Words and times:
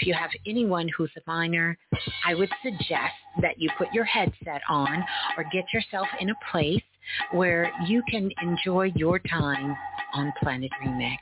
if 0.00 0.06
you 0.06 0.14
have 0.14 0.30
anyone 0.46 0.88
who's 0.96 1.10
a 1.16 1.20
minor, 1.26 1.76
I 2.26 2.34
would 2.34 2.48
suggest 2.62 3.12
that 3.42 3.58
you 3.58 3.70
put 3.76 3.88
your 3.92 4.04
headset 4.04 4.62
on 4.68 5.04
or 5.36 5.44
get 5.52 5.64
yourself 5.74 6.06
in 6.20 6.30
a 6.30 6.34
place 6.50 6.82
where 7.32 7.70
you 7.86 8.02
can 8.08 8.30
enjoy 8.42 8.92
your 8.96 9.18
time 9.18 9.76
on 10.14 10.32
Planet 10.42 10.70
Remix. 10.82 11.18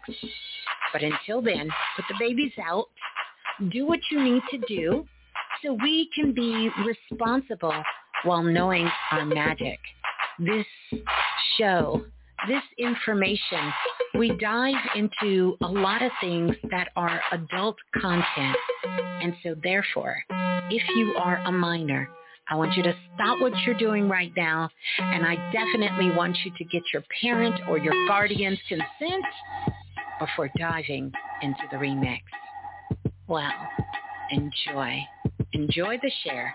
But 0.93 1.03
until 1.03 1.43
then, 1.43 1.69
put 1.97 2.05
the 2.09 2.15
babies 2.21 2.53
out, 2.65 2.87
do 3.71 3.85
what 3.87 3.99
you 4.13 4.23
need 4.23 4.43
to 4.53 4.59
do 4.69 5.05
so 5.63 5.77
we 5.83 6.09
can 6.15 6.33
be 6.33 6.71
responsible 6.87 7.83
while 8.23 8.43
knowing 8.43 8.89
our 9.11 9.25
magic. 9.25 9.79
This 10.39 10.67
show, 11.57 12.05
this 12.47 12.63
information, 12.79 13.73
we 14.17 14.37
dive 14.41 14.75
into 14.95 15.57
a 15.63 15.67
lot 15.67 16.03
of 16.03 16.13
things 16.21 16.55
that 16.71 16.89
are 16.97 17.21
adult 17.33 17.77
content. 18.01 18.57
And 19.23 19.35
so 19.43 19.55
therefore, 19.63 20.17
if 20.71 20.83
you 20.97 21.15
are 21.17 21.39
a 21.39 21.53
minor, 21.53 22.09
I 22.51 22.55
want 22.55 22.77
you 22.77 22.83
to 22.83 22.95
stop 23.15 23.41
what 23.41 23.53
you're 23.67 23.77
doing 23.77 24.09
right 24.09 24.33
now. 24.37 24.71
And 24.99 25.27
I 25.27 25.37
definitely 25.53 26.11
want 26.11 26.37
you 26.45 26.53
to 26.57 26.65
get 26.65 26.83
your 26.93 27.03
parent 27.21 27.61
or 27.69 27.79
your 27.79 27.95
guardian's 28.07 28.59
consent 28.69 29.25
before 30.19 30.51
diving 30.59 31.13
into 31.43 31.63
the 31.71 31.77
remix. 31.77 32.21
Well, 33.27 33.53
enjoy. 34.31 35.01
Enjoy 35.53 35.99
the 36.03 36.11
share. 36.25 36.55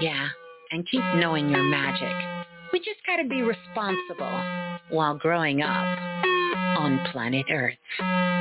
Yeah, 0.00 0.28
and 0.70 0.86
keep 0.88 1.02
knowing 1.16 1.48
your 1.48 1.62
magic. 1.62 2.14
We 2.72 2.78
just 2.78 3.00
got 3.06 3.16
to 3.16 3.28
be 3.28 3.42
responsible 3.42 4.42
while 4.90 5.16
growing 5.16 5.62
up 5.62 5.98
on 6.78 7.00
planet 7.10 7.46
Earth. 7.50 8.37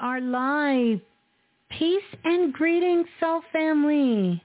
Are 0.00 0.20
live. 0.20 1.00
Peace 1.70 2.02
and 2.24 2.52
greetings, 2.52 3.06
Soul 3.20 3.42
Family. 3.52 4.42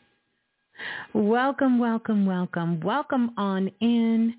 Welcome, 1.14 1.80
welcome, 1.80 2.26
welcome. 2.26 2.80
Welcome 2.82 3.32
on 3.38 3.72
in 3.82 4.36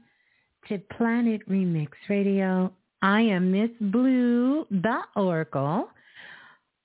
to 0.68 0.78
Planet 0.96 1.48
Remix 1.48 1.88
Radio. 2.08 2.72
I 3.02 3.22
am 3.22 3.52
Miss 3.52 3.70
Blue, 3.80 4.66
the 4.70 5.00
Oracle. 5.16 5.88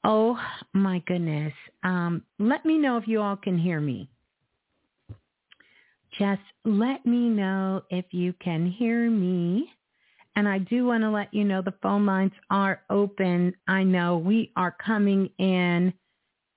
Oh 0.03 0.39
my 0.73 0.99
goodness. 1.07 1.53
Um, 1.83 2.23
let 2.39 2.65
me 2.65 2.77
know 2.77 2.97
if 2.97 3.07
you 3.07 3.21
all 3.21 3.37
can 3.37 3.57
hear 3.57 3.81
me. 3.81 4.09
just 6.17 6.41
let 6.65 7.05
me 7.05 7.29
know 7.29 7.83
if 7.89 8.05
you 8.11 8.33
can 8.43 8.69
hear 8.71 9.09
me. 9.09 9.69
And 10.37 10.47
I 10.47 10.59
do 10.59 10.85
want 10.85 11.01
to 11.01 11.09
let 11.09 11.33
you 11.33 11.43
know 11.43 11.63
the 11.63 11.73
phone 11.81 12.05
lines 12.05 12.31
are 12.51 12.83
open. 12.91 13.55
I 13.67 13.81
know 13.81 14.19
we 14.19 14.51
are 14.55 14.71
coming 14.71 15.31
in. 15.39 15.91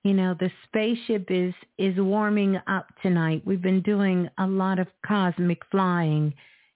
You 0.03 0.13
know, 0.13 0.35
the 0.39 0.51
spaceship 0.67 1.31
is 1.31 1.51
is 1.79 1.97
warming 1.97 2.59
up 2.67 2.89
tonight. 3.01 3.41
We've 3.43 3.61
been 3.61 3.81
doing 3.81 4.29
a 4.37 4.45
lot 4.45 4.77
of 4.77 4.85
cosmic 5.03 5.63
flying 5.71 6.31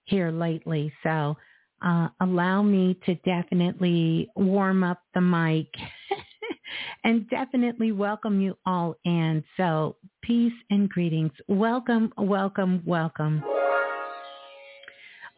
here 0.06 0.32
lately. 0.32 0.92
So 1.04 1.36
uh, 1.80 2.08
allow 2.20 2.62
me 2.62 2.98
to 3.06 3.14
definitely 3.24 4.28
warm 4.34 4.82
up 4.82 5.00
the 5.14 5.20
mic 5.20 5.68
and 7.04 7.30
definitely 7.30 7.92
welcome 7.92 8.40
you 8.40 8.58
all 8.66 8.96
in. 9.04 9.44
So 9.56 9.94
peace 10.22 10.52
and 10.70 10.88
greetings. 10.88 11.30
Welcome, 11.46 12.12
welcome, 12.18 12.82
welcome. 12.84 13.44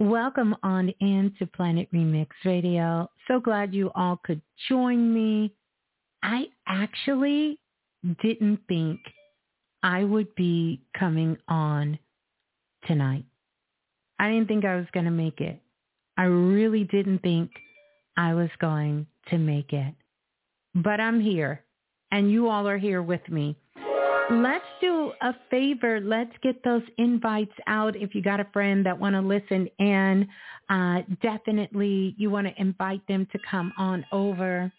Welcome 0.00 0.55
on 0.62 0.95
into 1.00 1.45
Planet 1.45 1.89
Remix 1.93 2.29
Radio. 2.45 3.11
So 3.27 3.41
glad 3.41 3.75
you 3.75 3.91
all 3.97 4.21
could 4.23 4.41
join 4.69 5.12
me. 5.12 5.53
I 6.23 6.45
actually 6.69 7.59
didn't 8.23 8.61
think 8.69 9.00
I 9.83 10.05
would 10.05 10.33
be 10.37 10.83
coming 10.97 11.37
on 11.49 11.99
tonight. 12.87 13.25
I 14.21 14.31
didn't 14.31 14.47
think 14.47 14.65
I 14.65 14.77
was 14.77 14.87
going 14.93 15.06
to 15.06 15.11
make 15.11 15.41
it. 15.41 15.61
I 16.17 16.25
really 16.27 16.85
didn't 16.85 17.19
think 17.19 17.51
I 18.17 18.35
was 18.35 18.51
going 18.61 19.05
to 19.31 19.39
make 19.39 19.73
it. 19.73 19.94
But 20.77 21.01
I'm 21.01 21.21
here 21.21 21.65
and 22.12 22.31
you 22.31 22.49
all 22.49 22.69
are 22.69 22.79
here 22.79 23.03
with 23.03 23.29
me. 23.29 23.56
Let's 24.31 24.65
do 24.81 25.13
a 25.23 25.35
favor. 25.51 26.01
Let's 26.01 26.33
get 26.43 26.63
those 26.63 26.83
invites 26.99 27.55
out. 27.67 27.97
If 27.97 28.15
you 28.15 28.23
got 28.23 28.41
a 28.41 28.47
friend 28.53 28.85
that 28.85 28.99
want 28.99 29.15
to 29.15 29.21
listen 29.21 29.69
in, 29.79 30.29
uh, 30.69 31.03
definitely 31.23 32.15
you 32.19 32.31
want 32.31 32.47
to 32.47 32.61
invite 32.61 33.07
them 33.09 33.27
to 33.33 33.39
come 33.51 33.73
on 33.79 34.05
over 34.13 34.71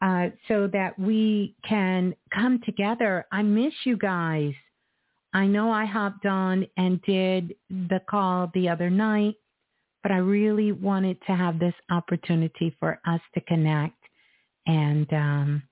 uh, 0.00 0.28
so 0.48 0.68
that 0.72 0.98
we 0.98 1.54
can 1.68 2.14
come 2.34 2.60
together. 2.64 3.26
I 3.30 3.42
miss 3.42 3.74
you 3.84 3.98
guys. 3.98 4.52
I 5.34 5.46
know 5.46 5.70
I 5.70 5.84
hopped 5.84 6.24
on 6.26 6.66
and 6.76 7.02
did 7.02 7.54
the 7.68 8.00
call 8.08 8.50
the 8.54 8.68
other 8.68 8.88
night 8.88 9.34
but 10.04 10.12
I 10.12 10.18
really 10.18 10.70
wanted 10.70 11.16
to 11.26 11.34
have 11.34 11.58
this 11.58 11.74
opportunity 11.90 12.76
for 12.78 13.00
us 13.06 13.20
to 13.32 13.40
connect 13.40 13.96
and 14.66 15.12
um, 15.12 15.62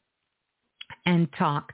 and 1.07 1.29
talk. 1.39 1.73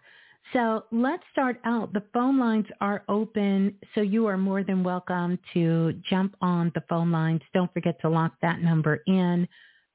So 0.52 0.84
let's 0.92 1.24
start 1.32 1.58
out. 1.64 1.92
The 1.92 2.04
phone 2.14 2.38
lines 2.38 2.66
are 2.80 3.02
open, 3.08 3.74
so 3.94 4.00
you 4.00 4.26
are 4.26 4.38
more 4.38 4.64
than 4.64 4.82
welcome 4.82 5.38
to 5.52 5.92
jump 6.08 6.34
on 6.40 6.72
the 6.74 6.82
phone 6.88 7.12
lines. 7.12 7.42
Don't 7.52 7.70
forget 7.74 8.00
to 8.00 8.08
lock 8.08 8.32
that 8.40 8.62
number 8.62 9.02
in, 9.06 9.46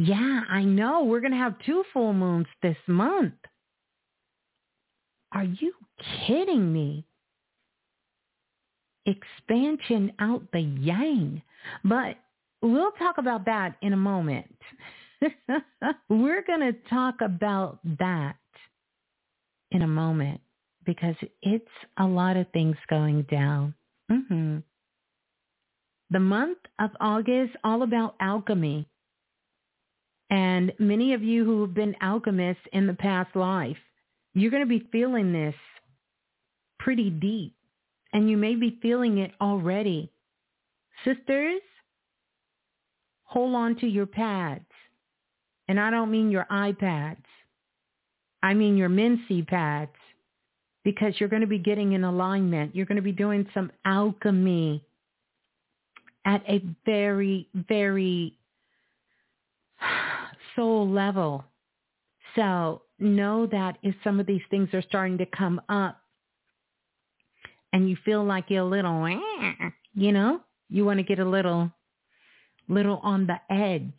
Yeah, 0.00 0.44
I 0.48 0.62
know. 0.62 1.04
We're 1.04 1.20
going 1.20 1.32
to 1.32 1.36
have 1.36 1.56
two 1.66 1.84
full 1.92 2.14
moons 2.14 2.46
this 2.62 2.76
month. 2.86 3.34
Are 5.32 5.44
you 5.44 5.74
kidding 6.26 6.72
me? 6.72 7.04
Expansion 9.04 10.10
out 10.18 10.42
the 10.54 10.60
yang. 10.60 11.42
But 11.84 12.16
we'll 12.62 12.92
talk 12.92 13.18
about 13.18 13.44
that 13.44 13.76
in 13.82 13.92
a 13.92 13.96
moment. 13.98 14.50
We're 16.08 16.44
going 16.46 16.60
to 16.60 16.74
talk 16.88 17.16
about 17.20 17.80
that 17.98 18.36
in 19.70 19.82
a 19.82 19.86
moment 19.86 20.40
because 20.86 21.16
it's 21.42 21.68
a 21.98 22.06
lot 22.06 22.38
of 22.38 22.46
things 22.52 22.76
going 22.88 23.26
down. 23.30 23.74
Mm-hmm. 24.10 24.58
The 26.08 26.20
month 26.20 26.58
of 26.78 26.88
August, 27.00 27.54
all 27.64 27.82
about 27.82 28.14
alchemy. 28.18 28.86
And 30.30 30.72
many 30.78 31.12
of 31.12 31.22
you 31.22 31.44
who 31.44 31.60
have 31.62 31.74
been 31.74 31.96
alchemists 32.00 32.62
in 32.72 32.86
the 32.86 32.94
past 32.94 33.34
life, 33.34 33.76
you're 34.34 34.50
going 34.50 34.62
to 34.62 34.68
be 34.68 34.88
feeling 34.92 35.32
this 35.32 35.54
pretty 36.78 37.10
deep. 37.10 37.54
And 38.12 38.30
you 38.30 38.36
may 38.36 38.54
be 38.54 38.78
feeling 38.82 39.18
it 39.18 39.32
already. 39.40 40.10
Sisters, 41.04 41.60
hold 43.24 43.54
on 43.54 43.76
to 43.76 43.86
your 43.86 44.06
pads. 44.06 44.64
And 45.68 45.78
I 45.78 45.90
don't 45.90 46.10
mean 46.10 46.30
your 46.30 46.46
iPads. 46.50 47.22
I 48.42 48.54
mean 48.54 48.76
your 48.76 48.88
Mincy 48.88 49.46
pads 49.46 49.92
because 50.84 51.14
you're 51.18 51.28
going 51.28 51.42
to 51.42 51.48
be 51.48 51.58
getting 51.58 51.92
in 51.92 52.04
alignment. 52.04 52.74
You're 52.74 52.86
going 52.86 52.96
to 52.96 53.02
be 53.02 53.12
doing 53.12 53.46
some 53.54 53.70
alchemy 53.84 54.82
at 56.24 56.42
a 56.48 56.62
very, 56.84 57.48
very 57.54 58.34
soul 60.60 60.86
level. 60.88 61.42
So 62.36 62.82
know 62.98 63.46
that 63.46 63.78
if 63.82 63.94
some 64.04 64.20
of 64.20 64.26
these 64.26 64.42
things 64.50 64.68
are 64.74 64.82
starting 64.82 65.16
to 65.18 65.26
come 65.26 65.60
up 65.70 65.98
and 67.72 67.88
you 67.88 67.96
feel 68.04 68.22
like 68.22 68.44
you're 68.48 68.64
a 68.64 68.68
little, 68.68 69.08
you 69.94 70.12
know, 70.12 70.40
you 70.68 70.84
want 70.84 70.98
to 70.98 71.02
get 71.02 71.18
a 71.18 71.24
little 71.24 71.70
little 72.68 73.00
on 73.02 73.26
the 73.26 73.40
edge. 73.52 73.90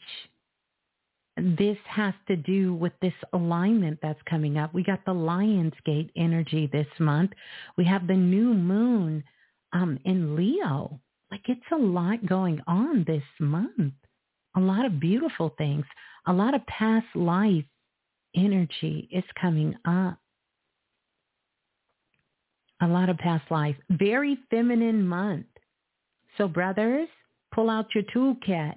This 1.36 1.78
has 1.88 2.14
to 2.28 2.36
do 2.36 2.76
with 2.76 2.94
this 3.02 3.14
alignment 3.34 4.00
that's 4.02 4.22
coming 4.30 4.58
up. 4.58 4.74
We 4.74 4.84
got 4.84 5.04
the 5.06 5.14
Lionsgate 5.14 6.12
energy 6.16 6.70
this 6.72 6.88
month. 7.00 7.32
We 7.76 7.86
have 7.86 8.06
the 8.06 8.16
new 8.16 8.54
moon 8.54 9.24
um, 9.74 9.98
in 10.06 10.36
Leo. 10.36 11.00
Like 11.32 11.42
it's 11.46 11.62
a 11.74 11.78
lot 11.78 12.26
going 12.26 12.62
on 12.68 13.04
this 13.08 13.24
month. 13.40 13.94
A 14.56 14.60
lot 14.60 14.86
of 14.86 15.00
beautiful 15.00 15.54
things. 15.58 15.86
A 16.28 16.34
lot 16.34 16.54
of 16.54 16.66
past 16.68 17.08
life 17.16 17.66
energy 18.36 19.10
is 19.12 19.24
coming 19.40 19.76
up. 19.86 20.18
A 22.82 22.88
lot 22.88 23.10
of 23.10 23.18
past 23.18 23.50
life. 23.52 23.76
Very 23.90 24.38
feminine 24.50 25.06
month. 25.08 25.46
So 26.38 26.48
brothers, 26.48 27.08
pull 27.54 27.70
out 27.70 27.94
your 27.94 28.04
toolkit. 28.16 28.76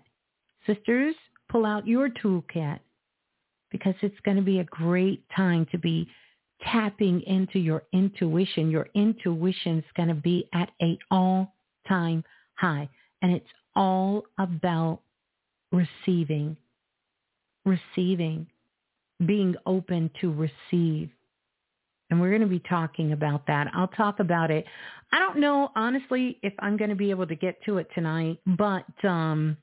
Sisters, 0.66 1.14
pull 1.50 1.64
out 1.64 1.86
your 1.86 2.08
toolkit 2.08 2.80
because 3.70 3.94
it's 4.02 4.18
going 4.24 4.36
to 4.36 4.42
be 4.42 4.60
a 4.60 4.64
great 4.64 5.24
time 5.34 5.66
to 5.72 5.78
be 5.78 6.08
tapping 6.62 7.20
into 7.22 7.58
your 7.58 7.82
intuition. 7.92 8.70
Your 8.70 8.88
intuition 8.94 9.78
is 9.78 9.84
going 9.96 10.08
to 10.08 10.14
be 10.14 10.48
at 10.52 10.70
a 10.80 10.98
all-time 11.10 12.24
high. 12.54 12.88
And 13.22 13.32
it's 13.32 13.46
all 13.74 14.24
about 14.38 15.00
receiving, 15.74 16.56
receiving, 17.64 18.46
being 19.24 19.54
open 19.66 20.10
to 20.20 20.32
receive. 20.32 21.10
And 22.10 22.20
we're 22.20 22.30
going 22.30 22.42
to 22.42 22.46
be 22.46 22.62
talking 22.68 23.12
about 23.12 23.46
that. 23.46 23.68
I'll 23.74 23.88
talk 23.88 24.20
about 24.20 24.50
it. 24.50 24.64
I 25.12 25.18
don't 25.18 25.38
know, 25.38 25.70
honestly, 25.74 26.38
if 26.42 26.52
I'm 26.58 26.76
going 26.76 26.90
to 26.90 26.96
be 26.96 27.10
able 27.10 27.26
to 27.26 27.34
get 27.34 27.62
to 27.64 27.78
it 27.78 27.88
tonight, 27.94 28.38
but 28.46 28.84
um, 29.04 29.56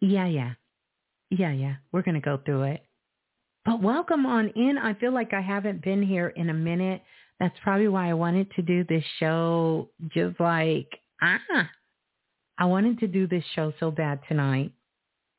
yeah, 0.00 0.26
yeah. 0.26 0.52
Yeah, 1.30 1.52
yeah. 1.52 1.74
We're 1.92 2.02
going 2.02 2.16
to 2.16 2.20
go 2.20 2.40
through 2.44 2.64
it. 2.64 2.84
But 3.64 3.82
welcome 3.82 4.26
on 4.26 4.48
in. 4.50 4.76
I 4.76 4.94
feel 4.94 5.12
like 5.12 5.32
I 5.32 5.40
haven't 5.40 5.82
been 5.82 6.02
here 6.02 6.28
in 6.28 6.50
a 6.50 6.54
minute. 6.54 7.02
That's 7.40 7.56
probably 7.62 7.88
why 7.88 8.10
I 8.10 8.14
wanted 8.14 8.50
to 8.52 8.62
do 8.62 8.84
this 8.84 9.04
show 9.18 9.88
just 10.12 10.38
like, 10.38 10.88
ah, 11.22 11.68
I 12.58 12.66
wanted 12.66 13.00
to 13.00 13.08
do 13.08 13.26
this 13.26 13.44
show 13.54 13.72
so 13.80 13.90
bad 13.90 14.20
tonight. 14.28 14.72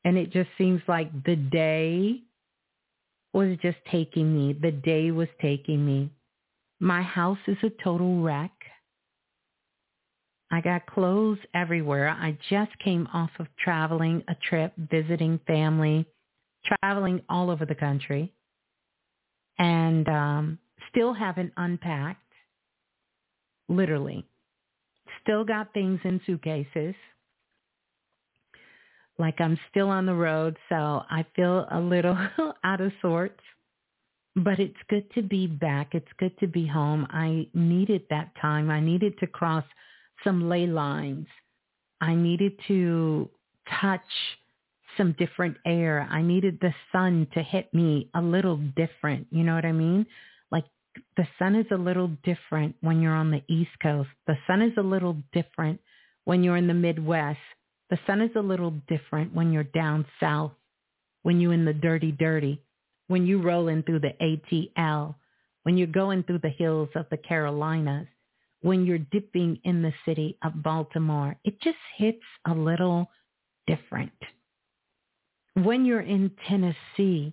And 0.04 0.16
it 0.16 0.30
just 0.32 0.50
seems 0.56 0.80
like 0.86 1.10
the 1.24 1.36
day 1.36 2.20
was 3.32 3.56
just 3.60 3.78
taking 3.90 4.34
me. 4.34 4.52
The 4.52 4.72
day 4.72 5.10
was 5.10 5.28
taking 5.42 5.84
me. 5.84 6.10
My 6.80 7.02
house 7.02 7.38
is 7.46 7.56
a 7.62 7.70
total 7.82 8.22
wreck. 8.22 8.52
I 10.50 10.60
got 10.60 10.86
clothes 10.86 11.38
everywhere. 11.54 12.08
I 12.08 12.38
just 12.48 12.78
came 12.78 13.08
off 13.12 13.30
of 13.38 13.48
traveling 13.58 14.22
a 14.28 14.36
trip, 14.48 14.72
visiting 14.76 15.40
family, 15.46 16.06
traveling 16.64 17.20
all 17.28 17.50
over 17.50 17.66
the 17.66 17.74
country, 17.74 18.32
and 19.58 20.08
um, 20.08 20.58
still 20.90 21.12
haven't 21.12 21.52
unpacked, 21.56 22.22
literally. 23.68 24.24
Still 25.26 25.44
got 25.44 25.74
things 25.74 25.98
in 26.04 26.20
suitcases. 26.24 26.94
Like 29.18 29.40
I'm 29.40 29.58
still 29.70 29.88
on 29.88 30.06
the 30.06 30.14
road, 30.14 30.56
so 30.68 31.02
I 31.10 31.26
feel 31.34 31.66
a 31.72 31.80
little 31.80 32.16
out 32.64 32.80
of 32.80 32.92
sorts. 33.02 33.40
But 34.36 34.60
it's 34.60 34.76
good 34.88 35.10
to 35.14 35.22
be 35.22 35.48
back. 35.48 35.94
It's 35.94 36.06
good 36.18 36.38
to 36.38 36.46
be 36.46 36.64
home. 36.64 37.08
I 37.10 37.48
needed 37.54 38.02
that 38.10 38.30
time. 38.40 38.70
I 38.70 38.78
needed 38.78 39.18
to 39.18 39.26
cross 39.26 39.64
some 40.22 40.48
ley 40.48 40.66
lines. 40.66 41.26
I 42.00 42.14
needed 42.14 42.52
to 42.68 43.28
touch 43.80 44.00
some 44.96 45.16
different 45.18 45.56
air. 45.66 46.06
I 46.08 46.22
needed 46.22 46.58
the 46.60 46.74
sun 46.92 47.26
to 47.34 47.42
hit 47.42 47.72
me 47.74 48.10
a 48.14 48.20
little 48.20 48.58
different. 48.76 49.26
You 49.30 49.42
know 49.42 49.56
what 49.56 49.64
I 49.64 49.72
mean? 49.72 50.06
The 51.16 51.26
sun 51.38 51.54
is 51.54 51.66
a 51.70 51.76
little 51.76 52.08
different 52.24 52.76
when 52.80 53.00
you're 53.00 53.14
on 53.14 53.30
the 53.30 53.42
East 53.48 53.70
Coast. 53.82 54.08
The 54.26 54.36
sun 54.46 54.62
is 54.62 54.72
a 54.78 54.82
little 54.82 55.16
different 55.32 55.80
when 56.24 56.42
you're 56.42 56.56
in 56.56 56.66
the 56.66 56.74
Midwest. 56.74 57.38
The 57.90 57.98
sun 58.06 58.20
is 58.20 58.30
a 58.36 58.40
little 58.40 58.74
different 58.88 59.34
when 59.34 59.52
you're 59.52 59.62
down 59.62 60.06
south, 60.20 60.52
when 61.22 61.40
you're 61.40 61.52
in 61.52 61.64
the 61.64 61.72
dirty, 61.72 62.12
dirty, 62.12 62.60
when 63.08 63.26
you're 63.26 63.42
rolling 63.42 63.82
through 63.84 64.00
the 64.00 64.14
ATL, 64.20 65.14
when 65.62 65.76
you're 65.76 65.86
going 65.86 66.24
through 66.24 66.40
the 66.42 66.48
hills 66.48 66.88
of 66.94 67.06
the 67.10 67.16
Carolinas 67.16 68.08
when 68.62 68.84
you're 68.84 68.98
dipping 68.98 69.60
in 69.64 69.82
the 69.82 69.92
city 70.04 70.36
of 70.42 70.62
Baltimore. 70.62 71.36
It 71.44 71.60
just 71.60 71.78
hits 71.96 72.22
a 72.46 72.52
little 72.52 73.08
different. 73.66 74.12
When 75.54 75.84
you're 75.84 76.00
in 76.00 76.32
Tennessee, 76.48 77.32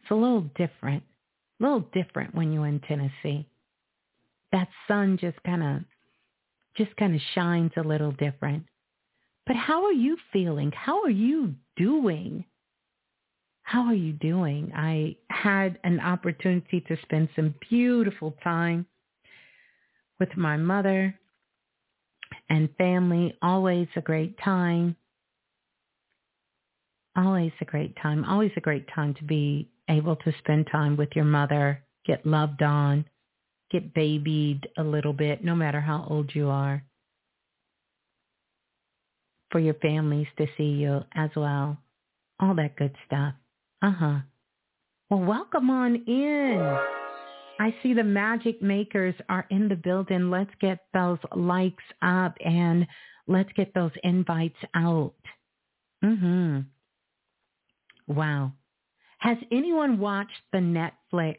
it's 0.00 0.10
a 0.10 0.14
little 0.14 0.46
different. 0.56 1.02
A 1.64 1.66
little 1.66 1.88
different 1.94 2.34
when 2.34 2.52
you're 2.52 2.66
in 2.66 2.80
Tennessee. 2.80 3.48
That 4.52 4.68
sun 4.86 5.16
just 5.18 5.42
kind 5.44 5.62
of 5.62 5.84
just 6.76 6.94
kind 6.96 7.14
of 7.14 7.22
shines 7.34 7.70
a 7.78 7.80
little 7.80 8.12
different. 8.12 8.64
But 9.46 9.56
how 9.56 9.84
are 9.86 9.92
you 9.92 10.18
feeling? 10.30 10.72
How 10.74 11.02
are 11.04 11.10
you 11.10 11.54
doing? 11.76 12.44
How 13.62 13.86
are 13.86 13.94
you 13.94 14.12
doing? 14.12 14.72
I 14.74 15.16
had 15.30 15.78
an 15.84 16.00
opportunity 16.00 16.82
to 16.82 16.98
spend 17.00 17.30
some 17.34 17.54
beautiful 17.70 18.36
time 18.44 18.84
with 20.20 20.36
my 20.36 20.58
mother 20.58 21.18
and 22.50 22.68
family. 22.76 23.38
Always 23.40 23.88
a 23.96 24.02
great 24.02 24.38
time. 24.38 24.96
Always 27.16 27.52
a 27.62 27.64
great 27.64 27.96
time. 28.02 28.22
Always 28.24 28.52
a 28.56 28.60
great 28.60 28.86
time 28.94 29.14
to 29.14 29.24
be 29.24 29.70
able 29.88 30.16
to 30.16 30.32
spend 30.38 30.68
time 30.70 30.96
with 30.96 31.10
your 31.14 31.24
mother, 31.24 31.82
get 32.06 32.24
loved 32.26 32.62
on, 32.62 33.04
get 33.70 33.94
babied 33.94 34.68
a 34.78 34.82
little 34.82 35.12
bit, 35.12 35.44
no 35.44 35.54
matter 35.54 35.80
how 35.80 36.06
old 36.08 36.34
you 36.34 36.48
are. 36.48 36.82
For 39.50 39.60
your 39.60 39.74
families 39.74 40.26
to 40.38 40.46
see 40.56 40.64
you 40.64 41.00
as 41.14 41.30
well. 41.36 41.78
All 42.40 42.54
that 42.56 42.76
good 42.76 42.94
stuff. 43.06 43.34
Uh-huh. 43.82 44.18
Well, 45.10 45.20
welcome 45.20 45.70
on 45.70 45.96
in. 46.06 46.78
I 47.60 47.74
see 47.82 47.94
the 47.94 48.02
magic 48.02 48.60
makers 48.60 49.14
are 49.28 49.46
in 49.50 49.68
the 49.68 49.76
building. 49.76 50.30
Let's 50.30 50.50
get 50.60 50.80
those 50.92 51.18
likes 51.36 51.84
up 52.02 52.36
and 52.44 52.86
let's 53.28 53.52
get 53.52 53.72
those 53.74 53.92
invites 54.02 54.58
out. 54.74 55.14
Mhm. 56.02 56.66
Wow. 58.08 58.52
Has 59.24 59.38
anyone 59.50 59.98
watched 59.98 60.42
the 60.52 60.58
Netflix 60.58 61.38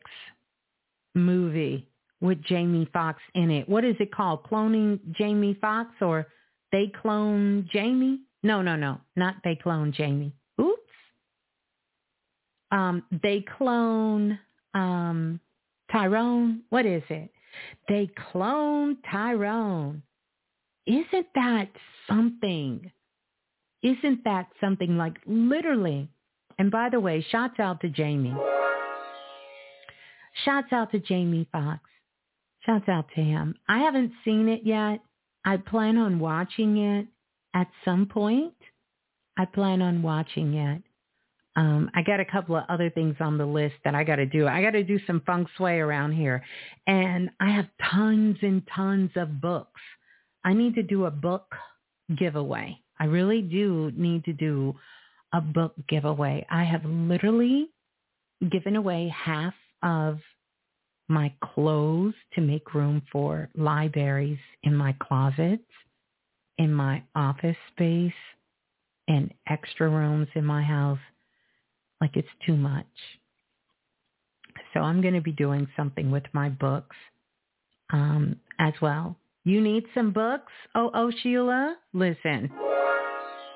movie 1.14 1.88
with 2.20 2.42
Jamie 2.42 2.90
Foxx 2.92 3.22
in 3.36 3.52
it? 3.52 3.70
What 3.70 3.86
is 3.86 3.96
it 4.00 4.12
called? 4.12 4.44
Cloning 4.44 5.00
Jamie 5.12 5.56
Foxx 5.62 5.92
or 6.02 6.26
They 6.72 6.92
Clone 7.00 7.70
Jamie? 7.72 8.22
No, 8.42 8.64
no, 8.64 8.76
no. 8.76 9.02
Not 9.16 9.36
They 9.44 9.56
Clone 9.56 9.92
Jamie. 9.92 10.34
Oops. 10.60 10.82
Um, 12.72 13.04
they 13.22 13.46
clone 13.56 14.40
um 14.74 15.40
Tyrone, 15.92 16.62
what 16.70 16.88
is 16.88 17.04
it? 17.10 17.30
They 17.88 18.10
clone 18.32 18.98
Tyrone. 19.12 20.02
Isn't 20.88 21.28
that 21.36 21.70
something? 22.10 22.92
Isn't 23.84 24.24
that 24.24 24.48
something 24.60 24.98
like 24.98 25.18
literally? 25.28 26.10
And 26.58 26.72
by 26.72 26.90
the 26.90 27.00
way, 27.00 27.26
shouts 27.32 27.60
out 27.60 27.82
to 27.82 27.90
Jamie. 27.90 28.36
Shouts 30.44 30.72
out 30.72 30.92
to 30.92 31.00
Jamie 31.00 31.48
Foxx. 31.52 31.82
Shouts 32.66 32.90
out 32.90 33.06
to 33.16 33.22
him. 33.22 33.56
I 33.68 33.80
haven't 33.80 34.12
seen 34.24 34.48
it 34.50 34.62
yet. 34.64 35.00
I 35.46 35.58
plan 35.58 35.98
on 35.98 36.20
watching 36.20 36.78
it 36.78 37.08
at 37.54 37.68
some 37.84 38.06
point. 38.08 38.54
I 39.38 39.46
plan 39.46 39.82
on 39.82 40.02
watching 40.02 40.56
it. 40.56 40.82
Um, 41.58 41.90
I 41.94 42.02
got 42.02 42.20
a 42.20 42.26
couple 42.26 42.56
of 42.56 42.66
other 42.68 42.90
things 42.90 43.16
on 43.20 43.38
the 43.38 43.46
list 43.46 43.76
that 43.86 43.96
I 43.96 44.04
got 44.04 44.18
to 44.18 44.26
do. 44.26 44.48
I 44.48 44.62
got 44.62 44.72
to 44.72 44.84
do 44.84 45.00
some 45.08 45.22
feng 45.26 45.46
shui 45.56 45.80
around 45.80 46.12
here. 46.12 46.44
And 46.88 47.30
I 47.40 47.52
have 47.52 47.68
tons 47.92 48.38
and 48.42 48.62
tons 48.74 49.12
of 49.16 49.40
books. 49.40 49.82
I 50.44 50.54
need 50.54 50.76
to 50.76 50.84
do 50.84 51.06
a 51.06 51.12
book 51.12 51.54
giveaway. 52.18 52.78
I 53.00 53.06
really 53.06 53.42
do 53.42 53.92
need 53.96 54.26
to 54.26 54.34
do 54.34 54.76
a 55.36 55.42
book 55.42 55.74
giveaway. 55.90 56.46
I 56.50 56.64
have 56.64 56.86
literally 56.86 57.68
given 58.50 58.78
away 58.78 59.14
half 59.14 59.54
of 59.84 60.20
my 61.10 61.32
clothes 61.44 62.14
to 62.34 62.42
make 62.42 62.74
room 62.74 63.02
for 63.12 63.50
libraries 63.54 64.40
in 64.64 64.74
my 64.74 64.96
closets, 65.00 65.62
in 66.58 66.74
my 66.74 67.04
office 67.16 67.58
space, 67.74 68.14
and 69.10 69.34
extra 69.50 69.90
rooms 69.90 70.30
in 70.36 70.46
my 70.46 70.64
house 70.64 71.00
like 72.00 72.16
it's 72.16 72.28
too 72.46 72.56
much. 72.56 72.86
So 74.74 74.80
I'm 74.80 75.02
going 75.02 75.14
to 75.14 75.22
be 75.22 75.34
doing 75.34 75.68
something 75.76 76.12
with 76.12 76.24
my 76.32 76.48
books 76.48 76.96
um, 77.92 78.38
as 78.58 78.74
well. 78.82 79.18
You 79.44 79.62
need 79.62 79.84
some 79.94 80.12
books? 80.12 80.52
Oh, 80.74 80.92
oh, 80.94 81.12
Sheila, 81.22 81.76
listen. 81.94 82.50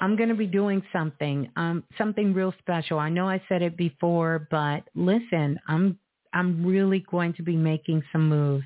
I'm 0.01 0.15
going 0.15 0.29
to 0.29 0.36
be 0.36 0.48
doing 0.48 0.82
something, 0.94 1.50
um, 1.56 1.84
something 1.98 2.34
real 2.34 2.53
special. 2.60 3.00
I 3.00 3.10
know 3.10 3.29
I 3.29 3.41
said 3.50 3.62
it 3.62 3.77
before, 3.77 4.48
but 4.50 4.84
listen, 4.96 5.60
I'm 5.68 5.98
I'm 6.34 6.65
really 6.65 7.03
going 7.10 7.34
to 7.34 7.44
be 7.44 7.56
making 7.56 8.03
some 8.12 8.29
moves 8.29 8.65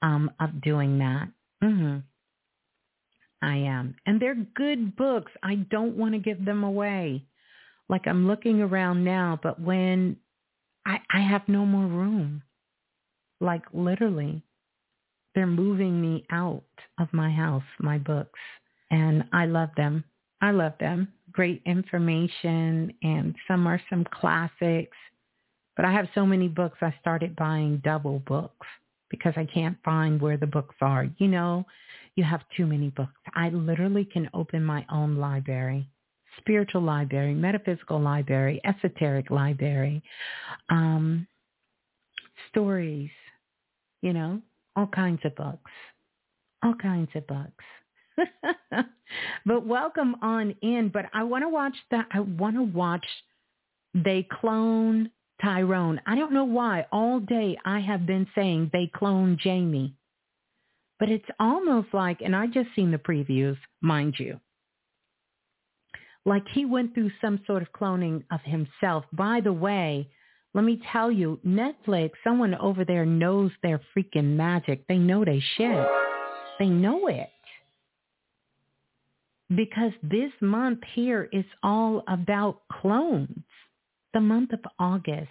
um, 0.00 0.30
of 0.40 0.60
doing 0.62 0.98
that. 0.98 1.28
Mm-hmm. 1.62 1.98
I 3.40 3.56
am, 3.56 3.94
and 4.06 4.20
they're 4.20 4.34
good 4.34 4.96
books. 4.96 5.30
I 5.42 5.56
don't 5.70 5.96
want 5.96 6.14
to 6.14 6.18
give 6.18 6.44
them 6.44 6.64
away 6.64 7.24
like 7.88 8.06
I'm 8.06 8.26
looking 8.26 8.60
around 8.60 9.04
now, 9.04 9.38
but 9.42 9.60
when 9.60 10.16
I, 10.86 10.98
I 11.10 11.20
have 11.20 11.42
no 11.48 11.64
more 11.64 11.86
room, 11.86 12.42
like 13.40 13.62
literally, 13.72 14.42
they're 15.34 15.46
moving 15.46 16.00
me 16.00 16.26
out 16.30 16.64
of 16.98 17.08
my 17.12 17.30
house, 17.30 17.62
my 17.78 17.98
books, 17.98 18.38
and 18.90 19.24
I 19.32 19.46
love 19.46 19.70
them. 19.76 20.04
I 20.40 20.50
love 20.52 20.74
them. 20.78 21.12
Great 21.32 21.62
information, 21.66 22.92
and 23.02 23.34
some 23.46 23.66
are 23.66 23.80
some 23.90 24.04
classics. 24.04 24.96
But 25.76 25.84
I 25.84 25.92
have 25.92 26.08
so 26.14 26.26
many 26.26 26.48
books, 26.48 26.78
I 26.80 26.94
started 27.00 27.36
buying 27.36 27.80
double 27.84 28.20
books 28.20 28.66
because 29.10 29.32
I 29.36 29.46
can't 29.46 29.76
find 29.84 30.20
where 30.20 30.36
the 30.36 30.46
books 30.46 30.74
are. 30.80 31.06
You 31.18 31.28
know, 31.28 31.66
you 32.16 32.24
have 32.24 32.42
too 32.56 32.66
many 32.66 32.90
books. 32.90 33.12
I 33.34 33.50
literally 33.50 34.04
can 34.04 34.28
open 34.34 34.64
my 34.64 34.84
own 34.90 35.16
library, 35.16 35.88
spiritual 36.38 36.82
library, 36.82 37.34
metaphysical 37.34 38.00
library, 38.00 38.60
esoteric 38.64 39.30
library, 39.30 40.02
um, 40.68 41.26
stories, 42.50 43.10
you 44.02 44.12
know, 44.12 44.40
all 44.76 44.86
kinds 44.88 45.20
of 45.24 45.34
books, 45.36 45.70
all 46.62 46.74
kinds 46.74 47.10
of 47.14 47.26
books. 47.26 47.64
but 49.46 49.66
welcome 49.66 50.16
on 50.22 50.54
in. 50.62 50.90
But 50.92 51.06
I 51.12 51.24
want 51.24 51.44
to 51.44 51.48
watch 51.48 51.76
that. 51.90 52.06
I 52.12 52.20
want 52.20 52.56
to 52.56 52.62
watch 52.62 53.06
they 53.94 54.26
clone 54.40 55.10
Tyrone. 55.42 56.00
I 56.06 56.14
don't 56.14 56.32
know 56.32 56.44
why. 56.44 56.86
All 56.92 57.20
day 57.20 57.56
I 57.64 57.80
have 57.80 58.06
been 58.06 58.26
saying 58.34 58.70
they 58.72 58.90
clone 58.94 59.38
Jamie. 59.40 59.94
But 60.98 61.10
it's 61.10 61.28
almost 61.38 61.88
like, 61.92 62.20
and 62.22 62.34
I 62.34 62.48
just 62.48 62.70
seen 62.74 62.90
the 62.90 62.98
previews, 62.98 63.56
mind 63.80 64.16
you, 64.18 64.40
like 66.24 66.42
he 66.52 66.64
went 66.64 66.92
through 66.92 67.12
some 67.20 67.40
sort 67.46 67.62
of 67.62 67.72
cloning 67.72 68.24
of 68.32 68.40
himself. 68.42 69.04
By 69.12 69.40
the 69.40 69.52
way, 69.52 70.10
let 70.54 70.64
me 70.64 70.82
tell 70.92 71.12
you, 71.12 71.38
Netflix, 71.46 72.10
someone 72.24 72.54
over 72.56 72.84
there 72.84 73.06
knows 73.06 73.52
their 73.62 73.80
freaking 73.96 74.36
magic. 74.36 74.86
They 74.88 74.98
know 74.98 75.24
they 75.24 75.40
shit. 75.56 75.86
They 76.58 76.68
know 76.68 77.06
it. 77.06 77.28
Because 79.54 79.92
this 80.02 80.32
month 80.40 80.80
here 80.94 81.28
is 81.32 81.44
all 81.62 82.02
about 82.08 82.62
clones. 82.70 83.44
The 84.14 84.20
month 84.20 84.52
of 84.52 84.60
August. 84.78 85.28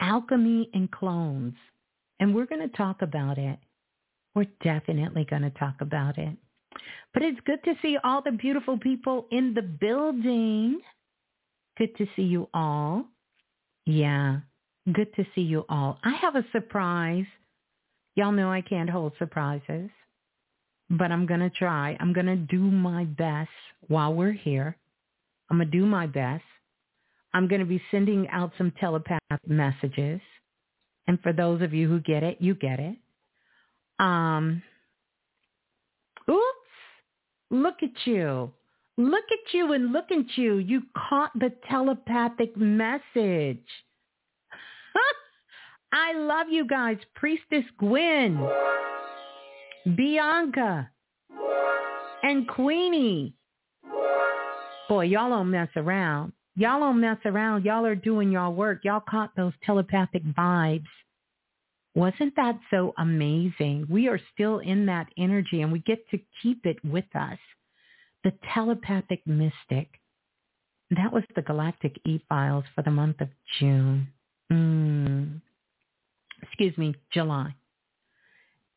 Alchemy 0.00 0.70
and 0.74 0.90
clones. 0.90 1.54
And 2.18 2.34
we're 2.34 2.46
going 2.46 2.68
to 2.68 2.76
talk 2.76 3.02
about 3.02 3.38
it. 3.38 3.58
We're 4.34 4.46
definitely 4.62 5.26
going 5.28 5.42
to 5.42 5.50
talk 5.50 5.74
about 5.80 6.18
it. 6.18 6.36
But 7.12 7.22
it's 7.22 7.40
good 7.44 7.62
to 7.64 7.74
see 7.82 7.98
all 8.04 8.22
the 8.22 8.32
beautiful 8.32 8.78
people 8.78 9.26
in 9.30 9.54
the 9.54 9.62
building. 9.62 10.80
Good 11.76 11.96
to 11.96 12.06
see 12.14 12.22
you 12.22 12.48
all. 12.54 13.06
Yeah, 13.86 14.40
good 14.92 15.12
to 15.16 15.24
see 15.34 15.40
you 15.40 15.64
all. 15.68 15.98
I 16.04 16.12
have 16.12 16.36
a 16.36 16.44
surprise. 16.52 17.24
Y'all 18.14 18.32
know 18.32 18.52
I 18.52 18.60
can't 18.60 18.90
hold 18.90 19.14
surprises, 19.18 19.90
but 20.90 21.12
I'm 21.12 21.26
going 21.26 21.40
to 21.40 21.50
try. 21.50 21.96
I'm 22.00 22.12
going 22.12 22.26
to 22.26 22.36
do 22.36 22.58
my 22.58 23.04
best 23.04 23.50
while 23.86 24.12
we're 24.12 24.32
here. 24.32 24.76
I'm 25.48 25.58
going 25.58 25.70
to 25.70 25.78
do 25.78 25.86
my 25.86 26.06
best. 26.06 26.44
I'm 27.32 27.46
going 27.46 27.60
to 27.60 27.66
be 27.66 27.80
sending 27.90 28.28
out 28.28 28.52
some 28.58 28.72
telepath 28.80 29.20
messages. 29.46 30.20
And 31.06 31.20
for 31.22 31.32
those 31.32 31.62
of 31.62 31.72
you 31.72 31.88
who 31.88 32.00
get 32.00 32.22
it, 32.22 32.38
you 32.40 32.54
get 32.54 32.80
it. 32.80 32.96
Um, 34.00 34.62
oops, 36.28 36.40
look 37.50 37.76
at 37.82 38.06
you. 38.06 38.52
Look 38.96 39.24
at 39.30 39.54
you 39.54 39.72
and 39.72 39.92
look 39.92 40.10
at 40.10 40.36
you. 40.36 40.56
You 40.56 40.82
caught 41.08 41.30
the 41.38 41.52
telepathic 41.68 42.56
message. 42.56 43.64
I 45.92 46.12
love 46.14 46.48
you 46.50 46.66
guys. 46.66 46.98
Priestess 47.14 47.64
Gwen, 47.78 48.36
Bianca, 49.84 50.90
and 52.22 52.46
Queenie. 52.48 53.34
Boy, 54.88 55.04
y'all 55.04 55.30
don't 55.30 55.50
mess 55.50 55.68
around. 55.76 56.32
Y'all 56.56 56.80
don't 56.80 57.00
mess 57.00 57.18
around. 57.24 57.64
Y'all 57.64 57.86
are 57.86 57.94
doing 57.94 58.32
y'all 58.32 58.52
work. 58.52 58.80
Y'all 58.84 59.02
caught 59.08 59.30
those 59.36 59.52
telepathic 59.64 60.22
vibes. 60.36 60.84
Wasn't 61.94 62.34
that 62.36 62.58
so 62.70 62.92
amazing? 62.98 63.86
We 63.88 64.08
are 64.08 64.20
still 64.34 64.58
in 64.58 64.86
that 64.86 65.08
energy 65.16 65.62
and 65.62 65.72
we 65.72 65.80
get 65.80 66.08
to 66.10 66.18
keep 66.42 66.66
it 66.66 66.76
with 66.84 67.04
us. 67.14 67.38
The 68.24 68.32
telepathic 68.52 69.26
mystic. 69.26 69.88
That 70.90 71.12
was 71.12 71.22
the 71.34 71.42
galactic 71.42 71.98
e-files 72.04 72.64
for 72.74 72.82
the 72.82 72.90
month 72.90 73.20
of 73.20 73.28
June. 73.58 74.08
Mm. 74.52 75.40
Excuse 76.42 76.76
me, 76.76 76.94
July. 77.12 77.54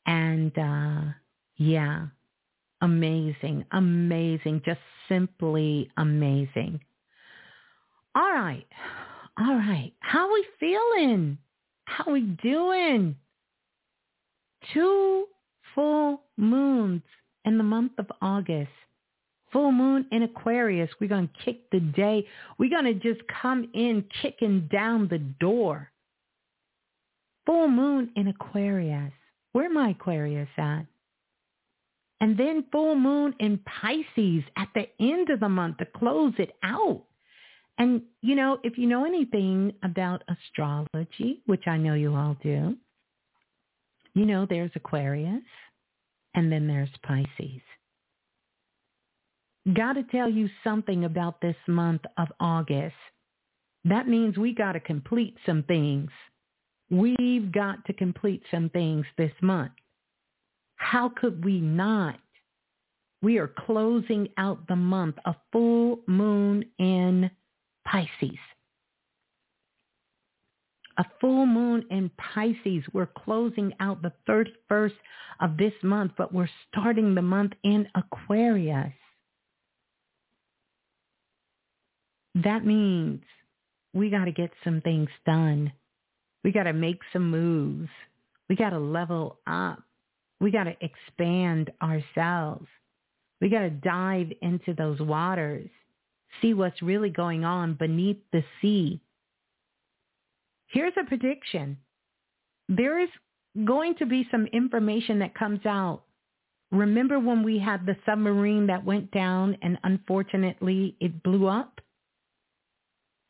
And 0.05 0.57
uh, 0.57 1.13
yeah, 1.57 2.07
amazing, 2.81 3.65
amazing, 3.71 4.61
just 4.65 4.81
simply 5.07 5.89
amazing. 5.97 6.79
All 8.15 8.33
right, 8.33 8.67
all 9.39 9.55
right. 9.55 9.91
How 9.99 10.31
we 10.31 10.45
feeling? 10.59 11.37
How 11.85 12.11
we 12.11 12.21
doing? 12.21 13.15
Two 14.73 15.25
full 15.75 16.23
moons 16.37 17.01
in 17.45 17.57
the 17.57 17.63
month 17.63 17.93
of 17.97 18.07
August. 18.21 18.69
Full 19.51 19.71
moon 19.71 20.05
in 20.11 20.23
Aquarius. 20.23 20.89
We're 20.99 21.09
going 21.09 21.27
to 21.27 21.43
kick 21.43 21.69
the 21.71 21.79
day. 21.79 22.25
We're 22.57 22.69
going 22.69 22.85
to 22.85 22.93
just 22.93 23.21
come 23.41 23.69
in 23.73 24.05
kicking 24.21 24.67
down 24.71 25.07
the 25.09 25.19
door. 25.19 25.91
Full 27.45 27.67
moon 27.67 28.11
in 28.15 28.27
Aquarius. 28.27 29.13
Where 29.53 29.69
my 29.69 29.91
Aquarius 29.91 30.49
at? 30.57 30.85
And 32.19 32.37
then 32.37 32.65
full 32.71 32.95
moon 32.95 33.35
in 33.39 33.59
Pisces 33.59 34.43
at 34.57 34.69
the 34.75 34.87
end 34.99 35.29
of 35.29 35.39
the 35.39 35.49
month 35.49 35.77
to 35.77 35.85
close 35.85 36.33
it 36.37 36.51
out. 36.63 37.03
And, 37.77 38.03
you 38.21 38.35
know, 38.35 38.59
if 38.63 38.77
you 38.77 38.87
know 38.87 39.05
anything 39.05 39.73
about 39.83 40.23
astrology, 40.27 41.41
which 41.45 41.67
I 41.67 41.77
know 41.77 41.95
you 41.95 42.15
all 42.15 42.37
do, 42.41 42.77
you 44.13 44.25
know 44.25 44.45
there's 44.47 44.71
Aquarius 44.75 45.43
and 46.35 46.51
then 46.51 46.67
there's 46.67 46.89
Pisces. 47.03 47.61
Got 49.73 49.93
to 49.93 50.03
tell 50.03 50.29
you 50.29 50.49
something 50.63 51.05
about 51.05 51.41
this 51.41 51.55
month 51.67 52.01
of 52.17 52.27
August. 52.39 52.95
That 53.85 54.07
means 54.07 54.37
we 54.37 54.53
got 54.53 54.73
to 54.73 54.79
complete 54.79 55.35
some 55.45 55.63
things. 55.63 56.09
We've 56.89 57.51
got 57.51 57.85
to 57.85 57.93
complete 57.93 58.43
some 58.51 58.69
things 58.69 59.05
this 59.17 59.31
month. 59.41 59.71
How 60.75 61.09
could 61.09 61.43
we 61.43 61.59
not? 61.59 62.19
We 63.21 63.37
are 63.37 63.47
closing 63.47 64.27
out 64.37 64.67
the 64.67 64.75
month, 64.75 65.15
a 65.25 65.33
full 65.51 66.01
moon 66.07 66.65
in 66.77 67.31
Pisces. 67.85 68.37
A 70.97 71.05
full 71.19 71.45
moon 71.45 71.85
in 71.89 72.11
Pisces. 72.17 72.83
We're 72.93 73.07
closing 73.07 73.73
out 73.79 74.01
the 74.01 74.11
31st 74.27 74.93
of 75.39 75.57
this 75.57 75.73
month, 75.81 76.11
but 76.17 76.33
we're 76.33 76.49
starting 76.69 77.15
the 77.15 77.21
month 77.21 77.53
in 77.63 77.87
Aquarius. 77.95 78.93
That 82.35 82.65
means 82.65 83.21
we 83.93 84.09
got 84.09 84.25
to 84.25 84.31
get 84.31 84.51
some 84.63 84.81
things 84.81 85.09
done. 85.25 85.71
We 86.43 86.51
got 86.51 86.63
to 86.63 86.73
make 86.73 86.99
some 87.11 87.29
moves. 87.29 87.89
We 88.49 88.55
got 88.55 88.71
to 88.71 88.79
level 88.79 89.39
up. 89.47 89.81
We 90.39 90.51
got 90.51 90.65
to 90.65 90.75
expand 90.81 91.71
ourselves. 91.81 92.67
We 93.39 93.49
got 93.49 93.61
to 93.61 93.69
dive 93.69 94.31
into 94.41 94.73
those 94.73 94.99
waters 94.99 95.69
see 96.41 96.53
what's 96.53 96.81
really 96.81 97.09
going 97.09 97.45
on 97.45 97.75
beneath 97.75 98.17
the 98.31 98.43
sea. 98.61 98.99
Here's 100.67 100.93
a 100.99 101.05
prediction. 101.05 101.77
There 102.69 102.99
is 102.99 103.09
going 103.65 103.95
to 103.95 104.05
be 104.05 104.27
some 104.31 104.47
information 104.47 105.19
that 105.19 105.35
comes 105.35 105.65
out. 105.65 106.03
Remember 106.71 107.19
when 107.19 107.43
we 107.43 107.59
had 107.59 107.85
the 107.85 107.95
submarine 108.05 108.67
that 108.67 108.83
went 108.83 109.11
down 109.11 109.57
and 109.61 109.77
unfortunately 109.83 110.95
it 110.99 111.21
blew 111.21 111.45
up? 111.45 111.79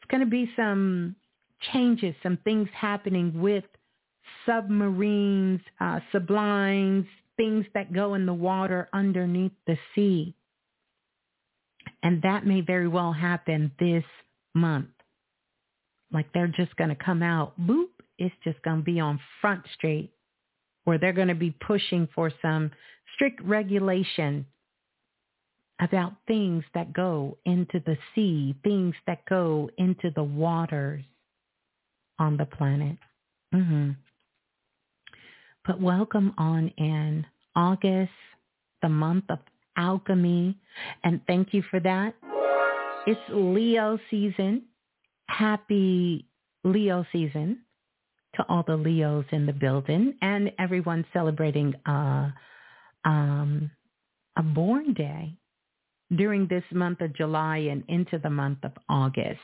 It's 0.02 0.10
going 0.10 0.24
to 0.24 0.30
be 0.30 0.50
some 0.56 1.16
changes, 1.72 2.16
some 2.24 2.38
things 2.44 2.68
happening 2.74 3.40
with 3.40 3.64
submarines, 4.46 5.62
uh, 5.80 6.00
things 7.38 7.66
that 7.74 7.94
go 7.94 8.14
in 8.14 8.26
the 8.26 8.34
water 8.34 8.90
underneath 8.94 9.52
the 9.68 9.78
sea. 9.96 10.36
And 12.04 12.22
that 12.22 12.46
may 12.46 12.62
very 12.62 12.88
well 12.88 13.14
happen 13.14 13.72
this 13.80 14.04
month. 14.54 14.90
Like 16.12 16.32
they're 16.34 16.48
just 16.48 16.76
going 16.76 16.90
to 16.90 17.04
come 17.04 17.24
out, 17.24 17.60
boop, 17.60 17.88
it's 18.20 18.36
just 18.44 18.62
going 18.62 18.78
to 18.78 18.84
be 18.84 19.00
on 19.00 19.20
Front 19.42 19.64
Street 19.74 20.12
where 20.84 20.98
they're 20.98 21.14
going 21.14 21.30
to 21.30 21.36
be 21.36 21.56
pushing 21.66 22.08
for 22.14 22.32
some 22.42 22.70
strict 23.16 23.42
regulation 23.42 24.46
about 25.80 26.14
things 26.28 26.64
that 26.74 26.94
go 26.94 27.38
into 27.46 27.82
the 27.86 27.98
sea, 28.14 28.56
things 28.64 28.94
that 29.08 29.26
go 29.26 29.70
into 29.78 30.12
the 30.16 30.24
waters 30.24 31.04
on 32.20 32.38
the 32.38 32.46
planet. 32.46 32.98
Mm-hmm. 33.54 33.92
But 35.66 35.80
welcome 35.80 36.34
on 36.38 36.70
in 36.78 37.26
August, 37.56 38.12
the 38.82 38.90
month 38.90 39.26
of 39.30 39.40
alchemy. 39.78 40.58
And 41.04 41.22
thank 41.28 41.54
you 41.54 41.64
for 41.70 41.80
that. 41.80 42.16
It's 43.08 43.20
Leo 43.30 43.98
season. 44.10 44.64
Happy 45.28 46.26
Leo 46.64 47.06
season 47.12 47.60
to 48.36 48.46
all 48.50 48.64
the 48.66 48.76
Leos 48.76 49.26
in 49.32 49.46
the 49.46 49.54
building 49.54 50.16
and 50.22 50.52
everyone 50.58 51.06
celebrating 51.14 51.74
uh, 51.86 52.30
um, 53.06 53.70
a 54.38 54.44
born 54.44 54.94
day 54.94 55.34
during 56.16 56.48
this 56.48 56.64
month 56.72 57.02
of 57.02 57.16
July 57.16 57.58
and 57.58 57.84
into 57.88 58.18
the 58.20 58.30
month 58.30 58.60
of 58.64 58.72
August. 58.90 59.40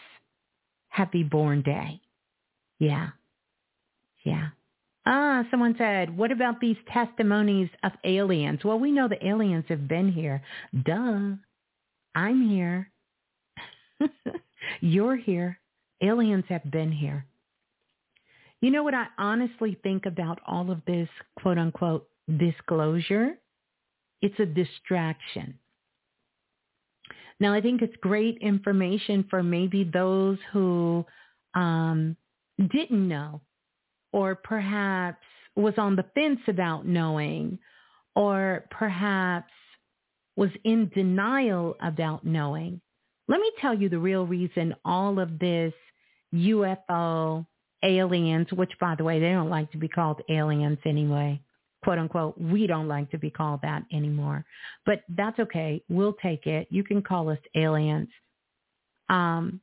Happy 0.89 1.23
born 1.23 1.61
day. 1.61 2.01
Yeah. 2.79 3.09
Yeah. 4.23 4.49
Ah, 5.05 5.43
someone 5.49 5.75
said, 5.77 6.15
what 6.15 6.31
about 6.31 6.59
these 6.59 6.77
testimonies 6.91 7.69
of 7.83 7.91
aliens? 8.03 8.59
Well, 8.63 8.79
we 8.79 8.91
know 8.91 9.07
the 9.07 9.25
aliens 9.25 9.65
have 9.69 9.87
been 9.87 10.11
here. 10.11 10.41
Duh. 10.85 11.35
I'm 12.15 12.49
here. 12.49 12.91
You're 14.81 15.15
here. 15.15 15.59
Aliens 16.01 16.45
have 16.49 16.69
been 16.69 16.91
here. 16.91 17.25
You 18.61 18.71
know 18.71 18.83
what 18.83 18.93
I 18.93 19.07
honestly 19.17 19.77
think 19.83 20.05
about 20.05 20.39
all 20.45 20.69
of 20.69 20.81
this 20.85 21.07
quote 21.39 21.57
unquote 21.57 22.07
disclosure? 22.37 23.37
It's 24.21 24.39
a 24.39 24.45
distraction. 24.45 25.57
Now, 27.39 27.53
I 27.53 27.61
think 27.61 27.81
it's 27.81 27.95
great 28.01 28.37
information 28.41 29.25
for 29.29 29.41
maybe 29.41 29.85
those 29.85 30.37
who 30.51 31.05
um, 31.55 32.17
didn't 32.67 33.07
know 33.07 33.41
or 34.11 34.35
perhaps 34.35 35.23
was 35.55 35.73
on 35.77 35.95
the 35.95 36.05
fence 36.15 36.39
about 36.47 36.85
knowing 36.85 37.59
or 38.15 38.65
perhaps 38.71 39.51
was 40.35 40.49
in 40.63 40.89
denial 40.95 41.75
about 41.81 42.25
knowing. 42.25 42.81
Let 43.27 43.39
me 43.39 43.51
tell 43.61 43.73
you 43.73 43.89
the 43.89 43.99
real 43.99 44.25
reason 44.25 44.73
all 44.85 45.19
of 45.19 45.37
this 45.37 45.73
UFO 46.33 47.45
aliens, 47.83 48.47
which 48.53 48.71
by 48.79 48.95
the 48.95 49.03
way, 49.03 49.19
they 49.19 49.31
don't 49.31 49.49
like 49.49 49.71
to 49.71 49.77
be 49.77 49.87
called 49.87 50.21
aliens 50.29 50.79
anyway, 50.85 51.41
quote 51.83 51.99
unquote. 51.99 52.39
We 52.39 52.67
don't 52.67 52.87
like 52.87 53.11
to 53.11 53.17
be 53.17 53.29
called 53.29 53.61
that 53.63 53.83
anymore, 53.91 54.45
but 54.85 55.03
that's 55.09 55.39
okay. 55.39 55.83
We'll 55.89 56.15
take 56.21 56.47
it. 56.47 56.67
You 56.69 56.83
can 56.83 57.01
call 57.01 57.29
us 57.29 57.39
aliens. 57.55 58.09
Um, 59.09 59.61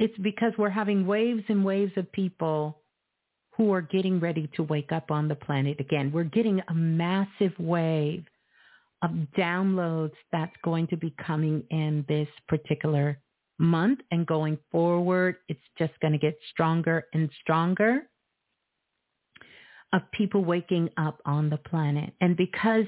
it's 0.00 0.16
because 0.18 0.52
we're 0.58 0.70
having 0.70 1.06
waves 1.06 1.44
and 1.48 1.64
waves 1.64 1.92
of 1.96 2.10
people 2.10 2.78
who 3.56 3.72
are 3.72 3.82
getting 3.82 4.18
ready 4.18 4.48
to 4.56 4.62
wake 4.62 4.90
up 4.90 5.10
on 5.10 5.28
the 5.28 5.34
planet 5.34 5.78
again. 5.78 6.10
We're 6.10 6.24
getting 6.24 6.60
a 6.68 6.74
massive 6.74 7.52
wave 7.58 8.24
of 9.02 9.10
downloads 9.36 10.14
that's 10.32 10.56
going 10.64 10.86
to 10.88 10.96
be 10.96 11.14
coming 11.24 11.62
in 11.70 12.04
this 12.08 12.28
particular 12.48 13.18
month 13.58 14.00
and 14.10 14.26
going 14.26 14.58
forward, 14.72 15.36
it's 15.48 15.60
just 15.78 15.92
going 16.00 16.12
to 16.12 16.18
get 16.18 16.36
stronger 16.50 17.04
and 17.12 17.28
stronger 17.42 18.08
of 19.92 20.00
people 20.12 20.44
waking 20.44 20.88
up 20.96 21.20
on 21.26 21.50
the 21.50 21.58
planet. 21.58 22.12
And 22.22 22.36
because 22.36 22.86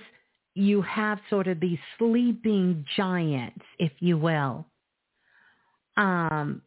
you 0.55 0.81
have 0.83 1.19
sort 1.29 1.47
of 1.47 1.61
these 1.61 1.79
sleeping 1.99 2.87
giants, 2.97 3.65
if 3.79 3.93
you 4.01 4.17
will, 4.17 4.67
um, 5.99 6.63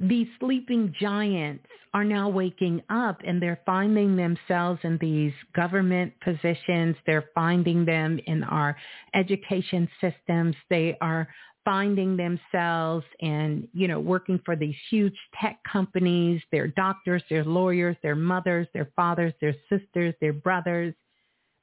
these 0.00 0.26
sleeping 0.40 0.94
giants 0.98 1.64
are 1.94 2.04
now 2.04 2.28
waking 2.28 2.82
up 2.88 3.20
and 3.24 3.40
they're 3.40 3.60
finding 3.66 4.16
themselves 4.16 4.80
in 4.82 4.98
these 4.98 5.32
government 5.54 6.12
positions. 6.22 6.96
They're 7.06 7.28
finding 7.34 7.84
them 7.84 8.18
in 8.26 8.42
our 8.44 8.76
education 9.14 9.88
systems. 10.00 10.56
They 10.70 10.96
are 11.00 11.28
finding 11.64 12.16
themselves 12.16 13.04
and, 13.20 13.68
you 13.72 13.86
know, 13.86 14.00
working 14.00 14.40
for 14.44 14.56
these 14.56 14.74
huge 14.90 15.16
tech 15.40 15.60
companies, 15.70 16.42
their 16.50 16.68
doctors, 16.68 17.22
their 17.30 17.44
lawyers, 17.44 17.96
their 18.02 18.16
mothers, 18.16 18.66
their 18.74 18.90
fathers, 18.96 19.32
their 19.40 19.54
sisters, 19.68 20.14
their 20.20 20.32
brothers, 20.32 20.94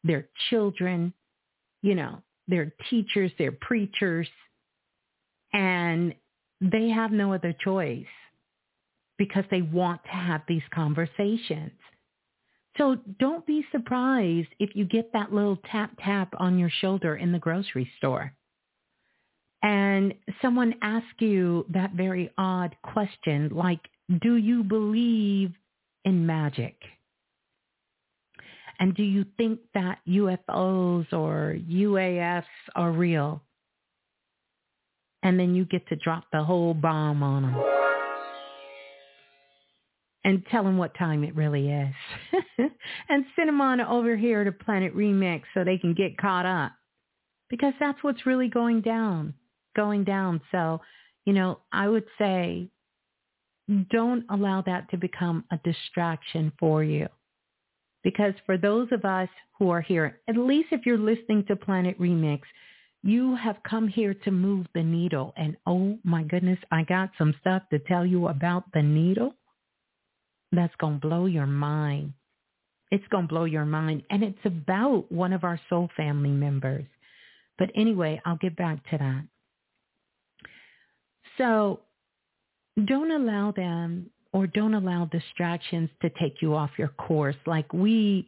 their 0.03 0.29
children, 0.49 1.13
you 1.81 1.95
know, 1.95 2.21
their 2.47 2.73
teachers, 2.89 3.31
their 3.37 3.51
preachers, 3.51 4.27
and 5.53 6.13
they 6.61 6.89
have 6.89 7.11
no 7.11 7.33
other 7.33 7.53
choice 7.53 8.05
because 9.17 9.43
they 9.51 9.61
want 9.61 10.03
to 10.03 10.11
have 10.11 10.41
these 10.47 10.63
conversations. 10.73 11.71
So 12.77 12.97
don't 13.19 13.45
be 13.45 13.65
surprised 13.71 14.49
if 14.59 14.75
you 14.75 14.85
get 14.85 15.11
that 15.13 15.33
little 15.33 15.57
tap 15.71 15.91
tap 16.03 16.33
on 16.37 16.57
your 16.57 16.69
shoulder 16.69 17.15
in 17.17 17.31
the 17.31 17.39
grocery 17.39 17.89
store 17.97 18.33
and 19.61 20.13
someone 20.41 20.75
asks 20.81 21.07
you 21.19 21.65
that 21.69 21.91
very 21.93 22.31
odd 22.37 22.75
question 22.81 23.49
like, 23.49 23.81
do 24.21 24.37
you 24.37 24.63
believe 24.63 25.51
in 26.05 26.25
magic? 26.25 26.75
And 28.79 28.95
do 28.95 29.03
you 29.03 29.25
think 29.37 29.59
that 29.73 29.99
UFOs 30.07 31.11
or 31.11 31.57
UAPs 31.69 32.45
are 32.75 32.91
real? 32.91 33.41
And 35.23 35.39
then 35.39 35.53
you 35.55 35.65
get 35.65 35.87
to 35.89 35.95
drop 35.95 36.25
the 36.31 36.43
whole 36.43 36.73
bomb 36.73 37.23
on 37.23 37.43
them 37.43 37.63
and 40.23 40.45
tell 40.49 40.63
them 40.63 40.77
what 40.77 40.97
time 40.97 41.23
it 41.23 41.35
really 41.35 41.69
is. 41.69 41.93
and 43.09 43.25
send 43.35 43.49
them 43.49 43.61
on 43.61 43.81
over 43.81 44.15
here 44.15 44.43
to 44.43 44.51
Planet 44.51 44.95
Remix 44.95 45.43
so 45.53 45.63
they 45.63 45.77
can 45.77 45.93
get 45.93 46.17
caught 46.17 46.45
up. 46.45 46.71
Because 47.49 47.73
that's 47.79 48.01
what's 48.03 48.25
really 48.25 48.47
going 48.47 48.81
down 48.81 49.33
going 49.75 50.03
down. 50.03 50.41
So, 50.51 50.81
you 51.25 51.33
know, 51.33 51.59
I 51.71 51.87
would 51.87 52.05
say 52.17 52.69
don't 53.91 54.25
allow 54.29 54.61
that 54.63 54.89
to 54.91 54.97
become 54.97 55.45
a 55.51 55.59
distraction 55.63 56.51
for 56.59 56.83
you. 56.83 57.07
Because 58.03 58.33
for 58.45 58.57
those 58.57 58.87
of 58.91 59.05
us 59.05 59.29
who 59.57 59.69
are 59.69 59.81
here, 59.81 60.19
at 60.27 60.37
least 60.37 60.69
if 60.71 60.85
you're 60.85 60.97
listening 60.97 61.45
to 61.47 61.55
Planet 61.55 61.99
Remix, 61.99 62.41
you 63.03 63.35
have 63.35 63.57
come 63.63 63.87
here 63.87 64.13
to 64.13 64.31
move 64.31 64.67
the 64.73 64.83
needle. 64.83 65.33
And 65.37 65.55
oh 65.65 65.97
my 66.03 66.23
goodness, 66.23 66.59
I 66.71 66.83
got 66.83 67.11
some 67.17 67.33
stuff 67.41 67.63
to 67.71 67.79
tell 67.79 68.05
you 68.05 68.27
about 68.27 68.65
the 68.73 68.81
needle 68.83 69.33
that's 70.51 70.75
going 70.79 70.99
to 70.99 71.07
blow 71.07 71.25
your 71.25 71.45
mind. 71.45 72.13
It's 72.91 73.07
going 73.09 73.25
to 73.27 73.33
blow 73.33 73.45
your 73.45 73.65
mind. 73.65 74.03
And 74.09 74.23
it's 74.23 74.45
about 74.45 75.11
one 75.11 75.31
of 75.31 75.43
our 75.43 75.59
soul 75.69 75.89
family 75.95 76.31
members. 76.31 76.85
But 77.57 77.69
anyway, 77.75 78.21
I'll 78.25 78.37
get 78.37 78.55
back 78.55 78.89
to 78.89 78.97
that. 78.97 79.23
So 81.37 81.81
don't 82.85 83.11
allow 83.11 83.51
them 83.51 84.09
or 84.33 84.47
don't 84.47 84.73
allow 84.73 85.05
distractions 85.05 85.89
to 86.01 86.09
take 86.19 86.41
you 86.41 86.55
off 86.55 86.71
your 86.77 86.89
course. 86.89 87.35
Like 87.45 87.71
we 87.73 88.27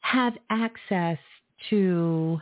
have 0.00 0.34
access 0.50 1.18
to, 1.70 2.38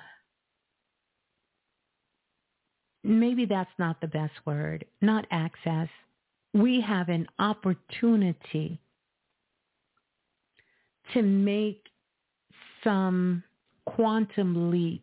maybe 3.06 3.44
that's 3.46 3.70
not 3.78 4.00
the 4.00 4.08
best 4.08 4.34
word, 4.44 4.84
not 5.00 5.26
access. 5.30 5.88
We 6.52 6.80
have 6.80 7.08
an 7.08 7.26
opportunity 7.38 8.80
to 11.14 11.22
make 11.22 11.82
some 12.82 13.42
quantum 13.86 14.70
leaps 14.70 15.02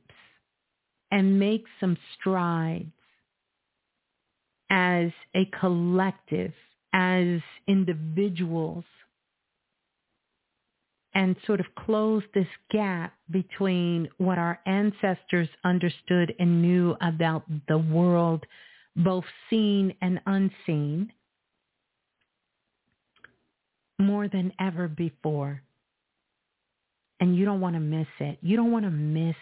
and 1.12 1.40
make 1.40 1.66
some 1.80 1.98
strides 2.20 2.92
as 4.70 5.12
a 5.36 5.46
collective, 5.60 6.54
as 6.94 7.40
individuals, 7.68 8.84
and 11.16 11.36
sort 11.46 11.60
of 11.60 11.66
close 11.86 12.24
this 12.34 12.48
gap 12.72 13.14
between 13.30 14.10
what 14.18 14.38
our 14.38 14.60
ancestors 14.66 15.48
understood 15.64 16.34
and 16.40 16.62
knew 16.62 16.96
about 17.02 17.44
the 17.68 17.78
world, 17.78 18.46
both 18.96 19.26
seen 19.50 19.94
and 20.02 20.20
unseen, 20.26 21.12
more 24.00 24.28
than 24.28 24.52
ever 24.60 24.88
before. 24.88 25.62
And 27.20 27.36
you 27.38 27.46
don't 27.46 27.62
want 27.62 27.76
to 27.76 27.80
miss 27.80 28.08
it. 28.20 28.38
You 28.42 28.58
don't 28.58 28.72
want 28.72 28.86
to 28.86 28.92
miss 28.92 29.36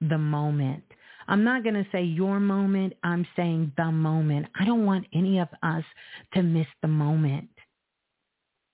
the 0.00 0.18
moment. 0.18 0.82
I'm 1.28 1.44
not 1.44 1.62
going 1.62 1.74
to 1.74 1.86
say 1.92 2.02
your 2.02 2.40
moment. 2.40 2.94
I'm 3.02 3.26
saying 3.36 3.72
the 3.76 3.90
moment. 3.90 4.46
I 4.58 4.64
don't 4.64 4.86
want 4.86 5.06
any 5.12 5.38
of 5.38 5.48
us 5.62 5.84
to 6.34 6.42
miss 6.42 6.66
the 6.82 6.88
moment. 6.88 7.48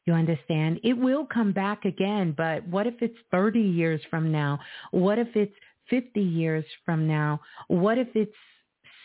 You 0.07 0.15
understand? 0.15 0.81
It 0.83 0.95
will 0.95 1.27
come 1.27 1.53
back 1.53 1.85
again, 1.85 2.35
but 2.37 2.67
what 2.67 2.87
if 2.87 2.95
it's 3.01 3.17
30 3.31 3.61
years 3.61 4.01
from 4.11 4.33
now? 4.33 4.59
What 4.91 5.19
if 5.19 5.29
it's 5.35 5.55
50 5.91 6.21
years 6.21 6.65
from 6.85 7.07
now? 7.07 7.41
What 7.69 7.99
if 7.99 8.09
it's 8.15 8.35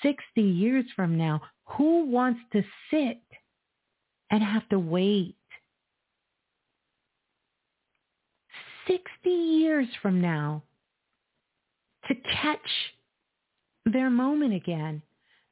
60 0.01 0.41
years 0.41 0.85
from 0.95 1.17
now? 1.17 1.41
Who 1.77 2.05
wants 2.05 2.39
to 2.53 2.63
sit 2.89 3.21
and 4.31 4.41
have 4.41 4.67
to 4.69 4.79
wait 4.79 5.35
60 8.87 9.29
years 9.29 9.87
from 10.01 10.21
now 10.21 10.63
to 12.07 12.15
catch 12.41 12.59
their 13.85 14.09
moment 14.09 14.53
again 14.53 15.01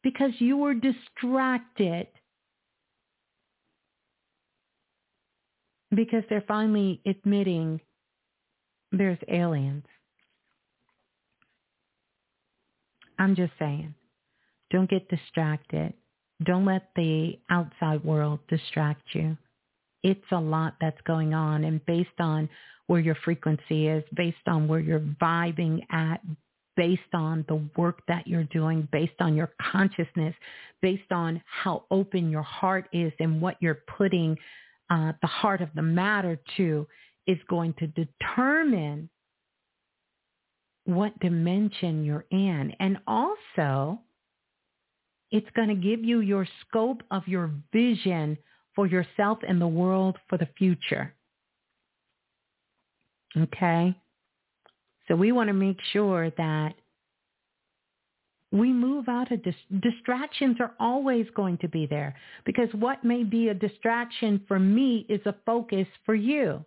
because 0.03 0.31
you 0.39 0.57
were 0.57 0.73
distracted 0.73 2.07
because 5.95 6.23
they're 6.29 6.43
finally 6.47 7.01
admitting 7.05 7.79
there's 8.91 9.19
aliens. 9.27 9.85
I'm 13.17 13.35
just 13.35 13.53
saying, 13.57 13.93
don't 14.71 14.89
get 14.89 15.07
distracted. 15.09 15.93
Don't 16.43 16.65
let 16.65 16.89
the 16.95 17.39
outside 17.49 18.03
world 18.03 18.39
distract 18.49 19.01
you. 19.13 19.37
It's 20.03 20.31
a 20.31 20.39
lot 20.39 20.75
that's 20.81 20.99
going 21.07 21.33
on. 21.33 21.63
And 21.63 21.85
based 21.85 22.19
on 22.19 22.49
where 22.87 22.99
your 22.99 23.15
frequency 23.23 23.87
is, 23.87 24.03
based 24.15 24.37
on 24.47 24.67
where 24.67 24.79
you're 24.79 24.99
vibing 25.21 25.81
at, 25.91 26.21
based 26.75 27.01
on 27.13 27.45
the 27.47 27.67
work 27.77 28.01
that 28.07 28.27
you're 28.27 28.43
doing, 28.45 28.87
based 28.91 29.19
on 29.19 29.35
your 29.35 29.51
consciousness, 29.71 30.35
based 30.81 31.11
on 31.11 31.41
how 31.45 31.85
open 31.89 32.29
your 32.29 32.43
heart 32.43 32.87
is 32.91 33.13
and 33.19 33.41
what 33.41 33.55
you're 33.61 33.79
putting 33.97 34.37
uh, 34.89 35.13
the 35.21 35.27
heart 35.27 35.61
of 35.61 35.69
the 35.75 35.81
matter 35.81 36.39
to, 36.57 36.87
is 37.27 37.37
going 37.49 37.73
to 37.79 37.87
determine 37.87 39.09
what 40.85 41.19
dimension 41.19 42.03
you're 42.03 42.25
in. 42.29 42.73
And 42.79 42.97
also, 43.07 43.99
it's 45.31 45.49
going 45.55 45.69
to 45.69 45.75
give 45.75 46.03
you 46.03 46.19
your 46.19 46.47
scope 46.61 47.01
of 47.11 47.27
your 47.27 47.51
vision 47.73 48.37
for 48.75 48.85
yourself 48.85 49.39
and 49.47 49.59
the 49.59 49.67
world 49.67 50.17
for 50.29 50.37
the 50.37 50.47
future. 50.57 51.13
Okay? 53.37 53.95
So 55.07 55.15
we 55.15 55.31
want 55.31 55.49
to 55.49 55.53
make 55.53 55.79
sure 55.91 56.29
that 56.31 56.75
we 58.55 58.71
move 58.71 59.09
out 59.09 59.31
of 59.33 59.43
dis- 59.43 59.81
distractions 59.81 60.57
are 60.61 60.73
always 60.79 61.27
going 61.35 61.57
to 61.57 61.67
be 61.67 61.85
there 61.85 62.15
because 62.45 62.69
what 62.73 63.03
may 63.03 63.23
be 63.23 63.49
a 63.49 63.53
distraction 63.53 64.41
for 64.47 64.57
me 64.57 65.05
is 65.09 65.19
a 65.25 65.35
focus 65.45 65.87
for 66.05 66.15
you. 66.15 66.63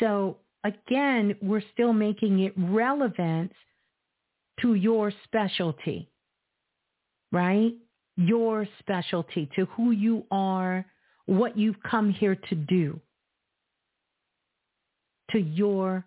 So 0.00 0.38
again, 0.64 1.36
we're 1.40 1.62
still 1.72 1.92
making 1.92 2.40
it 2.40 2.52
relevant 2.56 3.52
to 4.60 4.74
your 4.74 5.12
specialty, 5.22 6.10
right? 7.30 7.74
Your 8.16 8.66
specialty, 8.80 9.48
to 9.54 9.66
who 9.66 9.92
you 9.92 10.24
are, 10.32 10.84
what 11.26 11.56
you've 11.56 11.80
come 11.88 12.10
here 12.10 12.34
to 12.34 12.54
do, 12.56 13.00
to 15.30 15.38
your 15.38 16.04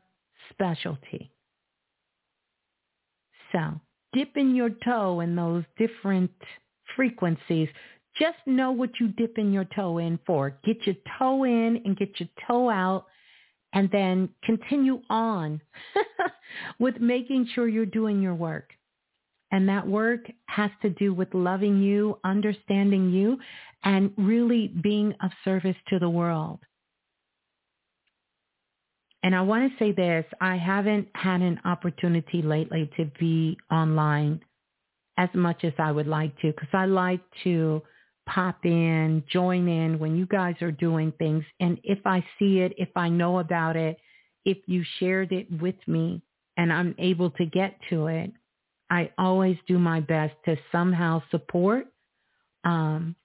specialty. 0.51 1.31
So 3.53 3.79
dipping 4.13 4.55
your 4.55 4.69
toe 4.83 5.19
in 5.21 5.35
those 5.35 5.63
different 5.77 6.31
frequencies, 6.95 7.69
just 8.19 8.37
know 8.45 8.71
what 8.71 8.91
you 8.99 9.07
dip 9.09 9.37
in 9.37 9.53
your 9.53 9.65
toe 9.75 9.97
in 9.99 10.19
for. 10.25 10.57
Get 10.63 10.85
your 10.85 10.95
toe 11.17 11.43
in 11.43 11.81
and 11.85 11.97
get 11.97 12.19
your 12.19 12.29
toe 12.47 12.69
out 12.69 13.05
and 13.73 13.89
then 13.91 14.29
continue 14.43 15.01
on 15.09 15.61
with 16.79 16.99
making 16.99 17.47
sure 17.53 17.67
you're 17.67 17.85
doing 17.85 18.21
your 18.21 18.35
work. 18.35 18.71
And 19.51 19.67
that 19.69 19.87
work 19.87 20.21
has 20.47 20.71
to 20.81 20.89
do 20.89 21.13
with 21.13 21.33
loving 21.33 21.81
you, 21.81 22.17
understanding 22.23 23.11
you, 23.11 23.37
and 23.83 24.11
really 24.17 24.67
being 24.67 25.13
of 25.21 25.31
service 25.43 25.75
to 25.89 25.99
the 25.99 26.09
world. 26.09 26.59
And 29.23 29.35
I 29.35 29.41
want 29.41 29.71
to 29.71 29.77
say 29.77 29.91
this, 29.91 30.25
I 30.39 30.57
haven't 30.57 31.07
had 31.13 31.41
an 31.41 31.59
opportunity 31.63 32.41
lately 32.41 32.89
to 32.97 33.05
be 33.19 33.57
online 33.71 34.41
as 35.17 35.29
much 35.33 35.63
as 35.63 35.73
I 35.77 35.91
would 35.91 36.07
like 36.07 36.35
to 36.41 36.51
because 36.51 36.69
I 36.73 36.85
like 36.85 37.21
to 37.43 37.81
pop 38.27 38.65
in, 38.65 39.23
join 39.31 39.67
in 39.67 39.99
when 39.99 40.15
you 40.15 40.25
guys 40.25 40.55
are 40.61 40.71
doing 40.71 41.11
things. 41.19 41.43
And 41.59 41.79
if 41.83 41.99
I 42.05 42.23
see 42.39 42.59
it, 42.59 42.73
if 42.77 42.89
I 42.95 43.09
know 43.09 43.39
about 43.39 43.75
it, 43.75 43.97
if 44.45 44.57
you 44.65 44.83
shared 44.99 45.31
it 45.31 45.47
with 45.61 45.75
me 45.87 46.21
and 46.57 46.73
I'm 46.73 46.95
able 46.97 47.29
to 47.31 47.45
get 47.45 47.75
to 47.89 48.07
it, 48.07 48.31
I 48.89 49.11
always 49.17 49.57
do 49.67 49.77
my 49.79 49.99
best 49.99 50.33
to 50.45 50.57
somehow 50.71 51.21
support, 51.31 51.87
um, 52.63 53.15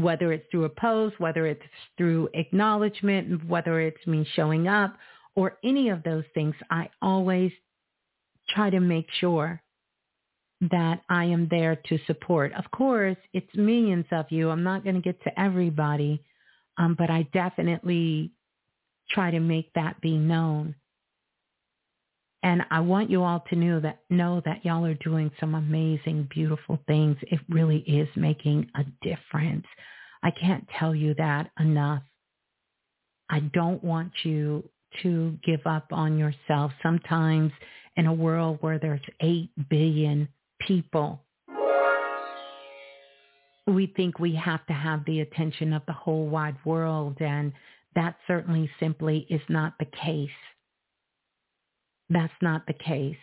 whether 0.00 0.32
it's 0.32 0.46
through 0.50 0.64
a 0.64 0.68
post, 0.68 1.18
whether 1.18 1.46
it's 1.46 1.62
through 1.96 2.28
acknowledgement, 2.34 3.46
whether 3.46 3.80
it's 3.80 4.06
me 4.06 4.26
showing 4.34 4.68
up 4.68 4.96
or 5.36 5.58
any 5.64 5.88
of 5.88 6.02
those 6.02 6.24
things. 6.34 6.54
I 6.70 6.90
always 7.02 7.52
try 8.48 8.70
to 8.70 8.80
make 8.80 9.06
sure 9.20 9.62
that 10.70 11.02
I 11.08 11.24
am 11.24 11.48
there 11.50 11.76
to 11.88 11.98
support. 12.06 12.52
Of 12.54 12.70
course, 12.70 13.16
it's 13.32 13.54
millions 13.54 14.06
of 14.12 14.26
you. 14.30 14.50
I'm 14.50 14.62
not 14.62 14.84
going 14.84 14.96
to 14.96 15.02
get 15.02 15.22
to 15.24 15.40
everybody, 15.40 16.22
um, 16.78 16.94
but 16.98 17.10
I 17.10 17.28
definitely 17.32 18.32
try 19.10 19.30
to 19.30 19.40
make 19.40 19.72
that 19.74 20.00
be 20.00 20.16
known. 20.16 20.74
And 22.44 22.62
I 22.70 22.80
want 22.80 23.08
you 23.08 23.22
all 23.22 23.42
to 23.48 23.56
know 23.56 23.80
that 23.80 24.00
know 24.10 24.42
that 24.44 24.66
y'all 24.66 24.84
are 24.84 24.94
doing 24.94 25.30
some 25.40 25.54
amazing, 25.54 26.28
beautiful 26.30 26.78
things. 26.86 27.16
It 27.22 27.40
really 27.48 27.78
is 27.78 28.06
making 28.16 28.70
a 28.76 28.84
difference. 29.02 29.64
I 30.22 30.30
can't 30.30 30.68
tell 30.78 30.94
you 30.94 31.14
that 31.14 31.50
enough. 31.58 32.02
I 33.30 33.40
don't 33.40 33.82
want 33.82 34.12
you 34.24 34.62
to 35.02 35.38
give 35.42 35.66
up 35.66 35.86
on 35.90 36.18
yourself. 36.18 36.70
Sometimes 36.82 37.50
in 37.96 38.06
a 38.06 38.12
world 38.12 38.58
where 38.60 38.78
there's 38.78 39.00
8 39.20 39.48
billion 39.70 40.28
people, 40.66 41.22
we 43.66 43.90
think 43.96 44.18
we 44.18 44.34
have 44.34 44.66
to 44.66 44.74
have 44.74 45.02
the 45.06 45.20
attention 45.20 45.72
of 45.72 45.80
the 45.86 45.94
whole 45.94 46.26
wide 46.28 46.56
world, 46.66 47.16
and 47.20 47.54
that 47.94 48.16
certainly 48.26 48.70
simply 48.78 49.26
is 49.30 49.40
not 49.48 49.72
the 49.78 49.86
case. 49.86 50.28
That's 52.14 52.32
not 52.40 52.66
the 52.66 52.72
case. 52.72 53.16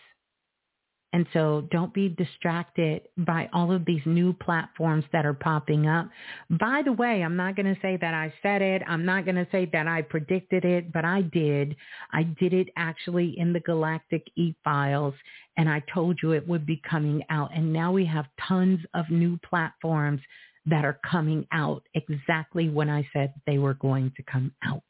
And 1.14 1.26
so 1.34 1.68
don't 1.72 1.94
be 1.94 2.08
distracted 2.08 3.02
by 3.18 3.50
all 3.52 3.74
of 3.74 3.84
these 3.86 4.02
new 4.06 4.32
platforms 4.32 5.04
that 5.12 5.26
are 5.26 5.34
popping 5.34 5.86
up. 5.86 6.10
By 6.50 6.84
the 6.86 6.94
way, 6.94 7.22
I'm 7.22 7.36
not 7.36 7.58
going 7.58 7.74
to 7.74 7.82
say 7.82 7.98
that 8.00 8.14
I 8.14 8.34
said 8.42 8.62
it. 8.62 8.82
I'm 8.88 9.04
not 9.06 9.26
going 9.26 9.36
to 9.36 9.48
say 9.52 9.70
that 9.74 9.88
I 9.88 10.04
predicted 10.04 10.64
it, 10.64 10.94
but 10.94 11.04
I 11.04 11.24
did. 11.24 11.76
I 12.14 12.24
did 12.24 12.54
it 12.54 12.70
actually 12.78 13.38
in 13.38 13.52
the 13.52 13.60
Galactic 13.60 14.26
E-Files 14.38 15.14
and 15.58 15.68
I 15.68 15.84
told 15.94 16.18
you 16.24 16.32
it 16.32 16.48
would 16.48 16.66
be 16.66 16.82
coming 16.90 17.24
out. 17.30 17.52
And 17.54 17.74
now 17.74 17.92
we 17.92 18.06
have 18.06 18.28
tons 18.48 18.80
of 18.94 19.10
new 19.10 19.38
platforms 19.50 20.22
that 20.66 20.86
are 20.86 21.00
coming 21.10 21.46
out 21.52 21.84
exactly 21.94 22.70
when 22.70 22.90
I 22.90 23.06
said 23.12 23.34
they 23.46 23.58
were 23.58 23.74
going 23.74 24.14
to 24.16 24.24
come 24.24 24.54
out. 24.64 24.84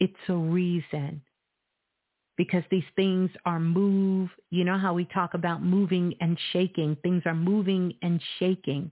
It's 0.00 0.14
a 0.28 0.34
reason 0.34 1.22
because 2.36 2.64
these 2.70 2.84
things 2.96 3.30
are 3.44 3.60
move. 3.60 4.30
You 4.50 4.64
know 4.64 4.78
how 4.78 4.94
we 4.94 5.04
talk 5.04 5.34
about 5.34 5.62
moving 5.62 6.14
and 6.20 6.38
shaking. 6.52 6.96
Things 7.02 7.22
are 7.26 7.34
moving 7.34 7.94
and 8.02 8.20
shaking. 8.38 8.90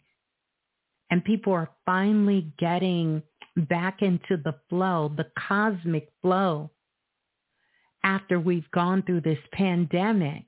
And 1.10 1.24
people 1.24 1.52
are 1.52 1.70
finally 1.86 2.52
getting 2.58 3.22
back 3.56 4.02
into 4.02 4.36
the 4.36 4.54
flow, 4.68 5.12
the 5.16 5.26
cosmic 5.48 6.08
flow 6.22 6.70
after 8.04 8.38
we've 8.38 8.70
gone 8.70 9.02
through 9.02 9.22
this 9.22 9.38
pandemic. 9.52 10.44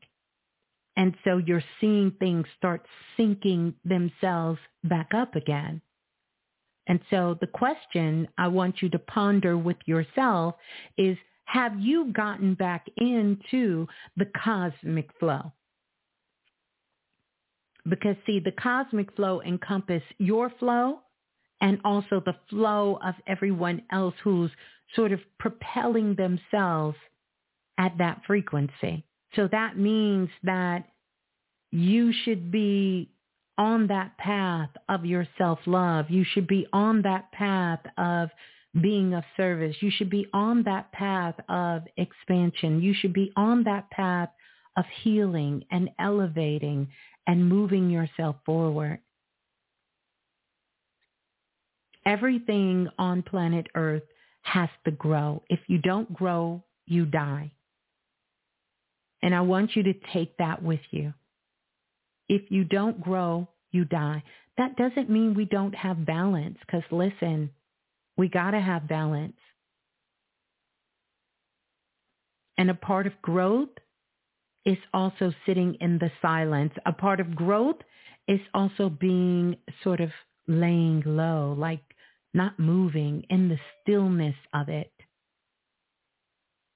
And 0.97 1.15
so 1.25 1.39
you're 1.39 1.65
seeing 1.81 2.13
things 2.13 2.47
start 2.57 2.87
syncing 3.19 3.75
themselves 3.85 4.61
back 4.85 5.13
up 5.15 5.35
again. 5.35 5.81
And 6.87 7.01
so 7.11 7.39
the 7.41 7.47
question 7.47 8.29
I 8.39 8.49
want 8.49 8.83
you 8.83 8.89
to 8.91 8.99
ponder 8.99 9.57
with 9.57 9.77
yourself 9.87 10.57
is, 10.99 11.17
have 11.53 11.79
you 11.79 12.11
gotten 12.15 12.55
back 12.55 12.87
into 12.97 13.87
the 14.17 14.25
cosmic 14.43 15.11
flow? 15.21 15.53
Because 17.87 18.17
see, 18.25 18.41
the 18.41 18.53
cosmic 18.53 19.15
flow 19.15 19.43
encompass 19.43 20.03
your 20.17 20.51
flow 20.59 21.01
and 21.61 21.79
also 21.85 22.23
the 22.25 22.37
flow 22.49 22.99
of 23.05 23.15
everyone 23.27 23.83
else 23.93 24.15
who's 24.25 24.51
sort 24.97 25.13
of 25.13 25.21
propelling 25.39 26.15
themselves 26.15 26.97
at 27.77 27.99
that 27.99 28.23
frequency. 28.27 29.05
So 29.37 29.47
that 29.53 29.77
means 29.77 30.31
that 30.45 30.87
you 31.71 32.15
should 32.25 32.51
be 32.51 33.11
on 33.59 33.89
that 33.89 34.17
path 34.17 34.71
of 34.89 35.05
your 35.05 35.29
self-love. 35.37 36.07
You 36.09 36.25
should 36.25 36.47
be 36.47 36.67
on 36.73 37.03
that 37.03 37.31
path 37.33 37.81
of 37.99 38.31
being 38.81 39.15
of 39.15 39.25
service. 39.37 39.77
You 39.81 39.91
should 39.91 40.11
be 40.11 40.27
on 40.33 40.63
that 40.65 40.93
path 40.93 41.35
of 41.49 41.83
expansion. 41.97 42.81
You 42.81 42.95
should 42.95 43.13
be 43.13 43.33
on 43.37 43.65
that 43.65 43.91
path 43.91 44.31
of 44.77 44.85
healing 45.03 45.65
and 45.71 45.91
elevating 45.99 46.89
and 47.27 47.49
moving 47.49 47.91
yourself 47.91 48.37
forward. 48.47 49.01
Everything 52.05 52.89
on 52.99 53.23
planet 53.23 53.67
Earth 53.75 54.03
has 54.43 54.69
to 54.85 54.91
grow. 54.91 55.43
If 55.49 55.61
you 55.69 55.79
don't 55.79 56.13
grow, 56.13 56.65
you 56.87 57.05
die. 57.05 57.53
And 59.23 59.35
I 59.35 59.43
want 59.43 59.77
you 59.77 59.85
to 59.85 59.95
take 60.13 60.37
that 60.39 60.63
with 60.63 60.81
you. 60.91 61.15
If 62.29 62.51
you 62.51 62.65
don't 62.65 63.01
grow, 63.01 63.47
you 63.71 63.85
die. 63.85 64.25
That 64.59 64.77
doesn't 64.77 65.11
mean 65.11 65.35
we 65.35 65.45
don't 65.45 65.75
have 65.75 66.05
balance 66.05 66.59
because 66.67 66.83
listen, 66.91 67.51
we 68.17 68.29
got 68.29 68.53
to 68.53 68.61
have 68.61 68.89
balance. 68.89 69.37
And 72.59 72.71
a 72.71 72.75
part 72.75 73.07
of 73.07 73.21
growth 73.23 73.71
is 74.65 74.79
also 74.95 75.33
sitting 75.47 75.77
in 75.81 75.99
the 75.99 76.11
silence. 76.21 76.73
A 76.87 76.93
part 76.93 77.21
of 77.21 77.35
growth 77.35 77.79
is 78.29 78.41
also 78.55 78.89
being 78.89 79.57
sort 79.83 80.01
of 80.01 80.11
laying 80.47 81.03
low, 81.05 81.55
like 81.59 81.83
not 82.35 82.59
moving 82.59 83.25
in 83.31 83.49
the 83.49 83.59
stillness 83.81 84.37
of 84.55 84.69
it. 84.69 84.93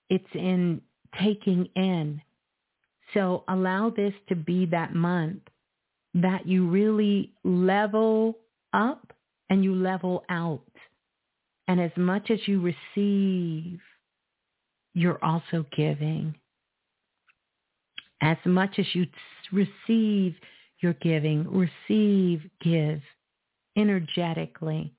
It's 0.08 0.24
in 0.34 0.82
taking 1.20 1.68
in. 1.76 2.20
So 3.14 3.44
allow 3.48 3.90
this 3.90 4.14
to 4.28 4.36
be 4.36 4.66
that 4.66 4.94
month 4.94 5.42
that 6.14 6.46
you 6.46 6.68
really 6.68 7.32
level 7.44 8.38
up 8.72 9.12
and 9.48 9.62
you 9.62 9.74
level 9.74 10.24
out. 10.28 10.62
And 11.68 11.80
as 11.80 11.90
much 11.96 12.30
as 12.30 12.38
you 12.46 12.60
receive, 12.60 13.80
you're 14.94 15.22
also 15.22 15.66
giving. 15.76 16.34
As 18.22 18.38
much 18.44 18.78
as 18.78 18.86
you 18.94 19.06
receive, 19.52 20.34
you're 20.80 20.94
giving. 20.94 21.46
Receive, 21.50 22.48
give 22.62 23.00
energetically. 23.76 24.92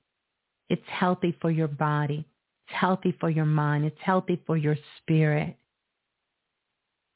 It's 0.68 0.82
healthy 0.86 1.36
for 1.40 1.50
your 1.50 1.68
body. 1.68 2.24
It's 2.66 2.76
healthy 2.76 3.16
for 3.18 3.30
your 3.30 3.46
mind. 3.46 3.84
It's 3.84 3.96
healthy 4.00 4.40
for 4.46 4.56
your 4.56 4.76
spirit. 4.98 5.56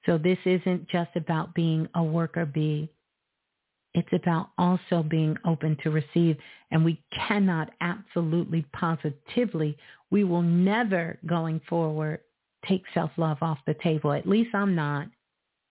So 0.07 0.19
this 0.19 0.39
isn't 0.45 0.89
just 0.89 1.11
about 1.15 1.55
being 1.55 1.89
a 1.95 2.03
worker 2.03 2.47
bee. 2.47 2.91
It's 3.95 4.13
about 4.13 4.51
also 4.57 5.03
being 5.03 5.37
open 5.45 5.77
to 5.83 5.91
receive. 5.91 6.37
And 6.71 6.85
we 6.85 7.03
cannot 7.29 7.71
absolutely 7.81 8.67
positively, 8.73 9.77
we 10.11 10.25
will 10.25 10.43
never 10.43 11.19
going 11.27 11.61
forward 11.69 12.21
take 12.67 12.85
self-love 12.95 13.39
off 13.43 13.59
the 13.67 13.75
table. 13.83 14.13
At 14.13 14.29
least 14.29 14.55
I'm 14.55 14.75
not. 14.75 15.09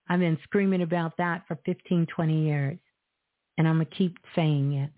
I've 0.10 0.20
been 0.20 0.38
screaming 0.44 0.82
about 0.82 1.18
that 1.18 1.44
for 1.48 1.58
15, 1.66 2.08
20 2.14 2.46
years. 2.46 2.78
And 3.58 3.68
I'm 3.68 3.76
going 3.76 3.88
to 3.88 3.96
keep 3.96 4.18
saying 4.36 4.74
it 4.74 4.92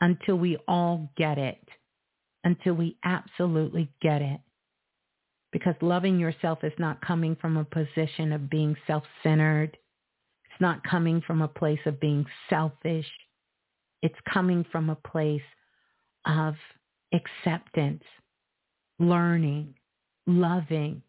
until 0.00 0.36
we 0.36 0.58
all 0.68 1.10
get 1.16 1.38
it, 1.38 1.62
until 2.44 2.74
we 2.74 2.96
absolutely 3.04 3.88
get 4.02 4.22
it. 4.22 4.40
Because 5.52 5.74
loving 5.80 6.18
yourself 6.18 6.64
is 6.64 6.72
not 6.78 7.00
coming 7.00 7.36
from 7.40 7.56
a 7.56 7.64
position 7.64 8.32
of 8.32 8.50
being 8.50 8.76
self-centered. 8.86 9.76
It's 10.56 10.62
not 10.62 10.82
coming 10.84 11.20
from 11.26 11.42
a 11.42 11.48
place 11.48 11.80
of 11.84 12.00
being 12.00 12.24
selfish. 12.48 13.04
It's 14.00 14.14
coming 14.32 14.64
from 14.72 14.88
a 14.88 14.94
place 14.94 15.42
of 16.24 16.54
acceptance, 17.12 18.02
learning, 18.98 19.74
loving, 20.26 21.02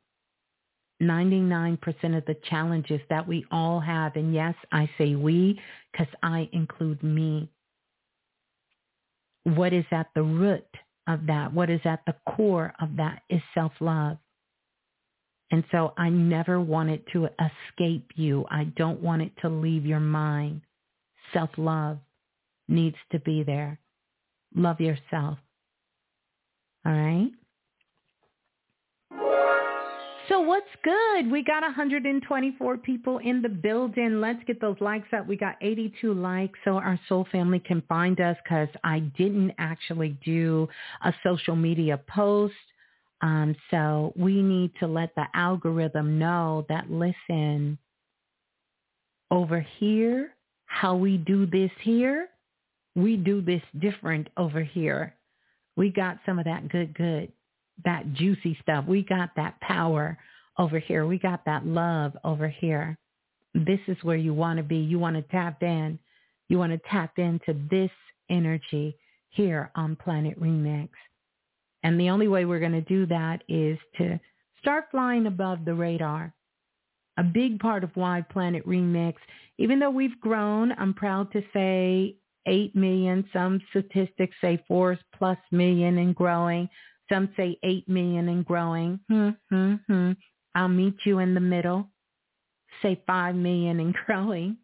99% 1.01 1.77
of 2.17 2.25
the 2.25 2.35
challenges 2.49 2.99
that 3.09 3.25
we 3.25 3.45
all 3.49 3.79
have, 3.79 4.17
and 4.17 4.33
yes, 4.33 4.53
I 4.73 4.89
say 4.97 5.15
we 5.15 5.57
because 5.93 6.13
I 6.21 6.49
include 6.51 7.01
me. 7.01 7.49
What 9.45 9.71
is 9.71 9.85
at 9.91 10.07
the 10.13 10.23
root 10.23 10.67
of 11.07 11.25
that? 11.27 11.53
What 11.53 11.69
is 11.69 11.79
at 11.85 12.01
the 12.05 12.15
core 12.35 12.73
of 12.81 12.97
that 12.97 13.21
is 13.29 13.41
self-love. 13.53 14.17
And 15.51 15.63
so 15.71 15.93
I 15.97 16.09
never 16.09 16.59
want 16.59 16.89
it 16.89 17.05
to 17.13 17.25
escape 17.25 18.11
you. 18.15 18.45
I 18.51 18.65
don't 18.75 19.01
want 19.01 19.21
it 19.21 19.31
to 19.41 19.49
leave 19.49 19.85
your 19.85 19.99
mind. 19.99 20.61
Self-love 21.33 21.99
needs 22.67 22.97
to 23.11 23.19
be 23.19 23.43
there. 23.43 23.79
Love 24.55 24.81
yourself. 24.81 25.37
All 26.85 26.91
right? 26.93 27.31
So 30.29 30.41
what's 30.41 30.65
good? 30.83 31.31
We 31.31 31.41
got 31.41 31.63
124 31.63 32.77
people 32.79 33.19
in 33.19 33.41
the 33.41 33.47
building. 33.47 34.19
Let's 34.19 34.43
get 34.45 34.59
those 34.59 34.75
likes 34.81 35.07
up. 35.13 35.25
We 35.25 35.37
got 35.37 35.55
82 35.61 36.13
likes 36.13 36.59
so 36.65 36.71
our 36.73 36.99
soul 37.07 37.25
family 37.31 37.59
can 37.59 37.81
find 37.87 38.19
us 38.19 38.35
because 38.43 38.67
I 38.83 38.99
didn't 39.17 39.53
actually 39.57 40.17
do 40.25 40.67
a 41.05 41.13
social 41.23 41.55
media 41.55 42.01
post. 42.09 42.53
Um, 43.21 43.55
so 43.71 44.13
we 44.15 44.41
need 44.41 44.71
to 44.79 44.87
let 44.87 45.15
the 45.15 45.25
algorithm 45.33 46.19
know 46.19 46.65
that, 46.69 46.91
listen, 46.91 47.77
over 49.31 49.65
here, 49.79 50.33
how 50.65 50.95
we 50.95 51.17
do 51.17 51.45
this 51.45 51.71
here, 51.81 52.29
we 52.95 53.17
do 53.17 53.41
this 53.41 53.61
different 53.79 54.27
over 54.37 54.61
here. 54.61 55.15
We 55.75 55.89
got 55.89 56.17
some 56.25 56.39
of 56.39 56.45
that 56.45 56.69
good, 56.69 56.93
good 56.95 57.31
that 57.85 58.13
juicy 58.13 58.57
stuff. 58.61 58.85
We 58.87 59.03
got 59.03 59.29
that 59.35 59.59
power 59.61 60.17
over 60.57 60.79
here. 60.79 61.05
We 61.05 61.19
got 61.19 61.45
that 61.45 61.65
love 61.65 62.13
over 62.23 62.47
here. 62.47 62.97
This 63.53 63.79
is 63.87 63.97
where 64.01 64.17
you 64.17 64.33
want 64.33 64.57
to 64.57 64.63
be. 64.63 64.77
You 64.77 64.99
want 64.99 65.15
to 65.15 65.21
tap 65.23 65.61
in. 65.63 65.99
You 66.49 66.57
want 66.57 66.71
to 66.71 66.89
tap 66.89 67.17
into 67.17 67.55
this 67.69 67.91
energy 68.29 68.95
here 69.29 69.71
on 69.75 69.95
Planet 69.95 70.39
Remix. 70.39 70.89
And 71.87 71.97
the 71.97 72.09
only 72.09 72.27
way 72.27 72.43
we're 72.43 72.59
going 72.59 72.73
to 72.73 72.81
do 72.81 73.05
that 73.05 73.45
is 73.47 73.77
to 73.97 74.19
start 74.59 74.87
flying 74.91 75.25
above 75.25 75.63
the 75.63 75.73
radar. 75.73 76.33
A 77.15 77.23
big 77.23 77.61
part 77.61 77.81
of 77.85 77.91
why 77.95 78.25
Planet 78.29 78.67
Remix, 78.67 79.13
even 79.57 79.79
though 79.79 79.89
we've 79.89 80.19
grown, 80.19 80.73
I'm 80.73 80.93
proud 80.93 81.31
to 81.31 81.41
say 81.53 82.17
8 82.45 82.75
million, 82.75 83.23
some 83.31 83.61
statistics 83.69 84.35
say 84.41 84.61
4 84.67 84.99
plus 85.17 85.37
million 85.53 85.97
and 85.99 86.13
growing. 86.13 86.67
Some 87.09 87.29
say 87.37 87.57
8 87.63 87.87
million 87.87 88.27
and 88.27 88.43
growing. 88.43 88.99
Hmm, 89.07 89.29
hmm, 89.49 89.75
hmm. 89.87 90.11
I'll 90.55 90.67
meet 90.67 90.97
you 91.05 91.19
in 91.19 91.33
the 91.33 91.39
middle. 91.39 91.87
Say 92.81 93.01
5 93.07 93.33
million 93.33 93.79
and 93.79 93.95
growing. 94.05 94.57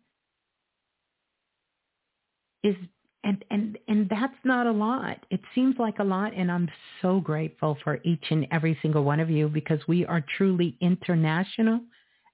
Is 2.65 2.75
and 3.23 3.43
and 3.49 3.77
and 3.87 4.09
that's 4.09 4.33
not 4.43 4.67
a 4.67 4.71
lot. 4.71 5.25
It 5.29 5.39
seems 5.55 5.75
like 5.79 5.99
a 5.99 6.03
lot 6.03 6.33
and 6.35 6.51
I'm 6.51 6.69
so 7.01 7.19
grateful 7.19 7.77
for 7.83 7.99
each 8.03 8.25
and 8.29 8.47
every 8.51 8.77
single 8.81 9.03
one 9.03 9.19
of 9.19 9.29
you 9.29 9.47
because 9.49 9.79
we 9.87 10.05
are 10.05 10.23
truly 10.37 10.77
international 10.81 11.81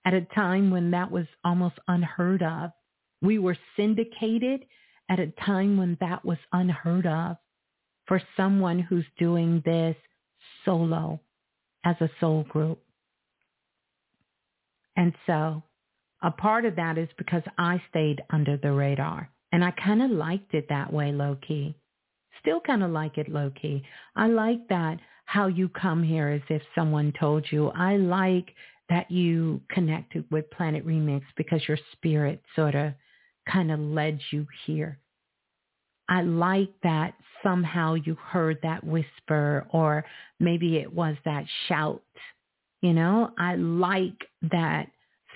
at 0.06 0.14
a 0.14 0.22
time 0.22 0.72
when 0.72 0.92
that 0.92 1.12
was 1.12 1.26
almost 1.44 1.76
unheard 1.88 2.42
of. 2.42 2.72
We 3.22 3.38
were 3.38 3.58
syndicated 3.76 4.66
at 5.10 5.20
a 5.20 5.28
time 5.46 5.78
when 5.78 5.98
that 6.02 6.24
was 6.26 6.38
unheard 6.54 7.06
of 7.06 7.38
for 8.08 8.22
someone 8.36 8.80
who's 8.80 9.06
doing 9.18 9.62
this 9.66 9.96
solo 10.66 11.20
as 11.86 11.96
a 12.02 12.10
soul 12.20 12.44
group. 12.44 12.82
And 14.96 15.14
so 15.28 15.64
a 16.22 16.32
part 16.32 16.66
of 16.66 16.76
that 16.76 16.98
is 16.98 17.10
because 17.18 17.44
I 17.58 17.82
stayed 17.90 18.22
under 18.30 18.58
the 18.58 18.72
radar 18.72 19.30
and 19.52 19.64
I 19.64 19.72
kind 19.72 20.02
of 20.02 20.12
liked 20.12 20.54
it 20.54 20.68
that 20.70 20.92
way 20.92 21.12
low 21.12 21.38
key. 21.46 21.76
Still 22.42 22.60
kind 22.62 22.84
of 22.84 22.92
like 22.92 23.18
it 23.18 23.30
low 23.30 23.52
key. 23.62 23.84
I 24.16 24.28
like 24.28 24.68
that 24.70 25.00
how 25.26 25.48
you 25.48 25.70
come 25.70 26.02
here 26.02 26.30
as 26.30 26.42
if 26.50 26.62
someone 26.74 27.14
told 27.20 27.46
you. 27.52 27.70
I 27.70 27.98
like 27.98 28.54
that 28.90 29.10
you 29.12 29.62
connected 29.70 30.26
with 30.32 30.50
Planet 30.52 30.86
Remix 30.86 31.22
because 31.38 31.62
your 31.68 31.78
spirit 31.94 32.42
sort 32.56 32.76
of 32.76 32.94
kind 33.48 33.72
of 33.72 33.80
led 33.80 34.20
you 34.32 34.48
here. 34.66 35.00
I 36.08 36.24
like 36.24 36.72
that 36.82 37.14
somehow 37.44 37.94
you 37.94 38.16
heard 38.16 38.58
that 38.64 38.84
whisper 38.84 39.68
or 39.70 40.04
maybe 40.40 40.78
it 40.78 40.92
was 40.92 41.16
that 41.26 41.46
shout. 41.68 42.02
You 42.82 42.94
know, 42.94 43.32
I 43.38 43.56
like 43.56 44.28
that 44.52 44.88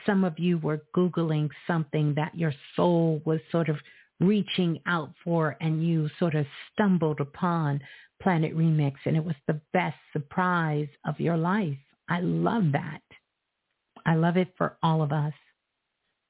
some 0.06 0.24
of 0.24 0.40
you 0.40 0.58
were 0.58 0.82
Googling 0.96 1.50
something 1.68 2.14
that 2.16 2.36
your 2.36 2.54
soul 2.76 3.22
was 3.26 3.40
sort 3.52 3.70
of 3.70 3.78
reaching 4.24 4.80
out 4.86 5.12
for 5.24 5.58
and 5.62 5.86
you 5.86 6.10
sort 6.20 6.36
of 6.36 6.46
stumbled 6.72 7.20
upon 7.20 7.82
Planet 8.22 8.56
Remix 8.56 8.94
and 9.06 9.18
it 9.18 9.24
was 9.24 9.36
the 9.48 9.60
best 9.74 9.98
surprise 10.14 10.88
of 11.06 11.20
your 11.20 11.38
life. 11.38 11.78
I 12.10 12.22
love 12.22 12.72
that. 12.72 13.02
I 14.06 14.16
love 14.16 14.38
it 14.38 14.54
for 14.58 14.78
all 14.82 15.02
of 15.02 15.12
us. 15.12 15.34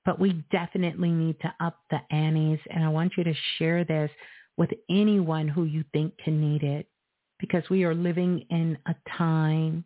But 0.05 0.19
we 0.19 0.43
definitely 0.51 1.11
need 1.11 1.39
to 1.41 1.53
up 1.59 1.79
the 1.89 1.99
annies. 2.11 2.59
And 2.69 2.83
I 2.83 2.89
want 2.89 3.13
you 3.17 3.23
to 3.23 3.33
share 3.57 3.85
this 3.85 4.11
with 4.57 4.69
anyone 4.89 5.47
who 5.47 5.63
you 5.63 5.83
think 5.93 6.17
can 6.17 6.41
need 6.41 6.63
it 6.63 6.87
because 7.39 7.63
we 7.69 7.83
are 7.83 7.95
living 7.95 8.45
in 8.49 8.77
a 8.85 8.95
time, 9.17 9.85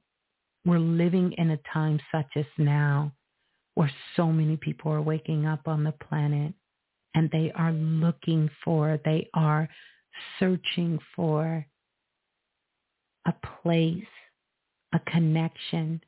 we're 0.65 0.79
living 0.79 1.33
in 1.37 1.51
a 1.51 1.59
time 1.71 1.99
such 2.11 2.27
as 2.35 2.45
now 2.57 3.11
where 3.75 3.91
so 4.15 4.31
many 4.31 4.57
people 4.57 4.91
are 4.91 5.01
waking 5.01 5.45
up 5.45 5.67
on 5.67 5.83
the 5.83 5.91
planet 5.91 6.53
and 7.18 7.32
they 7.32 7.51
are 7.55 7.72
looking 7.72 8.47
for, 8.63 8.99
they 9.03 9.28
are 9.34 9.68
searching 10.39 10.99
for 11.15 11.65
a 13.26 13.34
place 13.63 14.03
a 14.93 14.99
connection, 15.11 15.99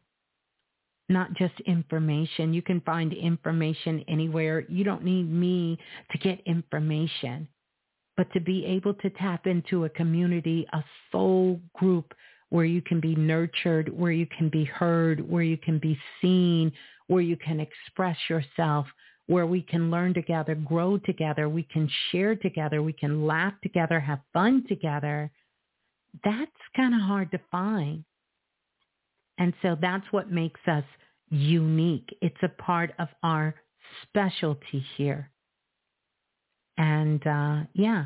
not 1.10 1.34
just 1.34 1.60
information. 1.66 2.54
You 2.54 2.62
can 2.62 2.80
find 2.82 3.12
information 3.12 4.06
anywhere. 4.08 4.66
You 4.70 4.84
don't 4.84 5.04
need 5.04 5.30
me 5.30 5.80
to 6.12 6.18
get 6.20 6.40
information, 6.46 7.48
but 8.16 8.32
to 8.34 8.40
be 8.40 8.64
able 8.66 8.94
to 8.94 9.10
tap 9.10 9.48
into 9.48 9.86
a 9.86 9.90
community, 9.90 10.66
a 10.74 10.84
soul 11.12 11.60
group 11.74 12.14
where 12.52 12.66
you 12.66 12.82
can 12.84 13.00
be 13.00 13.16
nurtured, 13.16 13.90
where 13.90 14.12
you 14.12 14.28
can 14.38 14.48
be 14.48 14.64
heard, 14.64 15.28
where 15.28 15.44
you 15.44 15.58
can 15.58 15.80
be 15.80 16.00
seen, 16.22 16.72
where 17.08 17.22
you 17.22 17.36
can 17.36 17.60
express 17.60 18.18
yourself, 18.30 18.86
where 19.30 19.46
we 19.46 19.62
can 19.62 19.92
learn 19.92 20.12
together, 20.12 20.56
grow 20.56 20.98
together, 20.98 21.48
we 21.48 21.62
can 21.62 21.88
share 22.12 22.36
together, 22.36 22.82
we 22.82 22.92
can 22.92 23.28
laugh 23.28 23.54
together, 23.62 24.00
have 24.00 24.20
fun 24.34 24.66
together. 24.68 25.30
That's 26.24 26.52
kind 26.76 26.96
of 26.96 27.02
hard 27.02 27.30
to 27.30 27.40
find. 27.52 28.04
And 29.38 29.54
so 29.62 29.78
that's 29.80 30.06
what 30.10 30.32
makes 30.32 30.60
us 30.66 30.84
unique. 31.30 32.10
It's 32.24 32.42
a 32.42 32.50
part 32.50 32.92
of 32.98 33.08
our 33.22 33.54
specialty 34.02 34.84
here. 34.98 35.30
And 36.80 37.26
uh, 37.28 37.58
yeah, 37.76 38.06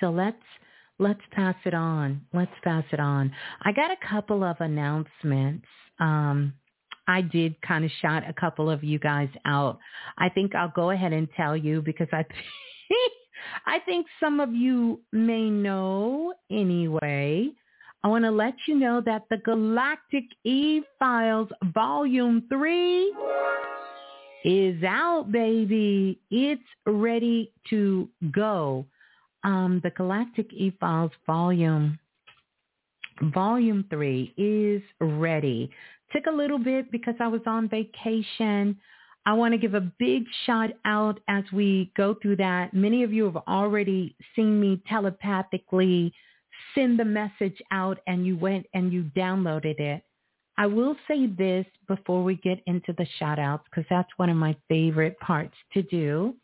so 0.00 0.10
let's 0.10 0.36
let's 0.98 1.22
pass 1.32 1.56
it 1.64 1.72
on. 1.72 2.20
Let's 2.34 2.52
pass 2.62 2.84
it 2.92 3.00
on. 3.00 3.32
I 3.62 3.72
got 3.72 3.90
a 3.90 4.06
couple 4.06 4.44
of 4.44 4.58
announcements. 4.60 5.66
Um, 5.98 6.52
I 7.08 7.22
did 7.22 7.60
kind 7.62 7.84
of 7.84 7.90
shout 8.00 8.22
a 8.28 8.32
couple 8.34 8.70
of 8.70 8.84
you 8.84 8.98
guys 8.98 9.30
out. 9.46 9.78
I 10.18 10.28
think 10.28 10.54
I'll 10.54 10.72
go 10.76 10.90
ahead 10.90 11.12
and 11.12 11.26
tell 11.36 11.56
you 11.56 11.82
because 11.82 12.08
I 12.12 12.24
I 13.66 13.78
think 13.80 14.06
some 14.20 14.40
of 14.40 14.52
you 14.52 15.00
may 15.10 15.48
know 15.48 16.34
anyway. 16.50 17.48
I 18.04 18.08
want 18.08 18.24
to 18.24 18.30
let 18.30 18.54
you 18.66 18.76
know 18.76 19.00
that 19.04 19.22
the 19.30 19.38
Galactic 19.38 20.24
E-Files 20.44 21.48
Volume 21.74 22.44
3 22.48 23.14
is 24.44 24.82
out, 24.84 25.32
baby. 25.32 26.20
It's 26.30 26.62
ready 26.86 27.52
to 27.70 28.08
go. 28.30 28.86
Um, 29.44 29.80
the 29.82 29.90
Galactic 29.90 30.52
E-Files 30.52 31.12
Volume 31.26 31.98
Volume 33.34 33.84
3 33.90 34.32
is 34.36 34.82
ready. 35.00 35.70
Took 36.12 36.26
a 36.26 36.34
little 36.34 36.58
bit 36.58 36.90
because 36.90 37.14
I 37.20 37.28
was 37.28 37.42
on 37.46 37.68
vacation. 37.68 38.78
I 39.26 39.34
want 39.34 39.52
to 39.52 39.58
give 39.58 39.74
a 39.74 39.92
big 39.98 40.24
shout 40.46 40.70
out 40.84 41.20
as 41.28 41.44
we 41.52 41.92
go 41.96 42.14
through 42.20 42.36
that. 42.36 42.72
Many 42.72 43.02
of 43.02 43.12
you 43.12 43.24
have 43.24 43.36
already 43.46 44.16
seen 44.34 44.58
me 44.60 44.80
telepathically 44.88 46.12
send 46.74 46.98
the 46.98 47.04
message 47.04 47.60
out 47.70 47.98
and 48.06 48.26
you 48.26 48.36
went 48.36 48.66
and 48.74 48.92
you 48.92 49.10
downloaded 49.16 49.78
it. 49.80 50.02
I 50.56 50.66
will 50.66 50.96
say 51.06 51.26
this 51.26 51.66
before 51.86 52.24
we 52.24 52.36
get 52.36 52.60
into 52.66 52.92
the 52.94 53.06
shout 53.18 53.38
outs 53.38 53.64
because 53.70 53.86
that's 53.88 54.08
one 54.16 54.28
of 54.28 54.36
my 54.36 54.56
favorite 54.68 55.18
parts 55.20 55.54
to 55.74 55.82
do. 55.82 56.34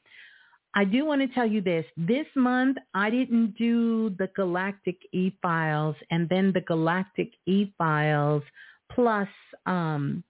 I 0.75 0.85
do 0.85 1.05
want 1.05 1.21
to 1.21 1.29
tell 1.29 1.47
you 1.47 1.61
this. 1.61 1.85
This 1.97 2.27
month, 2.37 2.79
I 2.95 3.09
didn't 3.11 3.57
do 3.57 4.11
the 4.19 4.29
Galactic 4.37 4.99
E-Files 5.13 5.97
and 6.11 6.29
then 6.29 6.53
the 6.53 6.61
Galactic 6.61 7.33
E-Files 7.47 8.43
plus 8.91 9.29
um, 9.67 10.25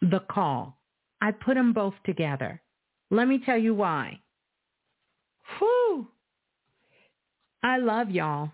the 0.00 0.20
call. 0.30 0.78
I 1.20 1.32
put 1.32 1.54
them 1.54 1.72
both 1.72 1.94
together. 2.04 2.60
Let 3.10 3.28
me 3.28 3.40
tell 3.44 3.58
you 3.58 3.74
why. 3.74 4.20
Whew. 5.58 6.08
I 7.62 7.78
love 7.78 8.10
y'all. 8.10 8.52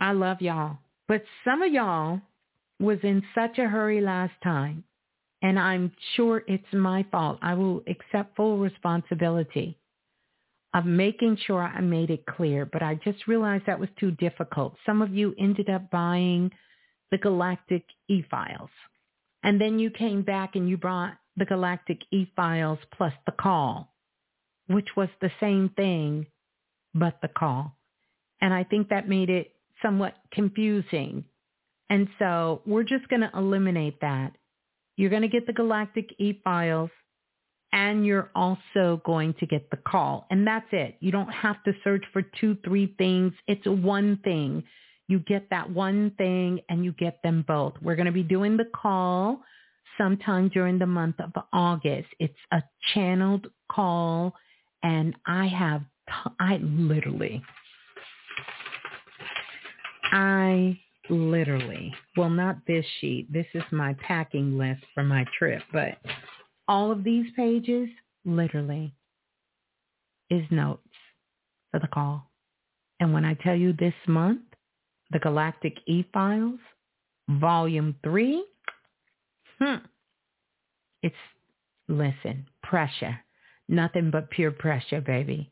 I 0.00 0.12
love 0.12 0.40
y'all. 0.40 0.78
But 1.06 1.22
some 1.44 1.62
of 1.62 1.72
y'all 1.72 2.20
was 2.80 2.98
in 3.02 3.22
such 3.34 3.58
a 3.58 3.68
hurry 3.68 4.00
last 4.00 4.32
time, 4.42 4.84
and 5.42 5.58
I'm 5.58 5.92
sure 6.16 6.42
it's 6.48 6.64
my 6.72 7.04
fault. 7.12 7.38
I 7.42 7.54
will 7.54 7.82
accept 7.86 8.36
full 8.36 8.58
responsibility 8.58 9.78
of 10.74 10.84
making 10.84 11.38
sure 11.46 11.62
I 11.62 11.80
made 11.80 12.10
it 12.10 12.26
clear, 12.26 12.66
but 12.66 12.82
I 12.82 12.96
just 13.04 13.28
realized 13.28 13.64
that 13.66 13.78
was 13.78 13.90
too 14.00 14.10
difficult. 14.12 14.74
Some 14.84 15.02
of 15.02 15.14
you 15.14 15.34
ended 15.38 15.70
up 15.70 15.88
buying 15.90 16.50
the 17.14 17.18
Galactic 17.18 17.84
E-Files. 18.08 18.70
And 19.44 19.60
then 19.60 19.78
you 19.78 19.88
came 19.88 20.22
back 20.22 20.56
and 20.56 20.68
you 20.68 20.76
brought 20.76 21.12
the 21.36 21.44
Galactic 21.44 22.00
E-Files 22.10 22.80
plus 22.96 23.12
the 23.24 23.30
call, 23.30 23.94
which 24.66 24.88
was 24.96 25.08
the 25.20 25.30
same 25.38 25.70
thing, 25.76 26.26
but 26.92 27.20
the 27.22 27.28
call. 27.28 27.76
And 28.40 28.52
I 28.52 28.64
think 28.64 28.88
that 28.88 29.08
made 29.08 29.30
it 29.30 29.52
somewhat 29.80 30.14
confusing. 30.32 31.24
And 31.88 32.08
so 32.18 32.62
we're 32.66 32.82
just 32.82 33.06
going 33.06 33.22
to 33.22 33.30
eliminate 33.32 34.00
that. 34.00 34.32
You're 34.96 35.10
going 35.10 35.22
to 35.22 35.28
get 35.28 35.46
the 35.46 35.52
Galactic 35.52 36.16
E-Files 36.18 36.90
and 37.72 38.04
you're 38.04 38.32
also 38.34 39.00
going 39.04 39.34
to 39.38 39.46
get 39.46 39.70
the 39.70 39.76
call. 39.76 40.26
And 40.30 40.44
that's 40.44 40.66
it. 40.72 40.96
You 40.98 41.12
don't 41.12 41.32
have 41.32 41.62
to 41.62 41.74
search 41.84 42.02
for 42.12 42.22
two, 42.40 42.56
three 42.64 42.92
things. 42.98 43.34
It's 43.46 43.66
one 43.66 44.18
thing. 44.24 44.64
You 45.08 45.18
get 45.20 45.50
that 45.50 45.70
one 45.70 46.12
thing 46.16 46.60
and 46.68 46.84
you 46.84 46.92
get 46.92 47.22
them 47.22 47.44
both. 47.46 47.74
We're 47.82 47.96
going 47.96 48.06
to 48.06 48.12
be 48.12 48.22
doing 48.22 48.56
the 48.56 48.68
call 48.74 49.40
sometime 49.98 50.48
during 50.48 50.78
the 50.78 50.86
month 50.86 51.16
of 51.20 51.32
August. 51.52 52.08
It's 52.18 52.34
a 52.52 52.62
channeled 52.92 53.48
call 53.70 54.34
and 54.82 55.14
I 55.26 55.46
have, 55.46 55.82
t- 56.08 56.30
I 56.40 56.56
literally, 56.62 57.42
I 60.12 60.78
literally, 61.10 61.94
well, 62.16 62.30
not 62.30 62.58
this 62.66 62.84
sheet. 63.00 63.32
This 63.32 63.46
is 63.54 63.62
my 63.70 63.94
packing 63.94 64.58
list 64.58 64.82
for 64.94 65.02
my 65.02 65.24
trip, 65.38 65.62
but 65.72 65.98
all 66.68 66.90
of 66.90 67.04
these 67.04 67.26
pages 67.36 67.88
literally 68.24 68.94
is 70.30 70.44
notes 70.50 70.82
for 71.70 71.80
the 71.80 71.88
call. 71.88 72.30
And 73.00 73.12
when 73.12 73.24
I 73.24 73.34
tell 73.34 73.56
you 73.56 73.72
this 73.72 73.94
month, 74.06 74.40
the 75.14 75.20
Galactic 75.20 75.78
E-Files, 75.86 76.58
Volume 77.28 77.94
3, 78.02 78.44
hmm, 79.60 79.74
it's, 81.02 81.14
listen, 81.88 82.44
pressure. 82.64 83.16
Nothing 83.68 84.10
but 84.10 84.28
pure 84.28 84.50
pressure, 84.50 85.00
baby. 85.00 85.50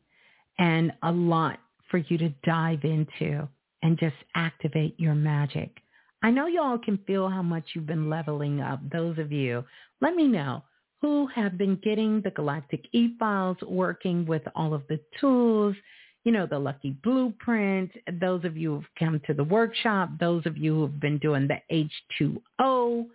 And 0.59 0.91
a 1.01 1.11
lot 1.11 1.59
for 1.89 1.97
you 1.97 2.17
to 2.19 2.29
dive 2.43 2.83
into 2.83 3.47
and 3.81 3.97
just 3.97 4.15
activate 4.35 4.99
your 4.99 5.15
magic. 5.15 5.77
I 6.21 6.29
know 6.29 6.47
y'all 6.47 6.77
can 6.77 6.99
feel 7.07 7.29
how 7.29 7.41
much 7.41 7.63
you've 7.73 7.87
been 7.87 8.09
leveling 8.09 8.59
up. 8.59 8.81
Those 8.91 9.17
of 9.17 9.31
you, 9.31 9.63
let 10.01 10.13
me 10.13 10.27
know 10.27 10.61
who 11.01 11.27
have 11.27 11.57
been 11.57 11.79
getting 11.83 12.21
the 12.21 12.31
Galactic 12.31 12.85
E-Files, 12.91 13.57
working 13.65 14.25
with 14.25 14.41
all 14.55 14.73
of 14.73 14.83
the 14.89 14.99
tools, 15.21 15.75
you 16.23 16.31
know, 16.31 16.45
the 16.45 16.57
Lucky 16.59 16.95
Blueprint, 17.03 17.91
those 18.19 18.45
of 18.45 18.55
you 18.55 18.75
who've 18.75 18.85
come 18.97 19.21
to 19.27 19.33
the 19.33 19.43
workshop, 19.43 20.09
those 20.19 20.45
of 20.45 20.57
you 20.57 20.73
who've 20.75 20.99
been 20.99 21.17
doing 21.17 21.47
the 21.47 21.89
H2O, 22.19 23.05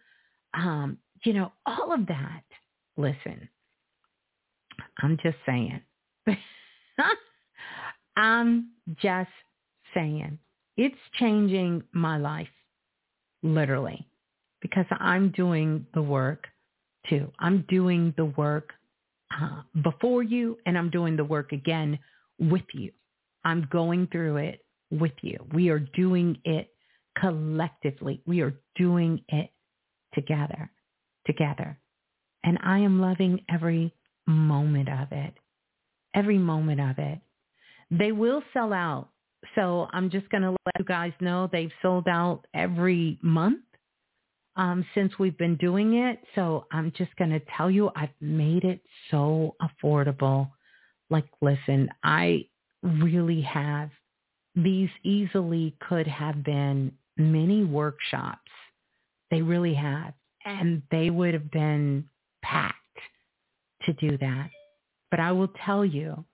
um, 0.55 0.99
you 1.25 1.33
know, 1.33 1.53
all 1.67 1.93
of 1.93 2.07
that. 2.07 2.43
Listen, 2.97 3.49
I'm 5.03 5.17
just 5.23 5.37
saying. 5.47 5.81
I'm 8.17 8.71
just 9.01 9.31
saying. 9.95 10.39
It's 10.77 10.97
changing 11.19 11.83
my 11.93 12.19
life, 12.19 12.49
literally, 13.43 14.07
because 14.61 14.87
I'm 14.91 15.31
doing 15.31 15.87
the 15.95 16.03
work 16.03 16.47
too. 17.09 17.31
I'm 17.39 17.65
doing 17.69 18.13
the 18.17 18.27
work 18.27 18.73
uh, 19.41 19.63
before 19.83 20.23
you 20.23 20.59
and 20.67 20.77
I'm 20.77 20.91
doing 20.91 21.17
the 21.17 21.25
work 21.25 21.53
again 21.53 21.99
with 22.39 22.63
you. 22.73 22.93
I'm 23.49 23.66
going 23.70 24.09
through 24.12 24.36
it 24.36 24.64
with 24.90 25.12
you. 25.22 25.38
We 25.55 25.70
are 25.70 25.78
doing 25.78 26.38
it 26.44 26.68
collectively. 27.18 28.20
We 28.26 28.42
are 28.42 28.55
doing 28.76 29.22
it 29.28 29.51
together, 30.14 30.70
together. 31.26 31.78
And 32.44 32.59
I 32.62 32.78
am 32.80 33.01
loving 33.01 33.40
every 33.51 33.94
moment 34.26 34.88
of 34.88 35.09
it, 35.12 35.34
every 36.14 36.38
moment 36.38 36.80
of 36.80 36.99
it. 36.99 37.20
They 37.90 38.12
will 38.12 38.42
sell 38.53 38.72
out 38.72 39.09
so 39.55 39.88
I'm 39.92 40.11
just 40.11 40.28
going 40.30 40.42
to 40.42 40.51
let 40.51 40.78
you 40.78 40.84
guys 40.84 41.12
know 41.20 41.49
they've 41.51 41.72
sold 41.82 42.09
out 42.09 42.44
every 42.55 43.18
month 43.22 43.61
um, 44.57 44.84
since 44.94 45.12
we've 45.18 45.38
been 45.38 45.57
doing 45.57 45.94
it. 45.94 46.20
So 46.34 46.66
I'm 46.72 46.92
just 46.96 47.14
going 47.16 47.30
to 47.30 47.40
tell 47.57 47.70
you 47.70 47.90
I've 47.94 48.09
made 48.20 48.64
it 48.64 48.80
so 49.11 49.55
affordable. 49.62 50.51
Like, 51.11 51.26
listen, 51.40 51.88
I 52.03 52.46
really 52.83 53.41
have. 53.43 53.91
These 54.55 54.91
easily 55.05 55.76
could 55.89 56.07
have 56.07 56.43
been 56.43 56.93
many 57.16 57.64
workshops. 57.64 58.51
They 59.31 59.43
really 59.43 59.74
have. 59.74 60.14
And 60.45 60.83
they 60.91 61.11
would 61.11 61.35
have 61.35 61.51
been 61.51 62.09
packed 62.43 62.76
to 63.85 63.93
do 63.95 64.16
that. 64.18 64.51
But 65.11 65.20
I 65.20 65.33
will 65.33 65.51
tell 65.64 65.85
you, 65.85 66.24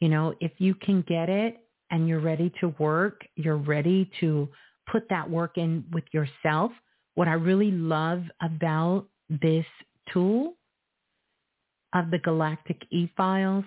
you 0.00 0.08
know, 0.08 0.34
if 0.40 0.52
you 0.58 0.74
can 0.74 1.02
get 1.08 1.28
it 1.28 1.58
and 1.90 2.08
you're 2.08 2.20
ready 2.20 2.52
to 2.60 2.74
work, 2.78 3.22
you're 3.36 3.56
ready 3.56 4.10
to 4.20 4.48
put 4.90 5.08
that 5.10 5.28
work 5.28 5.58
in 5.58 5.84
with 5.92 6.04
yourself, 6.12 6.72
what 7.14 7.28
I 7.28 7.32
really 7.32 7.70
love 7.70 8.22
about 8.40 9.06
this 9.28 9.66
tool 10.12 10.54
of 11.94 12.10
the 12.10 12.18
Galactic 12.18 12.82
E-Files, 12.90 13.64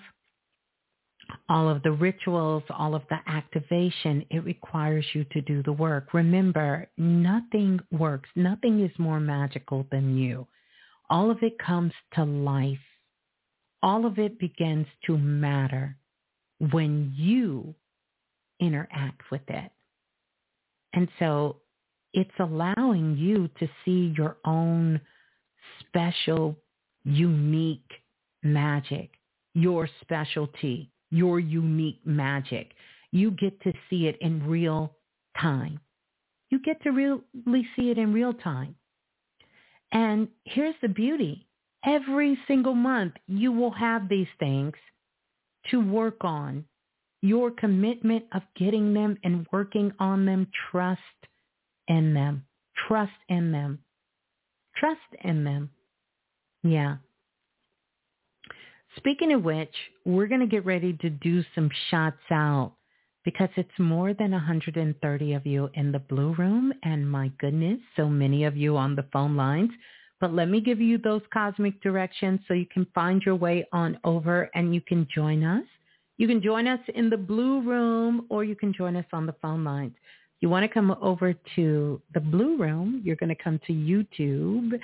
all 1.49 1.69
of 1.69 1.83
the 1.83 1.91
rituals, 1.91 2.63
all 2.69 2.95
of 2.95 3.03
the 3.09 3.19
activation, 3.27 4.25
it 4.29 4.43
requires 4.43 5.05
you 5.13 5.23
to 5.31 5.41
do 5.41 5.63
the 5.63 5.73
work. 5.73 6.13
Remember, 6.13 6.87
nothing 6.97 7.79
works. 7.91 8.29
Nothing 8.35 8.83
is 8.83 8.91
more 8.97 9.19
magical 9.19 9.85
than 9.91 10.17
you. 10.17 10.47
All 11.09 11.29
of 11.29 11.37
it 11.41 11.59
comes 11.59 11.93
to 12.13 12.23
life. 12.23 12.77
All 13.83 14.05
of 14.05 14.19
it 14.19 14.39
begins 14.39 14.87
to 15.07 15.17
matter 15.17 15.97
when 16.71 17.13
you 17.15 17.73
interact 18.59 19.29
with 19.31 19.41
it. 19.47 19.71
And 20.93 21.07
so 21.19 21.57
it's 22.13 22.29
allowing 22.39 23.17
you 23.17 23.49
to 23.59 23.67
see 23.83 24.13
your 24.17 24.37
own 24.45 25.01
special, 25.79 26.57
unique 27.03 27.91
magic, 28.43 29.11
your 29.53 29.89
specialty, 30.01 30.91
your 31.11 31.39
unique 31.39 31.99
magic. 32.05 32.71
You 33.11 33.31
get 33.31 33.61
to 33.61 33.73
see 33.89 34.07
it 34.07 34.17
in 34.21 34.47
real 34.47 34.95
time. 35.39 35.79
You 36.49 36.59
get 36.59 36.81
to 36.83 36.89
really 36.89 37.67
see 37.75 37.91
it 37.91 37.97
in 37.97 38.13
real 38.13 38.33
time. 38.33 38.75
And 39.91 40.27
here's 40.45 40.75
the 40.81 40.87
beauty. 40.87 41.47
Every 41.85 42.37
single 42.47 42.75
month, 42.75 43.13
you 43.27 43.51
will 43.51 43.71
have 43.71 44.07
these 44.07 44.27
things 44.39 44.73
to 45.69 45.79
work 45.79 46.23
on. 46.23 46.65
Your 47.21 47.51
commitment 47.51 48.25
of 48.33 48.41
getting 48.55 48.93
them 48.93 49.17
and 49.23 49.45
working 49.51 49.91
on 49.99 50.25
them, 50.25 50.47
trust 50.71 51.01
in 51.87 52.13
them. 52.13 52.45
Trust 52.87 53.11
in 53.29 53.51
them. 53.51 53.79
Trust 54.75 54.99
in 55.23 55.43
them. 55.43 55.69
Yeah. 56.63 56.97
Speaking 58.97 59.33
of 59.33 59.43
which, 59.43 59.73
we're 60.05 60.27
going 60.27 60.41
to 60.41 60.47
get 60.47 60.65
ready 60.65 60.93
to 61.01 61.09
do 61.09 61.43
some 61.55 61.69
shots 61.89 62.21
out 62.29 62.73
because 63.23 63.49
it's 63.55 63.69
more 63.79 64.13
than 64.13 64.31
130 64.31 65.33
of 65.33 65.45
you 65.45 65.69
in 65.75 65.91
the 65.91 65.99
blue 65.99 66.33
room. 66.33 66.73
And 66.83 67.09
my 67.09 67.31
goodness, 67.39 67.79
so 67.95 68.09
many 68.09 68.43
of 68.43 68.57
you 68.57 68.75
on 68.75 68.95
the 68.95 69.05
phone 69.13 69.35
lines. 69.37 69.71
But 70.19 70.33
let 70.33 70.49
me 70.49 70.61
give 70.61 70.81
you 70.81 70.97
those 70.97 71.21
cosmic 71.33 71.81
directions 71.81 72.41
so 72.47 72.53
you 72.53 72.67
can 72.67 72.85
find 72.93 73.21
your 73.23 73.35
way 73.35 73.65
on 73.71 73.97
over 74.03 74.49
and 74.53 74.73
you 74.73 74.81
can 74.81 75.07
join 75.13 75.43
us. 75.43 75.65
You 76.17 76.27
can 76.27 76.41
join 76.41 76.67
us 76.67 76.79
in 76.93 77.09
the 77.09 77.17
blue 77.17 77.61
room 77.61 78.27
or 78.29 78.43
you 78.43 78.55
can 78.55 78.73
join 78.73 78.95
us 78.95 79.05
on 79.13 79.25
the 79.25 79.35
phone 79.41 79.63
lines 79.63 79.95
you 80.41 80.49
want 80.49 80.63
to 80.63 80.67
come 80.67 80.93
over 81.01 81.33
to 81.55 82.01
the 82.13 82.19
Blue 82.19 82.57
Room, 82.57 83.01
you're 83.05 83.15
going 83.15 83.29
to 83.29 83.41
come 83.41 83.57
to 83.67 83.73
YouTube 83.73 84.77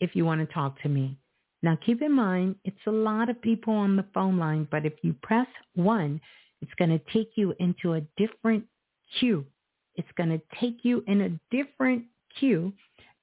if 0.00 0.14
you 0.14 0.24
want 0.24 0.46
to 0.46 0.52
talk 0.52 0.80
to 0.82 0.88
me. 0.88 1.16
Now 1.62 1.78
keep 1.84 2.02
in 2.02 2.12
mind, 2.12 2.56
it's 2.64 2.76
a 2.86 2.92
lot 2.92 3.28
of 3.28 3.40
people 3.40 3.74
on 3.74 3.96
the 3.96 4.06
phone 4.14 4.38
line, 4.38 4.66
but 4.70 4.86
if 4.86 4.94
you 5.02 5.14
press 5.22 5.46
one, 5.74 6.20
it's 6.60 6.72
going 6.78 6.90
to 6.90 7.00
take 7.12 7.32
you 7.36 7.54
into 7.58 7.94
a 7.94 8.02
different 8.16 8.64
queue. 9.18 9.46
It's 9.96 10.08
going 10.16 10.30
to 10.30 10.40
take 10.60 10.78
you 10.82 11.04
in 11.06 11.20
a 11.20 11.54
different 11.54 12.04
queue. 12.38 12.72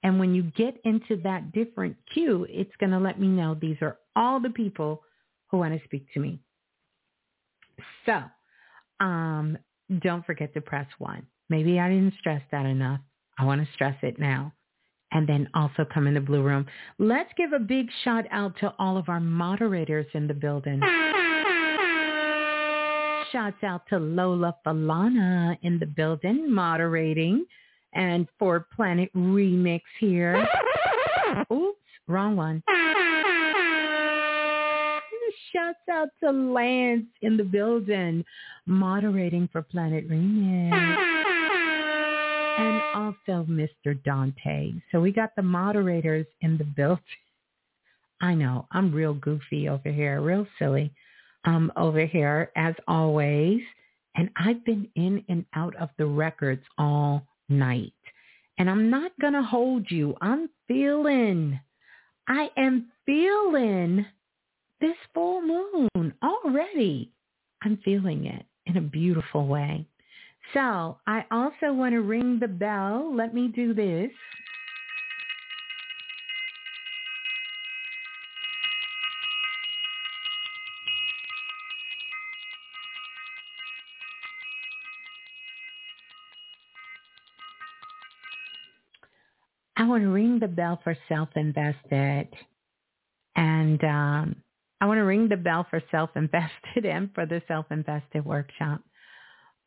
And 0.04 0.20
when 0.20 0.36
you 0.36 0.44
get 0.44 0.80
into 0.84 1.20
that 1.24 1.52
different 1.52 1.98
queue, 2.14 2.46
it's 2.50 2.76
going 2.80 2.92
to 2.92 3.00
let 3.00 3.20
me 3.20 3.28
know 3.28 3.56
these 3.56 3.78
are 3.82 3.98
all 4.16 4.40
the 4.40 4.50
people 4.50 5.02
who 5.50 5.58
want 5.58 5.74
to 5.78 5.84
speak 5.86 6.12
to 6.14 6.20
me. 6.20 6.40
So 8.06 8.24
um, 9.00 9.58
don't 10.00 10.26
forget 10.26 10.54
to 10.54 10.62
press 10.62 10.88
one. 11.00 11.26
Maybe 11.50 11.80
I 11.80 11.90
didn't 11.90 12.14
stress 12.20 12.42
that 12.52 12.66
enough. 12.66 13.00
I 13.40 13.46
want 13.46 13.62
to 13.62 13.74
stress 13.74 13.96
it 14.02 14.20
now 14.20 14.54
and 15.12 15.28
then 15.28 15.50
also 15.54 15.86
come 15.94 16.08
in 16.08 16.14
the 16.14 16.22
blue 16.22 16.44
room. 16.44 16.66
Let's 17.00 17.32
give 17.38 17.54
a 17.54 17.60
big 17.60 17.88
shout 18.04 18.26
out 18.32 18.58
to 18.60 18.74
all 18.80 18.98
of 18.98 19.10
our 19.10 19.20
moderators 19.20 20.08
in 20.14 20.28
the 20.28 20.34
building. 20.34 20.82
Shouts 23.32 23.64
out 23.64 23.84
to 23.90 23.98
Lola 24.00 24.56
Falana 24.66 25.58
in 25.62 25.80
the 25.80 25.86
building 25.86 26.52
moderating 26.52 27.46
and 27.94 28.28
for 28.40 28.68
Planet 28.76 29.10
Remix 29.16 29.82
here. 30.00 30.48
Oops, 31.52 31.78
wrong 32.08 32.36
one. 32.36 32.64
Shouts 35.54 35.80
out 35.92 36.10
to 36.22 36.32
Lance 36.32 37.06
in 37.22 37.38
the 37.38 37.44
building 37.44 38.24
moderating 38.66 39.50
for 39.52 39.62
Planet 39.62 40.10
Remix 40.10 41.27
and 42.58 42.82
also 42.96 43.46
Mr. 43.50 44.02
Dante. 44.04 44.74
So 44.92 45.00
we 45.00 45.12
got 45.12 45.36
the 45.36 45.42
moderators 45.44 46.26
in 46.42 46.58
the 46.58 46.64
building. 46.64 47.04
I 48.22 48.34
know 48.34 48.68
I'm 48.72 48.92
real 48.92 49.14
goofy 49.14 49.70
over 49.70 49.92
here, 49.92 50.22
real 50.22 50.48
silly 50.58 50.92
um, 51.46 51.72
over 51.78 52.06
here 52.06 52.52
as 52.56 52.76
always. 52.88 53.62
And 54.16 54.30
I've 54.38 54.66
been 54.66 54.88
in 54.96 55.24
and 55.30 55.46
out 55.56 55.76
of 55.76 55.90
the 55.98 56.08
records 56.08 56.64
all 56.78 57.24
night. 57.50 57.94
And 58.58 58.70
I'm 58.70 58.90
not 58.90 59.12
going 59.22 59.34
to 59.34 59.44
hold 59.44 59.92
you. 59.92 60.16
I'm 60.20 60.50
feeling, 60.68 61.60
I 62.28 62.50
am 62.58 62.88
feeling 63.06 64.06
this 64.82 64.96
full 65.14 65.42
moon 65.42 66.14
already. 66.24 67.12
I'm 67.64 67.78
feeling 67.86 68.26
it 68.26 68.46
in 68.66 68.78
a 68.78 68.82
beautiful 68.82 69.46
way. 69.48 69.86
So 70.54 70.98
I 71.06 71.26
also 71.30 71.74
want 71.74 71.94
to 71.94 72.02
ring 72.02 72.40
the 72.40 72.48
bell. 72.48 73.14
Let 73.16 73.34
me 73.34 73.50
do 73.50 73.74
this. 73.74 74.12
I 89.76 89.86
want 89.86 90.04
to 90.04 90.10
ring 90.10 90.40
the 90.40 90.48
bell 90.48 90.80
for 90.84 90.98
self-invested. 91.08 92.30
And 93.36 93.84
um, 93.84 94.36
I 94.82 94.86
want 94.86 94.98
to 94.98 95.04
ring 95.04 95.30
the 95.30 95.38
bell 95.38 95.68
for 95.70 95.84
self-invested 95.92 96.86
and 96.86 97.14
for 97.14 97.26
the 97.26 97.42
self-invested 97.48 98.26
workshop 98.26 98.82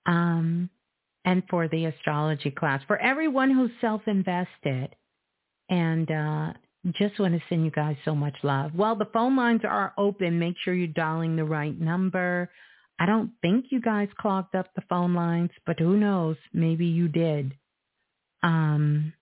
um, 0.07 0.71
and 1.25 1.43
for 1.51 1.69
the 1.69 1.87
astrology 1.87 2.51
class. 2.51 2.83
For 2.87 2.99
everyone 2.99 3.51
who's 3.51 3.71
self-invested 3.81 4.95
and 5.69 6.11
uh, 6.11 6.53
just 6.93 7.19
want 7.19 7.35
to 7.35 7.43
send 7.49 7.65
you 7.65 7.71
guys 7.71 7.97
so 8.05 8.15
much 8.15 8.37
love. 8.43 8.73
Well, 8.75 8.97
the 8.97 9.09
phone 9.13 9.37
lines 9.37 9.63
are 9.65 9.93
open. 9.99 10.39
Make 10.39 10.57
sure 10.65 10.75
you're 10.75 10.89
dialing 10.89 11.37
the 11.37 11.45
right 11.45 11.79
number. 11.79 12.51
I 12.99 13.07
don't 13.07 13.31
think 13.43 13.67
you 13.71 13.81
guys 13.81 14.09
clogged 14.19 14.55
up 14.55 14.75
the 14.75 14.83
phone 14.89 15.15
lines, 15.15 15.51
but 15.67 15.79
who 15.79 15.97
knows? 15.97 16.37
Maybe 16.53 16.87
you 16.87 17.09
did. 17.09 17.55
Um, 18.43 19.13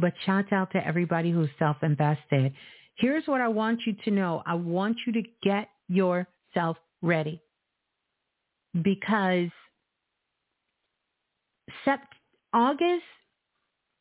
but 0.00 0.12
shout 0.24 0.52
out 0.52 0.72
to 0.72 0.84
everybody 0.84 1.30
who's 1.30 1.48
self-invested. 1.58 2.52
Here's 2.96 3.26
what 3.26 3.40
I 3.40 3.48
want 3.48 3.80
you 3.86 3.94
to 4.04 4.10
know. 4.10 4.42
I 4.46 4.54
want 4.54 4.96
you 5.06 5.12
to 5.14 5.22
get 5.42 5.68
yourself 5.88 6.76
ready 7.02 7.40
because 8.82 9.50
sept- 11.86 11.98
August 12.52 13.04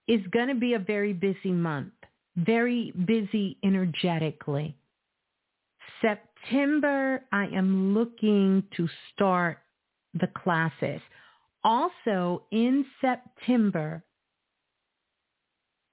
is 0.08 0.22
going 0.32 0.48
to 0.48 0.56
be 0.56 0.74
a 0.74 0.80
very 0.80 1.14
busy 1.14 1.52
month, 1.52 1.94
very 2.36 2.92
busy 3.06 3.58
energetically. 3.64 4.76
September, 6.02 7.24
I 7.32 7.46
am 7.48 7.94
looking 7.94 8.64
to 8.78 8.88
start 9.14 9.60
the 10.14 10.28
classes. 10.28 11.02
Also 11.64 12.44
in 12.52 12.86
September, 13.02 14.04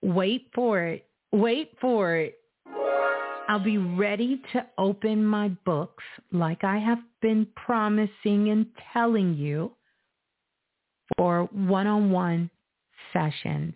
wait 0.03 0.51
for 0.55 0.83
it, 0.83 1.07
wait 1.33 1.72
for 1.80 2.16
it, 2.16 2.41
I'll 3.53 3.59
be 3.59 3.76
ready 3.76 4.40
to 4.55 4.64
open 4.78 5.22
my 5.22 5.48
books 5.66 6.03
like 6.32 6.64
I 6.64 6.78
have 6.78 7.00
been 7.20 7.46
promising 7.55 8.48
and 8.48 8.64
telling 8.94 9.34
you 9.34 9.72
for 11.18 11.50
one-on-one 11.53 12.48
sessions. 13.12 13.74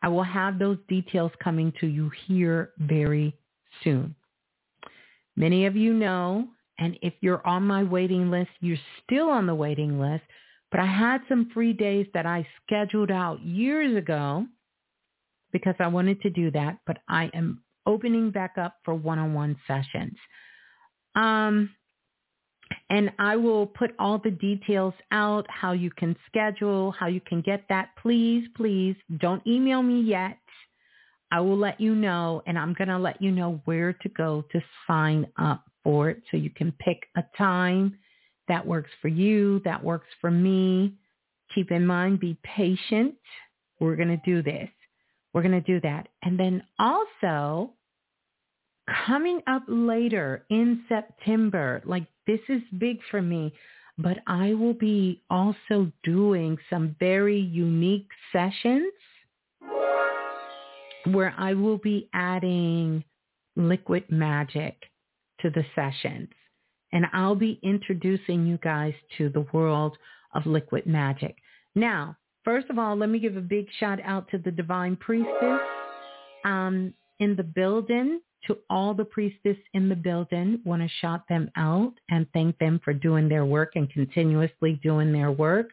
I 0.00 0.06
will 0.06 0.22
have 0.22 0.60
those 0.60 0.78
details 0.88 1.32
coming 1.42 1.72
to 1.80 1.88
you 1.88 2.12
here 2.28 2.70
very 2.78 3.36
soon. 3.82 4.14
Many 5.34 5.66
of 5.66 5.74
you 5.74 5.92
know, 5.92 6.46
and 6.78 6.96
if 7.02 7.14
you're 7.20 7.44
on 7.44 7.64
my 7.64 7.82
waiting 7.82 8.30
list, 8.30 8.50
you're 8.60 8.78
still 9.02 9.28
on 9.28 9.44
the 9.44 9.56
waiting 9.56 9.98
list. 9.98 10.22
But 10.70 10.78
I 10.78 10.86
had 10.86 11.22
some 11.28 11.50
free 11.52 11.72
days 11.72 12.06
that 12.14 12.26
I 12.26 12.46
scheduled 12.64 13.10
out 13.10 13.42
years 13.42 13.96
ago 13.96 14.46
because 15.50 15.74
I 15.80 15.88
wanted 15.88 16.22
to 16.22 16.30
do 16.30 16.52
that. 16.52 16.78
But 16.86 16.98
I 17.08 17.28
am 17.34 17.64
opening 17.86 18.30
back 18.30 18.56
up 18.58 18.76
for 18.84 18.94
one-on-one 18.94 19.56
sessions. 19.66 20.16
Um, 21.14 21.70
and 22.88 23.10
I 23.18 23.36
will 23.36 23.66
put 23.66 23.92
all 23.98 24.18
the 24.18 24.30
details 24.30 24.94
out, 25.10 25.46
how 25.48 25.72
you 25.72 25.90
can 25.90 26.16
schedule, 26.26 26.92
how 26.92 27.06
you 27.06 27.20
can 27.20 27.40
get 27.40 27.64
that. 27.68 27.90
Please, 28.00 28.46
please 28.56 28.96
don't 29.18 29.44
email 29.46 29.82
me 29.82 30.00
yet. 30.00 30.38
I 31.32 31.40
will 31.40 31.58
let 31.58 31.80
you 31.80 31.94
know, 31.94 32.42
and 32.46 32.58
I'm 32.58 32.74
going 32.74 32.88
to 32.88 32.98
let 32.98 33.22
you 33.22 33.30
know 33.30 33.60
where 33.64 33.92
to 33.92 34.08
go 34.10 34.44
to 34.52 34.60
sign 34.86 35.26
up 35.38 35.64
for 35.84 36.10
it 36.10 36.22
so 36.30 36.36
you 36.36 36.50
can 36.50 36.72
pick 36.72 37.06
a 37.16 37.22
time 37.38 37.98
that 38.48 38.66
works 38.66 38.90
for 39.00 39.08
you, 39.08 39.60
that 39.64 39.82
works 39.82 40.08
for 40.20 40.30
me. 40.30 40.94
Keep 41.54 41.70
in 41.70 41.86
mind, 41.86 42.20
be 42.20 42.36
patient. 42.42 43.14
We're 43.78 43.96
going 43.96 44.08
to 44.08 44.20
do 44.24 44.42
this. 44.42 44.68
We're 45.32 45.42
going 45.42 45.52
to 45.52 45.60
do 45.60 45.80
that. 45.80 46.08
And 46.22 46.38
then 46.38 46.62
also, 46.78 47.70
coming 49.06 49.40
up 49.46 49.62
later 49.68 50.44
in 50.50 50.84
September, 50.88 51.82
like 51.84 52.06
this 52.26 52.40
is 52.48 52.62
big 52.78 52.98
for 53.10 53.22
me, 53.22 53.52
but 53.98 54.18
I 54.26 54.54
will 54.54 54.74
be 54.74 55.22
also 55.30 55.92
doing 56.02 56.58
some 56.68 56.96
very 56.98 57.38
unique 57.38 58.08
sessions 58.32 58.92
where 61.06 61.34
I 61.36 61.54
will 61.54 61.78
be 61.78 62.08
adding 62.12 63.04
liquid 63.56 64.04
magic 64.10 64.76
to 65.40 65.50
the 65.50 65.64
sessions. 65.74 66.28
And 66.92 67.06
I'll 67.12 67.36
be 67.36 67.60
introducing 67.62 68.46
you 68.46 68.58
guys 68.58 68.94
to 69.18 69.28
the 69.28 69.46
world 69.52 69.96
of 70.34 70.46
liquid 70.46 70.86
magic. 70.86 71.36
Now, 71.74 72.16
first 72.44 72.68
of 72.70 72.78
all, 72.78 72.96
let 72.96 73.08
me 73.08 73.18
give 73.18 73.36
a 73.36 73.42
big 73.42 73.66
shout 73.78 73.98
out 74.04 74.28
to 74.30 74.38
the 74.38 74.50
Divine 74.50 74.96
Priestess 74.96 75.60
um, 76.44 76.92
in 77.18 77.36
the 77.36 77.42
building, 77.42 78.20
to 78.46 78.56
all 78.70 78.94
the 78.94 79.04
priestess 79.04 79.56
in 79.74 79.88
the 79.88 79.96
building. 79.96 80.60
Want 80.64 80.82
to 80.82 80.88
shout 81.00 81.22
them 81.28 81.50
out 81.56 81.92
and 82.08 82.26
thank 82.32 82.58
them 82.58 82.80
for 82.82 82.92
doing 82.92 83.28
their 83.28 83.44
work 83.44 83.72
and 83.74 83.90
continuously 83.90 84.80
doing 84.82 85.12
their 85.12 85.30
work. 85.30 85.70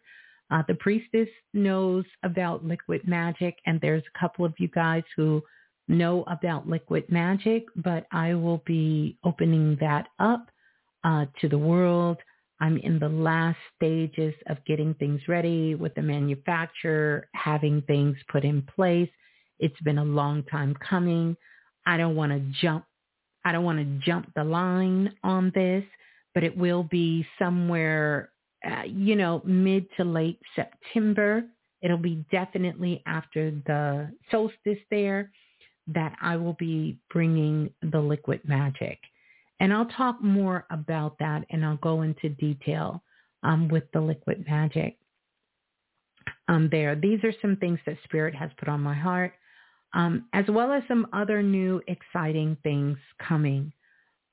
Uh, 0.50 0.64
the 0.68 0.76
priestess 0.76 1.28
knows 1.54 2.06
about 2.24 2.66
liquid 2.66 3.08
magic, 3.08 3.58
and 3.66 3.80
there's 3.82 4.04
a 4.04 4.20
couple 4.20 4.46
of 4.46 4.54
you 4.58 4.68
guys 4.70 5.04
who 5.16 5.42
know 5.90 6.24
about 6.28 6.68
liquid 6.68 7.06
magic, 7.10 7.66
but 7.78 8.06
I 8.12 8.34
will 8.34 8.62
be 8.66 9.18
opening 9.24 9.78
that 9.80 10.08
up 10.20 10.50
uh, 11.04 11.26
to 11.42 11.50
the 11.50 11.58
world. 11.58 12.18
I'm 12.60 12.78
in 12.78 13.00
the 13.00 13.10
last 13.10 13.58
stages 13.76 14.34
of 14.48 14.64
getting 14.66 14.94
things 14.96 15.22
ready 15.28 15.76
with 15.76 15.94
the 15.96 16.02
manufacturer, 16.02 17.28
having 17.34 17.82
things 17.84 18.18
put 18.32 18.44
in 18.44 18.64
place. 18.64 19.10
It's 19.60 19.80
been 19.82 20.00
a 20.00 20.06
long 20.06 20.44
time 20.44 20.76
coming. 20.76 21.38
I 21.86 21.98
don't 21.98 22.16
want 22.16 22.32
to 22.32 22.40
jump. 22.62 22.86
I 23.46 23.52
don't 23.52 23.64
want 23.64 23.80
to 23.80 24.06
jump 24.06 24.32
the 24.36 24.44
line 24.44 25.14
on 25.24 25.52
this, 25.56 25.84
but 26.34 26.44
it 26.44 26.58
will 26.58 26.84
be 26.84 27.26
somewhere 27.40 28.32
uh, 28.66 28.84
you 28.86 29.16
know, 29.16 29.42
mid 29.46 29.86
to 29.98 30.04
late 30.04 30.40
September. 30.56 31.44
It'll 31.82 31.98
be 31.98 32.26
definitely 32.32 33.04
after 33.06 33.52
the 33.52 34.12
solstice 34.32 34.80
there 34.90 35.32
that 35.88 36.18
I 36.22 36.36
will 36.36 36.56
be 36.60 37.00
bringing 37.12 37.70
the 37.82 38.00
liquid 38.00 38.42
magic. 38.46 39.00
And 39.60 39.74
I'll 39.74 39.86
talk 39.88 40.22
more 40.22 40.66
about 40.70 41.18
that 41.20 41.46
and 41.50 41.66
I'll 41.66 41.78
go 41.78 42.04
into 42.04 42.30
detail 42.30 43.02
um, 43.44 43.68
with 43.68 43.84
the 43.92 44.02
liquid 44.02 44.46
magic 44.48 44.98
um, 46.48 46.70
there. 46.72 46.96
These 46.96 47.24
are 47.24 47.34
some 47.42 47.56
things 47.58 47.80
that 47.86 47.98
Spirit 48.04 48.36
has 48.36 48.52
put 48.58 48.68
on 48.68 48.82
my 48.82 48.94
heart, 48.94 49.34
um, 49.94 50.26
as 50.34 50.46
well 50.48 50.72
as 50.72 50.84
some 50.88 51.08
other 51.14 51.42
new 51.42 51.82
exciting 51.88 52.58
things 52.64 52.98
coming 53.20 53.72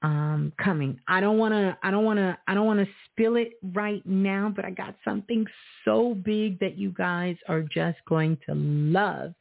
um, 0.04 0.52
coming. 0.62 1.00
I 1.08 1.20
don't 1.20 1.38
want 1.38 1.54
to, 1.54 1.76
I 1.82 1.90
don't 1.90 2.04
want 2.04 2.18
to, 2.18 2.36
I 2.46 2.52
don't 2.52 2.66
want 2.66 2.78
to 2.80 2.86
spill 3.10 3.36
it 3.36 3.52
right 3.72 4.04
now, 4.04 4.52
but 4.54 4.66
I 4.66 4.70
got 4.70 4.94
something 5.02 5.46
so 5.84 6.14
big 6.14 6.60
that 6.60 6.76
you 6.76 6.90
guys 6.90 7.36
are 7.48 7.62
just 7.62 7.96
going 8.06 8.36
to 8.46 8.54
love 8.54 9.32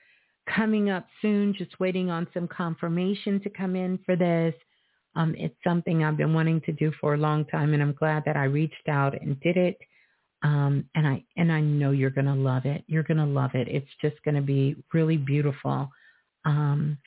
coming 0.56 0.90
up 0.90 1.06
soon. 1.22 1.54
Just 1.54 1.78
waiting 1.82 2.10
on 2.10 2.28
some 2.34 2.48
confirmation 2.48 3.42
to 3.42 3.50
come 3.50 3.76
in 3.76 4.00
for 4.06 4.16
this. 4.16 4.54
Um, 5.16 5.36
it's 5.38 5.56
something 5.64 6.04
I've 6.04 6.18
been 6.18 6.34
wanting 6.34 6.62
to 6.62 6.72
do 6.72 6.92
for 7.00 7.14
a 7.14 7.18
long 7.18 7.46
time, 7.46 7.74
and 7.74 7.82
I'm 7.82 7.94
glad 7.94 8.24
that 8.26 8.36
I 8.36 8.46
reached 8.46 8.88
out 8.88 9.20
and 9.20 9.40
did 9.42 9.58
it. 9.58 9.78
Um, 10.42 10.86
and 10.96 11.08
I 11.08 11.24
and 11.38 11.52
I 11.52 11.62
know 11.62 11.92
you're 11.92 12.10
gonna 12.10 12.36
love 12.36 12.66
it. 12.66 12.84
You're 12.88 13.04
gonna 13.04 13.26
love 13.26 13.52
it. 13.54 13.68
It's 13.68 13.90
just 14.02 14.16
gonna 14.26 14.42
be 14.42 14.76
really 14.94 15.18
beautiful. 15.18 15.90
Um, 16.46 16.98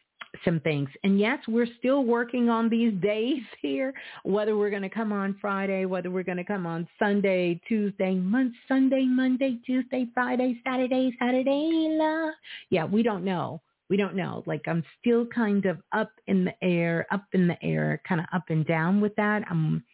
some 0.44 0.60
things. 0.60 0.88
And 1.04 1.18
yes, 1.18 1.38
we're 1.48 1.68
still 1.78 2.04
working 2.04 2.48
on 2.48 2.68
these 2.68 2.92
days 3.02 3.42
here, 3.62 3.92
whether 4.22 4.56
we're 4.56 4.70
going 4.70 4.82
to 4.82 4.88
come 4.88 5.12
on 5.12 5.36
Friday, 5.40 5.84
whether 5.84 6.10
we're 6.10 6.22
going 6.22 6.36
to 6.38 6.44
come 6.44 6.66
on 6.66 6.86
Sunday, 6.98 7.60
Tuesday, 7.68 8.14
month, 8.14 8.54
Sunday, 8.68 9.04
Monday, 9.04 9.58
Tuesday, 9.64 10.06
Friday, 10.14 10.60
Saturday, 10.64 11.14
Saturday. 11.18 11.96
La. 11.98 12.30
Yeah, 12.70 12.84
we 12.84 13.02
don't 13.02 13.24
know. 13.24 13.60
We 13.88 13.96
don't 13.96 14.16
know. 14.16 14.42
Like 14.46 14.62
I'm 14.66 14.84
still 15.00 15.26
kind 15.26 15.64
of 15.66 15.78
up 15.92 16.10
in 16.26 16.44
the 16.44 16.54
air, 16.62 17.06
up 17.10 17.24
in 17.32 17.46
the 17.46 17.62
air, 17.62 18.00
kind 18.06 18.20
of 18.20 18.26
up 18.32 18.44
and 18.48 18.66
down 18.66 19.00
with 19.00 19.14
that. 19.16 19.42
I'm 19.48 19.84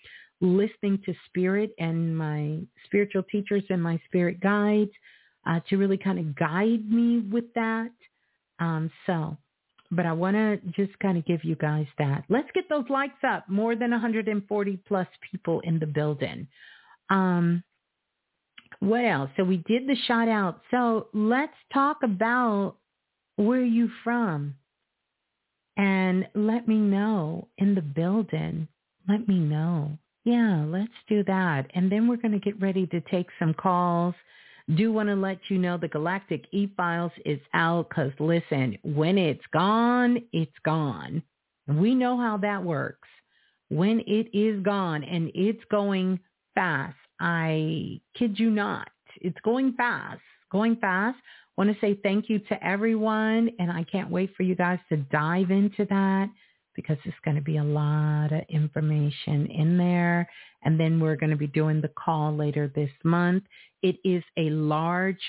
listening 0.41 1.01
to 1.07 1.15
spirit 1.27 1.73
and 1.79 2.17
my 2.17 2.61
spiritual 2.87 3.23
teachers 3.25 3.63
and 3.69 3.83
my 3.83 4.01
spirit 4.07 4.41
guides 4.41 4.91
uh, 5.47 5.61
to 5.69 5.77
really 5.77 5.99
kind 5.99 6.19
of 6.19 6.35
guide 6.37 6.91
me 6.91 7.21
with 7.31 7.53
that. 7.55 7.91
Um, 8.59 8.91
so 9.07 9.37
but 9.93 10.07
I 10.07 10.13
want 10.13 10.37
to 10.37 10.57
just 10.75 10.99
kind 11.01 11.19
of 11.19 11.27
give 11.27 11.45
you 11.45 11.55
guys 11.55 11.87
that. 11.99 12.25
Let's 12.31 12.49
get 12.55 12.69
those 12.69 12.89
likes 12.89 13.23
up. 13.29 13.47
More 13.49 13.77
than 13.77 13.91
140 13.91 14.79
plus 14.89 15.07
people 15.31 15.61
in 15.61 15.79
the 15.79 15.87
building. 15.87 16.49
Um, 17.11 17.63
what 18.81 19.05
else? 19.05 19.31
So 19.37 19.45
we 19.45 19.59
did 19.59 19.87
the 19.87 19.97
shout 20.07 20.29
out. 20.29 20.63
So 20.71 21.09
let's 21.13 21.53
talk 21.75 21.99
about 22.03 22.77
where 23.37 23.61
are 23.61 23.65
you 23.65 23.91
from. 24.05 24.55
And 25.77 26.29
let 26.35 26.69
me 26.69 26.77
know 26.77 27.49
in 27.59 27.75
the 27.75 27.83
building. 27.83 28.69
Let 29.09 29.27
me 29.27 29.39
know. 29.39 29.97
Yeah, 30.25 30.65
let's 30.67 30.93
do 31.09 31.25
that. 31.25 31.71
And 31.75 31.91
then 31.91 32.07
we're 32.07 32.17
going 32.17 32.33
to 32.33 32.39
get 32.39 32.61
ready 32.61 32.87
to 32.89 33.01
take 33.01 33.29
some 33.39 33.55
calls 33.55 34.15
do 34.77 34.93
want 34.93 35.09
to 35.09 35.17
let 35.17 35.39
you 35.49 35.59
know 35.59 35.77
the 35.77 35.89
Galactic 35.89 36.47
E-Files 36.53 37.13
is 37.25 37.41
out 37.53 37.89
because 37.89 38.13
listen, 38.19 38.79
when 38.83 39.19
it's 39.19 39.45
gone, 39.53 40.19
it's 40.33 40.53
gone. 40.65 41.23
We 41.67 41.95
know 41.95 42.17
how 42.17 42.37
that 42.39 42.63
works. 42.63 43.09
When 43.69 44.01
it 44.07 44.29
is 44.37 44.63
gone 44.63 45.03
and 45.05 45.31
it's 45.35 45.63
going 45.71 46.21
fast, 46.55 46.97
I 47.21 48.01
kid 48.17 48.39
you 48.39 48.51
not, 48.51 48.89
it's 49.21 49.39
going 49.43 49.75
fast, 49.75 50.21
going 50.51 50.77
fast. 50.77 51.19
Want 51.57 51.71
to 51.71 51.81
say 51.81 51.99
thank 52.03 52.29
you 52.29 52.39
to 52.39 52.67
everyone 52.67 53.51
and 53.59 53.71
I 53.71 53.85
can't 53.85 54.11
wait 54.11 54.35
for 54.37 54.43
you 54.43 54.55
guys 54.55 54.79
to 54.89 54.97
dive 54.97 55.51
into 55.51 55.85
that 55.91 56.29
because 56.75 56.97
there's 57.05 57.15
going 57.25 57.37
to 57.37 57.43
be 57.43 57.59
a 57.59 57.65
lot 57.65 58.33
of 58.33 58.43
information 58.49 59.47
in 59.47 59.77
there. 59.77 60.29
And 60.63 60.79
then 60.79 61.01
we're 61.01 61.17
going 61.17 61.31
to 61.31 61.37
be 61.37 61.47
doing 61.47 61.81
the 61.81 61.89
call 61.89 62.35
later 62.35 62.73
this 62.75 62.91
month. 63.05 63.45
It 63.83 63.97
is 64.05 64.23
a 64.39 64.49
large 64.51 65.21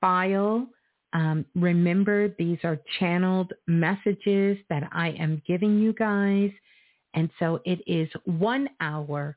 file. 0.00 0.68
Um, 1.12 1.44
remember, 1.54 2.28
these 2.38 2.58
are 2.62 2.78
channeled 2.98 3.52
messages 3.66 4.58
that 4.70 4.88
I 4.92 5.10
am 5.10 5.42
giving 5.46 5.78
you 5.80 5.92
guys. 5.92 6.50
And 7.14 7.28
so 7.38 7.60
it 7.64 7.82
is 7.86 8.08
one 8.24 8.68
hour, 8.80 9.36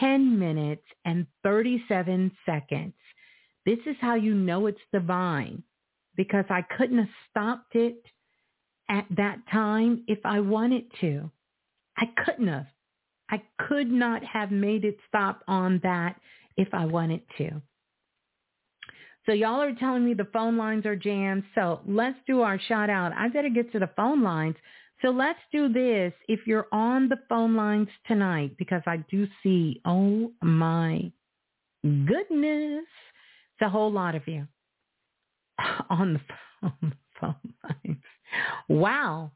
10 0.00 0.38
minutes, 0.38 0.84
and 1.04 1.26
37 1.42 2.32
seconds. 2.44 2.94
This 3.64 3.78
is 3.86 3.96
how 4.00 4.14
you 4.14 4.34
know 4.34 4.66
it's 4.66 4.80
divine 4.92 5.62
because 6.16 6.44
I 6.50 6.62
couldn't 6.76 6.98
have 6.98 7.08
stopped 7.30 7.74
it 7.74 8.02
at 8.88 9.06
that 9.10 9.38
time 9.50 10.04
if 10.06 10.18
I 10.24 10.40
wanted 10.40 10.84
to. 11.00 11.30
I 11.96 12.06
couldn't 12.24 12.48
have. 12.48 12.66
I 13.30 13.42
could 13.58 13.90
not 13.90 14.22
have 14.24 14.50
made 14.50 14.84
it 14.84 14.96
stop 15.08 15.42
on 15.48 15.80
that 15.82 16.16
if 16.56 16.68
I 16.72 16.84
wanted 16.84 17.22
to. 17.38 17.60
So 19.26 19.32
y'all 19.32 19.60
are 19.60 19.74
telling 19.74 20.04
me 20.04 20.14
the 20.14 20.28
phone 20.32 20.56
lines 20.56 20.86
are 20.86 20.94
jammed. 20.94 21.42
So 21.54 21.80
let's 21.86 22.18
do 22.26 22.42
our 22.42 22.60
shout 22.68 22.88
out. 22.88 23.12
I 23.12 23.28
better 23.28 23.48
get 23.48 23.72
to 23.72 23.80
the 23.80 23.90
phone 23.96 24.22
lines. 24.22 24.54
So 25.02 25.08
let's 25.08 25.40
do 25.52 25.72
this. 25.72 26.12
If 26.28 26.46
you're 26.46 26.68
on 26.70 27.08
the 27.08 27.18
phone 27.28 27.56
lines 27.56 27.88
tonight, 28.06 28.56
because 28.56 28.82
I 28.86 28.98
do 29.10 29.26
see, 29.42 29.80
oh 29.84 30.30
my 30.40 31.10
goodness, 31.82 32.84
it's 32.84 33.62
a 33.62 33.68
whole 33.68 33.90
lot 33.90 34.14
of 34.14 34.26
you 34.28 34.46
on 35.90 36.14
the 36.14 36.20
phone, 36.60 36.94
phone 37.20 37.54
lines. 37.64 38.02
Wow. 38.68 39.32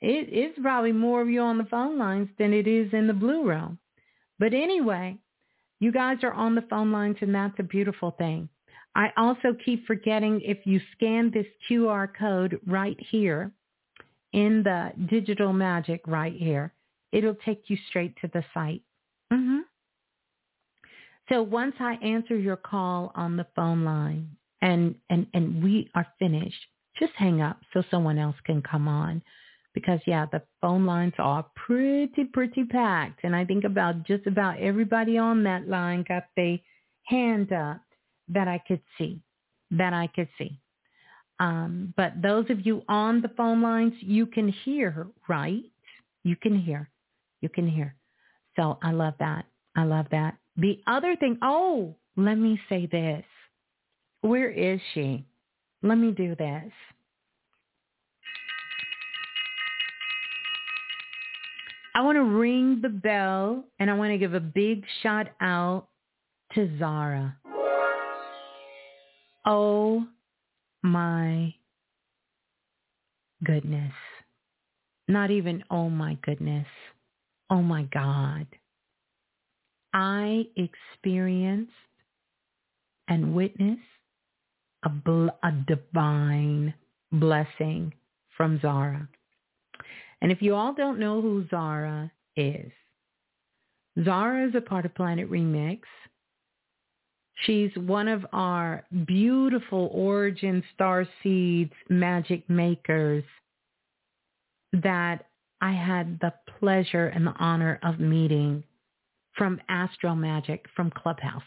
it's 0.00 0.58
probably 0.60 0.92
more 0.92 1.22
of 1.22 1.28
you 1.28 1.40
on 1.40 1.58
the 1.58 1.64
phone 1.64 1.98
lines 1.98 2.28
than 2.38 2.52
it 2.52 2.66
is 2.66 2.92
in 2.92 3.06
the 3.06 3.12
blue 3.12 3.44
room. 3.44 3.78
But 4.38 4.54
anyway, 4.54 5.18
you 5.80 5.92
guys 5.92 6.18
are 6.22 6.32
on 6.32 6.54
the 6.54 6.62
phone 6.62 6.92
lines 6.92 7.16
and 7.20 7.34
that's 7.34 7.58
a 7.58 7.64
beautiful 7.64 8.12
thing. 8.12 8.48
I 8.94 9.12
also 9.16 9.56
keep 9.64 9.86
forgetting 9.86 10.40
if 10.42 10.58
you 10.64 10.80
scan 10.96 11.30
this 11.32 11.46
QR 11.68 12.08
code 12.18 12.60
right 12.66 12.96
here 13.10 13.52
in 14.32 14.62
the 14.62 14.92
digital 15.08 15.52
magic 15.52 16.00
right 16.06 16.34
here, 16.34 16.72
it'll 17.12 17.36
take 17.44 17.64
you 17.68 17.76
straight 17.88 18.14
to 18.20 18.28
the 18.32 18.44
site. 18.52 18.82
Mm-hmm. 19.32 19.60
So 21.28 21.42
once 21.42 21.74
I 21.78 21.94
answer 22.02 22.36
your 22.36 22.56
call 22.56 23.12
on 23.14 23.36
the 23.36 23.46
phone 23.54 23.84
line 23.84 24.30
and, 24.62 24.94
and, 25.10 25.26
and 25.34 25.62
we 25.62 25.90
are 25.94 26.06
finished, 26.18 26.58
just 26.98 27.12
hang 27.16 27.40
up 27.40 27.58
so 27.72 27.82
someone 27.90 28.18
else 28.18 28.36
can 28.44 28.62
come 28.62 28.88
on. 28.88 29.22
Because 29.74 30.00
yeah, 30.06 30.26
the 30.32 30.42
phone 30.60 30.86
lines 30.86 31.12
are 31.18 31.46
pretty, 31.54 32.24
pretty 32.24 32.64
packed. 32.64 33.20
And 33.22 33.36
I 33.36 33.44
think 33.44 33.64
about 33.64 34.04
just 34.06 34.26
about 34.26 34.58
everybody 34.58 35.18
on 35.18 35.44
that 35.44 35.68
line 35.68 36.04
got 36.08 36.24
their 36.36 36.58
hand 37.04 37.52
up 37.52 37.80
that 38.28 38.48
I 38.48 38.60
could 38.66 38.80
see, 38.96 39.20
that 39.70 39.92
I 39.92 40.08
could 40.08 40.28
see. 40.36 40.58
Um, 41.40 41.94
but 41.96 42.20
those 42.20 42.46
of 42.50 42.66
you 42.66 42.82
on 42.88 43.22
the 43.22 43.30
phone 43.36 43.62
lines, 43.62 43.92
you 44.00 44.26
can 44.26 44.48
hear, 44.48 45.06
right? 45.28 45.62
You 46.24 46.34
can 46.36 46.58
hear. 46.58 46.90
You 47.40 47.48
can 47.48 47.68
hear. 47.68 47.94
So 48.56 48.78
I 48.82 48.90
love 48.90 49.14
that. 49.20 49.44
I 49.76 49.84
love 49.84 50.06
that. 50.10 50.36
The 50.56 50.80
other 50.88 51.14
thing, 51.14 51.38
oh, 51.42 51.94
let 52.16 52.34
me 52.34 52.60
say 52.68 52.86
this. 52.86 53.24
Where 54.20 54.50
is 54.50 54.80
she? 54.94 55.24
Let 55.82 55.96
me 55.96 56.10
do 56.12 56.34
this. 56.34 56.72
I 61.94 62.02
want 62.02 62.16
to 62.16 62.22
ring 62.22 62.80
the 62.80 62.88
bell 62.88 63.64
and 63.78 63.90
I 63.90 63.94
want 63.94 64.12
to 64.12 64.18
give 64.18 64.34
a 64.34 64.40
big 64.40 64.84
shout 65.02 65.28
out 65.40 65.88
to 66.54 66.78
Zara. 66.78 67.36
Oh 69.44 70.06
my 70.82 71.54
goodness. 73.44 73.92
Not 75.08 75.30
even 75.30 75.64
oh 75.70 75.88
my 75.88 76.18
goodness. 76.22 76.66
Oh 77.50 77.62
my 77.62 77.82
God. 77.84 78.46
I 79.92 80.44
experienced 80.56 81.72
and 83.08 83.34
witnessed 83.34 83.80
a, 84.84 84.88
bl- 84.88 85.28
a 85.42 85.52
divine 85.66 86.74
blessing 87.12 87.92
from 88.36 88.60
Zara. 88.60 89.08
And 90.20 90.32
if 90.32 90.42
you 90.42 90.54
all 90.54 90.74
don't 90.74 90.98
know 90.98 91.20
who 91.20 91.46
Zara 91.50 92.10
is, 92.36 92.70
Zara 94.04 94.48
is 94.48 94.54
a 94.54 94.60
part 94.60 94.84
of 94.84 94.94
Planet 94.94 95.30
Remix. 95.30 95.80
She's 97.44 97.70
one 97.76 98.08
of 98.08 98.26
our 98.32 98.84
beautiful 99.06 99.90
Origin 99.92 100.62
Star 100.74 101.06
Seeds 101.22 101.72
magic 101.88 102.48
makers 102.50 103.24
that 104.72 105.26
I 105.60 105.72
had 105.72 106.18
the 106.20 106.32
pleasure 106.58 107.08
and 107.08 107.26
the 107.26 107.34
honor 107.38 107.78
of 107.82 108.00
meeting 108.00 108.64
from 109.36 109.60
Astro 109.68 110.14
Magic 110.14 110.66
from 110.74 110.90
Clubhouse. 110.90 111.42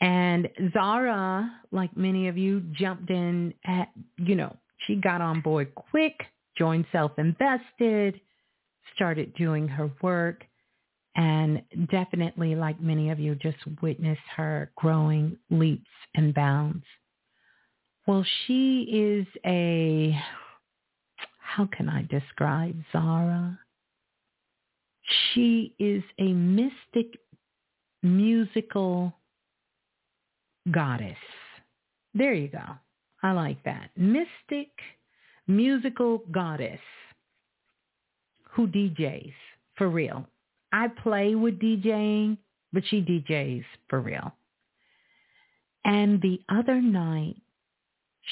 And 0.00 0.48
Zara, 0.72 1.50
like 1.72 1.96
many 1.96 2.28
of 2.28 2.36
you, 2.36 2.60
jumped 2.72 3.10
in 3.10 3.54
at, 3.64 3.88
you 4.18 4.34
know, 4.34 4.56
she 4.86 4.96
got 4.96 5.20
on 5.20 5.40
board 5.40 5.74
quick, 5.74 6.20
joined 6.56 6.84
Self-Invested, 6.92 8.20
started 8.94 9.34
doing 9.34 9.66
her 9.68 9.90
work 10.02 10.44
and 11.16 11.62
definitely, 11.90 12.54
like 12.54 12.78
many 12.78 13.08
of 13.08 13.18
you, 13.18 13.34
just 13.36 13.56
witnessed 13.80 14.20
her 14.36 14.70
growing 14.76 15.38
leaps 15.50 15.88
and 16.14 16.34
bounds. 16.34 16.84
Well, 18.06 18.24
she 18.46 18.82
is 18.82 19.26
a, 19.46 20.14
how 21.40 21.66
can 21.74 21.88
I 21.88 22.02
describe 22.02 22.76
Zara? 22.92 23.58
She 25.32 25.74
is 25.78 26.02
a 26.18 26.32
mystic 26.34 27.18
musical 28.02 29.14
goddess. 30.70 31.16
There 32.14 32.34
you 32.34 32.48
go. 32.48 32.64
I 33.22 33.32
like 33.32 33.62
that. 33.64 33.90
Mystic 33.96 34.70
musical 35.46 36.22
goddess 36.30 36.80
who 38.52 38.66
DJs 38.66 39.32
for 39.76 39.88
real. 39.88 40.26
I 40.72 40.88
play 40.88 41.34
with 41.34 41.58
DJing, 41.60 42.38
but 42.72 42.82
she 42.88 43.00
DJs 43.00 43.64
for 43.88 44.00
real. 44.00 44.32
And 45.84 46.20
the 46.20 46.40
other 46.48 46.80
night, 46.80 47.36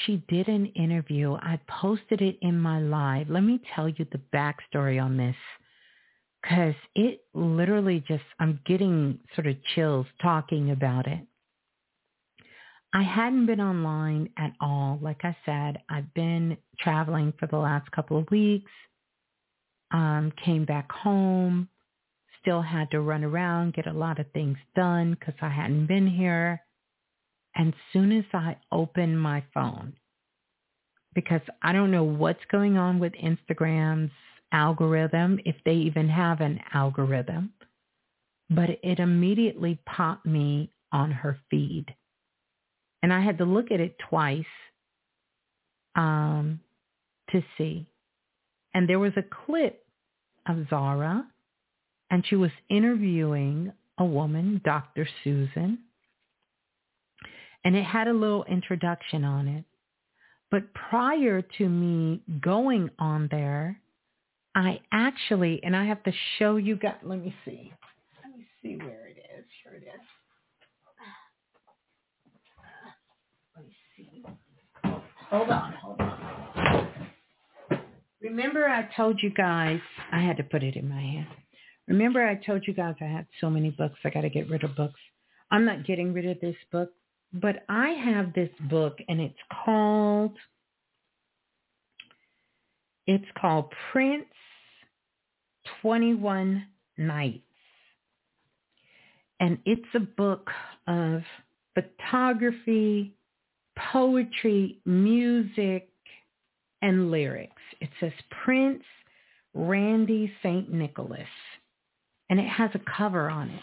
she 0.05 0.23
did 0.27 0.49
an 0.49 0.65
interview. 0.67 1.35
I 1.35 1.59
posted 1.69 2.21
it 2.21 2.37
in 2.41 2.59
my 2.59 2.81
live. 2.81 3.29
Let 3.29 3.43
me 3.43 3.61
tell 3.73 3.87
you 3.87 4.05
the 4.11 4.19
backstory 4.33 5.01
on 5.01 5.15
this 5.15 5.35
because 6.41 6.75
it 6.95 7.21
literally 7.33 8.03
just, 8.07 8.23
I'm 8.39 8.59
getting 8.65 9.19
sort 9.35 9.47
of 9.47 9.55
chills 9.73 10.05
talking 10.21 10.71
about 10.71 11.07
it. 11.07 11.19
I 12.95 13.03
hadn't 13.03 13.47
been 13.47 13.59
online 13.59 14.29
at 14.37 14.53
all. 14.61 14.97
Like 15.01 15.25
I 15.25 15.35
said, 15.45 15.79
I've 15.89 16.13
been 16.13 16.55
traveling 16.79 17.33
for 17.37 17.45
the 17.45 17.57
last 17.57 17.91
couple 17.91 18.17
of 18.17 18.31
weeks, 18.31 18.71
um, 19.91 20.31
came 20.45 20.63
back 20.63 20.89
home, 20.93 21.67
still 22.39 22.61
had 22.61 22.89
to 22.91 23.01
run 23.01 23.25
around, 23.25 23.73
get 23.73 23.85
a 23.85 23.91
lot 23.91 24.17
of 24.17 24.31
things 24.31 24.57
done 24.77 25.17
because 25.19 25.33
I 25.41 25.49
hadn't 25.49 25.87
been 25.87 26.07
here. 26.07 26.61
And 27.53 27.73
soon 27.91 28.13
as 28.13 28.23
I 28.33 28.55
opened 28.71 29.21
my 29.21 29.43
phone, 29.53 29.97
because 31.13 31.41
I 31.61 31.73
don't 31.73 31.91
know 31.91 32.05
what's 32.05 32.45
going 32.49 32.77
on 32.77 32.99
with 32.99 33.11
Instagram's 33.21 34.11
algorithm, 34.53 35.41
if 35.43 35.57
they 35.65 35.73
even 35.73 36.07
have 36.07 36.39
an 36.39 36.61
algorithm, 36.73 37.51
but 38.49 38.69
it 38.83 38.99
immediately 38.99 39.81
popped 39.85 40.25
me 40.25 40.71
on 40.93 41.11
her 41.11 41.37
feed. 41.51 41.93
And 43.05 43.13
I 43.13 43.21
had 43.21 43.37
to 43.37 43.45
look 43.45 43.69
at 43.69 43.79
it 43.79 43.95
twice 44.09 44.43
um, 45.95 46.59
to 47.29 47.43
see. 47.55 47.85
And 48.73 48.89
there 48.89 48.97
was 48.97 49.11
a 49.15 49.21
clip 49.45 49.85
of 50.49 50.65
Zara 50.71 51.23
and 52.09 52.25
she 52.25 52.35
was 52.35 52.49
interviewing 52.67 53.71
a 53.99 54.03
woman, 54.03 54.59
Dr. 54.65 55.07
Susan, 55.23 55.77
and 57.63 57.75
it 57.75 57.83
had 57.83 58.07
a 58.07 58.11
little 58.11 58.43
introduction 58.45 59.23
on 59.23 59.49
it. 59.49 59.65
But 60.49 60.73
prior 60.73 61.43
to 61.59 61.69
me 61.69 62.23
going 62.41 62.89
on 62.97 63.27
there, 63.29 63.79
I 64.55 64.79
actually, 64.91 65.59
and 65.63 65.75
I 65.75 65.85
have 65.85 66.01
to 66.05 66.11
show 66.39 66.55
you 66.55 66.75
guys, 66.75 66.95
let 67.03 67.19
me 67.19 67.35
see. 67.45 67.71
Let 68.23 68.35
me 68.35 68.47
see 68.63 68.77
where 68.77 69.05
it 69.05 69.17
is. 69.37 69.45
Here 69.63 69.75
it 69.75 69.83
is. 69.83 70.01
Let 73.55 73.65
me 73.65 73.75
see. 73.95 74.23
Hold 75.29 75.49
on, 75.49 75.73
hold 75.81 75.99
on. 75.99 76.15
Remember 78.21 78.67
I 78.67 78.89
told 78.95 79.19
you 79.21 79.29
guys, 79.29 79.79
I 80.11 80.21
had 80.21 80.37
to 80.37 80.43
put 80.43 80.63
it 80.63 80.75
in 80.75 80.89
my 80.89 80.99
hand. 80.99 81.27
Remember 81.87 82.25
I 82.25 82.35
told 82.35 82.63
you 82.67 82.73
guys 82.73 82.95
I 82.99 83.05
had 83.05 83.27
so 83.39 83.49
many 83.49 83.69
books. 83.69 83.99
I 84.03 84.09
got 84.09 84.21
to 84.21 84.29
get 84.29 84.49
rid 84.49 84.63
of 84.63 84.75
books. 84.75 84.99
I'm 85.51 85.65
not 85.65 85.85
getting 85.85 86.13
rid 86.13 86.25
of 86.25 86.39
this 86.41 86.55
book, 86.71 86.89
but 87.33 87.63
I 87.69 87.89
have 87.89 88.33
this 88.33 88.49
book 88.69 88.97
and 89.07 89.21
it's 89.21 89.37
called, 89.63 90.35
it's 93.05 93.25
called 93.39 93.71
Prince 93.91 94.25
21 95.81 96.65
Nights. 96.97 97.41
And 99.39 99.59
it's 99.65 99.87
a 99.93 99.99
book 99.99 100.49
of 100.87 101.21
photography, 101.73 103.13
poetry, 103.91 104.79
music, 104.85 105.89
and 106.81 107.11
lyrics. 107.11 107.61
It 107.81 107.89
says 107.99 108.11
Prince 108.43 108.83
Randee 109.55 110.31
St. 110.43 110.71
Nicholas 110.71 111.27
and 112.29 112.39
it 112.39 112.47
has 112.47 112.71
a 112.73 112.81
cover 112.97 113.29
on 113.29 113.49
it. 113.49 113.61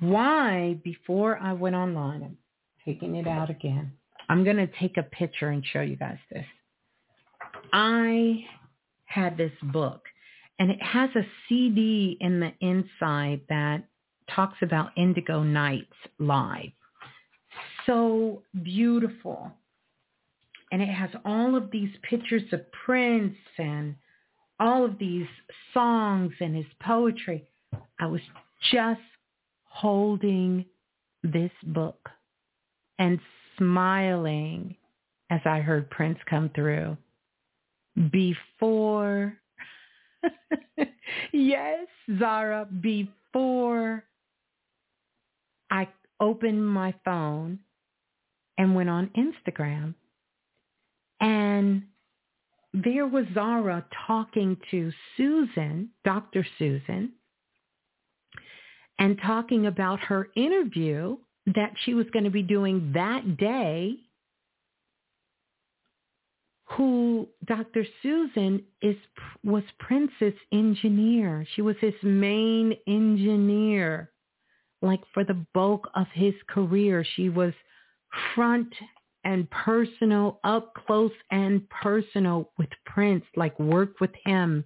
Why, 0.00 0.78
before 0.82 1.38
I 1.38 1.52
went 1.52 1.76
online, 1.76 2.22
I'm 2.22 2.36
taking 2.84 3.16
it 3.16 3.28
out 3.28 3.50
again. 3.50 3.92
I'm 4.28 4.44
going 4.44 4.56
to 4.56 4.66
take 4.66 4.96
a 4.96 5.02
picture 5.02 5.48
and 5.48 5.64
show 5.64 5.80
you 5.80 5.96
guys 5.96 6.18
this. 6.30 6.44
I 7.72 8.44
had 9.04 9.36
this 9.36 9.52
book 9.62 10.02
and 10.58 10.70
it 10.70 10.82
has 10.82 11.10
a 11.14 11.26
CD 11.48 12.16
in 12.20 12.40
the 12.40 12.52
inside 12.60 13.42
that 13.48 13.84
talks 14.34 14.58
about 14.62 14.90
Indigo 14.96 15.42
Nights 15.42 15.92
live. 16.18 16.70
So 17.86 18.42
beautiful. 18.62 19.52
and 20.72 20.80
it 20.80 20.88
has 20.88 21.10
all 21.26 21.54
of 21.54 21.70
these 21.70 21.90
pictures 22.02 22.42
of 22.52 22.60
Prince 22.72 23.36
and 23.58 23.94
all 24.58 24.84
of 24.86 24.98
these 24.98 25.26
songs 25.74 26.32
and 26.40 26.56
his 26.56 26.66
poetry. 26.80 27.44
I 28.00 28.06
was 28.06 28.22
just 28.72 29.00
holding 29.64 30.64
this 31.22 31.50
book 31.62 32.08
and 32.98 33.20
smiling 33.58 34.76
as 35.30 35.40
I 35.44 35.60
heard 35.60 35.90
Prince 35.90 36.18
come 36.28 36.50
through 36.54 36.96
before, 38.10 39.36
yes, 41.32 41.86
Zara, 42.18 42.66
before 42.80 44.04
I 45.70 45.88
opened 46.18 46.66
my 46.66 46.94
phone 47.04 47.58
and 48.58 48.74
went 48.74 48.90
on 48.90 49.10
Instagram 49.16 49.94
and 51.20 51.84
there 52.74 53.06
was 53.06 53.26
Zara 53.32 53.84
talking 54.06 54.56
to 54.70 54.90
Susan, 55.16 55.90
Dr. 56.04 56.44
Susan, 56.58 57.12
and 58.98 59.18
talking 59.24 59.66
about 59.66 60.00
her 60.00 60.28
interview 60.36 61.16
that 61.54 61.72
she 61.84 61.94
was 61.94 62.06
going 62.12 62.24
to 62.24 62.30
be 62.30 62.42
doing 62.42 62.92
that 62.94 63.36
day 63.36 63.96
who 66.64 67.28
Dr. 67.44 67.84
Susan 68.02 68.62
is 68.80 68.96
was 69.44 69.64
Prince's 69.78 70.38
engineer. 70.52 71.46
She 71.54 71.62
was 71.62 71.76
his 71.80 71.94
main 72.02 72.74
engineer. 72.88 74.10
Like 74.80 75.02
for 75.12 75.22
the 75.22 75.44
bulk 75.54 75.88
of 75.94 76.06
his 76.14 76.34
career, 76.48 77.04
she 77.14 77.28
was 77.28 77.52
front 78.34 78.72
and 79.24 79.48
personal, 79.50 80.40
up 80.44 80.74
close 80.86 81.12
and 81.30 81.68
personal 81.70 82.50
with 82.58 82.68
Prince, 82.86 83.24
like 83.36 83.58
work 83.58 84.00
with 84.00 84.10
him 84.24 84.64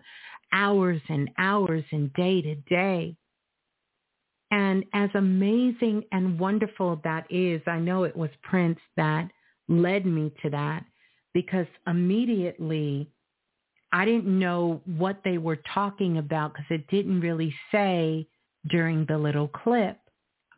hours 0.53 1.01
and 1.09 1.31
hours 1.39 1.85
and 1.93 2.13
day 2.15 2.41
to 2.43 2.55
day. 2.55 3.17
And 4.51 4.85
as 4.95 5.11
amazing 5.15 6.05
and 6.13 6.39
wonderful 6.39 7.01
that 7.05 7.27
is, 7.31 7.61
I 7.67 7.79
know 7.79 8.05
it 8.05 8.17
was 8.17 8.31
Prince 8.43 8.79
that 8.97 9.29
led 9.69 10.07
me 10.07 10.33
to 10.43 10.51
that 10.51 10.85
because 11.35 11.67
immediately 11.87 13.11
I 13.93 14.05
didn't 14.05 14.39
know 14.39 14.81
what 14.85 15.21
they 15.25 15.39
were 15.39 15.59
talking 15.75 16.19
about 16.19 16.53
because 16.53 16.67
it 16.71 16.89
didn't 16.89 17.21
really 17.21 17.55
say 17.73 18.27
during 18.69 19.05
the 19.07 19.19
little 19.19 19.49
clip. 19.49 19.99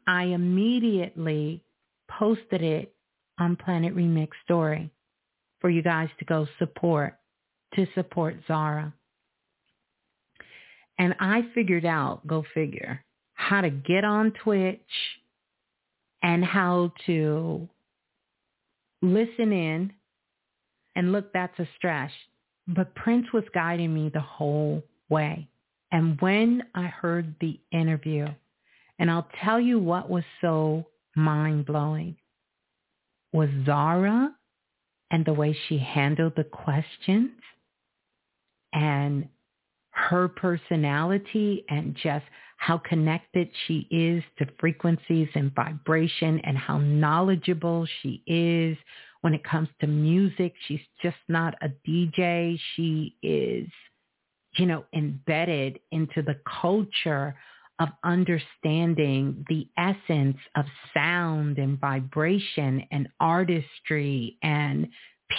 I 0.07 0.24
immediately 0.24 1.62
posted 2.09 2.63
it 2.63 2.95
on 3.39 3.57
Planet 3.57 3.95
Remix 3.95 4.29
Story 4.45 4.91
for 5.61 5.71
you 5.71 5.83
guys 5.83 6.09
to 6.19 6.25
go 6.25 6.47
support, 6.59 7.19
to 7.75 7.87
support 7.95 8.37
Zara. 8.47 8.93
And 10.99 11.15
I 11.21 11.43
figured 11.55 11.85
out, 11.85 12.27
go 12.27 12.45
figure, 12.55 13.05
how 13.35 13.61
to 13.61 13.71
get 13.71 14.05
on 14.05 14.33
Twitch 14.43 14.81
and 16.23 16.45
how 16.45 16.93
to 17.07 17.69
listen 19.01 19.53
in. 19.53 19.93
And 20.97 21.13
look, 21.13 21.33
that's 21.33 21.59
a 21.61 21.69
stretch. 21.77 22.11
But 22.67 22.95
Prince 22.95 23.27
was 23.33 23.45
guiding 23.55 23.95
me 23.95 24.11
the 24.13 24.21
whole 24.21 24.83
way. 25.09 25.49
And 25.93 26.21
when 26.21 26.65
I 26.75 26.87
heard 26.87 27.35
the 27.41 27.59
interview, 27.73 28.27
and 28.99 29.11
I'll 29.11 29.29
tell 29.43 29.61
you 29.61 29.79
what 29.79 30.11
was 30.11 30.25
so 30.41 30.85
mind-blowing 31.17 32.17
was 33.33 33.49
Zara 33.65 34.33
and 35.11 35.25
the 35.25 35.33
way 35.33 35.57
she 35.69 35.79
handled 35.79 36.35
the 36.37 36.45
questions 36.45 37.31
and 38.73 39.29
her 39.91 40.29
personality 40.29 41.65
and 41.69 41.97
just 42.03 42.25
how 42.57 42.79
connected 42.79 43.49
she 43.67 43.87
is 43.91 44.23
to 44.39 44.47
frequencies 44.59 45.29
and 45.35 45.55
vibration 45.55 46.41
and 46.41 46.59
how 46.59 46.79
knowledgeable 46.79 47.87
she 48.03 48.23
is 48.27 48.77
when 49.21 49.35
it 49.35 49.45
comes 49.45 49.69
to 49.81 49.87
music. 49.87 50.55
She's 50.67 50.81
just 51.03 51.17
not 51.29 51.55
a 51.63 51.71
DJ. 51.89 52.59
She 52.75 53.17
is, 53.23 53.69
you 54.57 54.67
know, 54.67 54.85
embedded 54.93 55.79
into 55.93 56.23
the 56.23 56.39
culture 56.61 57.37
of 57.79 57.89
understanding 58.05 59.45
the 59.49 59.68
essence 59.76 60.37
of 60.57 60.64
sound 60.93 61.59
and 61.59 61.79
vibration 61.81 62.85
and 62.91 63.09
artistry 63.20 64.37
and 64.43 64.89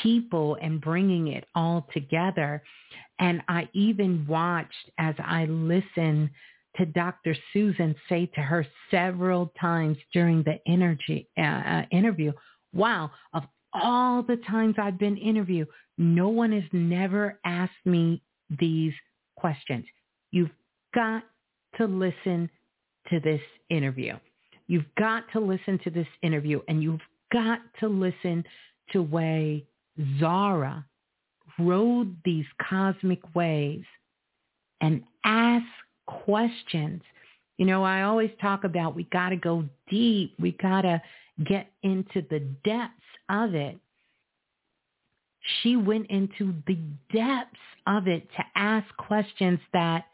people 0.01 0.57
and 0.61 0.79
bringing 0.79 1.27
it 1.29 1.45
all 1.55 1.87
together. 1.93 2.63
And 3.19 3.41
I 3.47 3.67
even 3.73 4.25
watched 4.27 4.91
as 4.97 5.15
I 5.19 5.45
listened 5.45 6.29
to 6.77 6.85
Dr. 6.85 7.35
Susan 7.51 7.95
say 8.07 8.27
to 8.35 8.41
her 8.41 8.65
several 8.91 9.51
times 9.59 9.97
during 10.13 10.43
the 10.43 10.59
energy, 10.67 11.27
uh, 11.37 11.41
uh, 11.41 11.85
interview, 11.91 12.31
wow, 12.73 13.11
of 13.33 13.43
all 13.73 14.23
the 14.23 14.37
times 14.47 14.75
I've 14.77 14.99
been 14.99 15.17
interviewed, 15.17 15.67
no 15.97 16.29
one 16.29 16.51
has 16.53 16.63
never 16.71 17.39
asked 17.43 17.85
me 17.85 18.21
these 18.59 18.93
questions. 19.35 19.85
You've 20.31 20.51
got 20.95 21.23
to 21.79 21.85
listen 21.85 22.49
to 23.09 23.19
this 23.19 23.41
interview. 23.69 24.17
You've 24.67 24.85
got 24.97 25.23
to 25.33 25.39
listen 25.39 25.79
to 25.83 25.89
this 25.89 26.07
interview 26.21 26.61
and 26.67 26.83
you've 26.83 27.01
got 27.33 27.59
to 27.79 27.87
listen 27.87 28.43
to 28.91 29.01
way 29.01 29.65
Zara 30.19 30.85
rode 31.57 32.15
these 32.23 32.45
cosmic 32.69 33.19
waves 33.35 33.85
and 34.81 35.03
ask 35.25 35.65
questions. 36.05 37.01
You 37.57 37.65
know, 37.65 37.83
I 37.83 38.03
always 38.03 38.31
talk 38.41 38.63
about 38.63 38.95
we 38.95 39.03
got 39.05 39.29
to 39.29 39.35
go 39.35 39.65
deep. 39.89 40.35
We 40.39 40.51
got 40.53 40.81
to 40.81 41.01
get 41.45 41.71
into 41.83 42.23
the 42.29 42.39
depths 42.63 42.93
of 43.29 43.55
it. 43.55 43.77
She 45.61 45.75
went 45.75 46.07
into 46.09 46.53
the 46.67 46.77
depths 47.13 47.57
of 47.87 48.07
it 48.07 48.27
to 48.37 48.43
ask 48.55 48.85
questions 48.97 49.59
that 49.73 50.05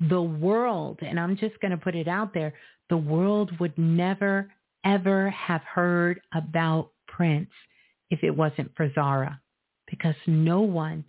the 0.00 0.22
world, 0.22 0.98
and 1.02 1.18
I'm 1.18 1.36
just 1.36 1.60
going 1.60 1.70
to 1.70 1.76
put 1.76 1.94
it 1.94 2.08
out 2.08 2.34
there, 2.34 2.54
the 2.90 2.96
world 2.96 3.50
would 3.60 3.76
never, 3.78 4.50
ever 4.84 5.30
have 5.30 5.62
heard 5.62 6.20
about 6.34 6.90
Prince 7.08 7.50
if 8.10 8.22
it 8.22 8.30
wasn't 8.30 8.70
for 8.76 8.92
Zara 8.94 9.40
because 9.88 10.14
no 10.26 10.60
one, 10.60 11.04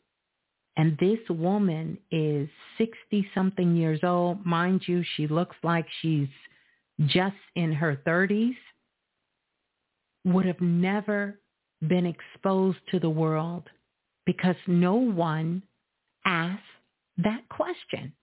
and 0.77 0.97
this 0.99 1.19
woman 1.29 1.97
is 2.11 2.49
60 2.77 3.27
something 3.33 3.75
years 3.75 3.99
old. 4.03 4.45
Mind 4.45 4.81
you, 4.85 5.03
she 5.15 5.27
looks 5.27 5.55
like 5.63 5.85
she's 6.01 6.27
just 7.05 7.35
in 7.55 7.71
her 7.73 7.99
30s, 8.05 8.55
would 10.25 10.45
have 10.45 10.61
never 10.61 11.39
been 11.87 12.05
exposed 12.05 12.77
to 12.91 12.99
the 12.99 13.09
world 13.09 13.63
because 14.25 14.55
no 14.67 14.95
one 14.95 15.63
asked 16.25 16.61
that 17.17 17.47
question. 17.49 18.13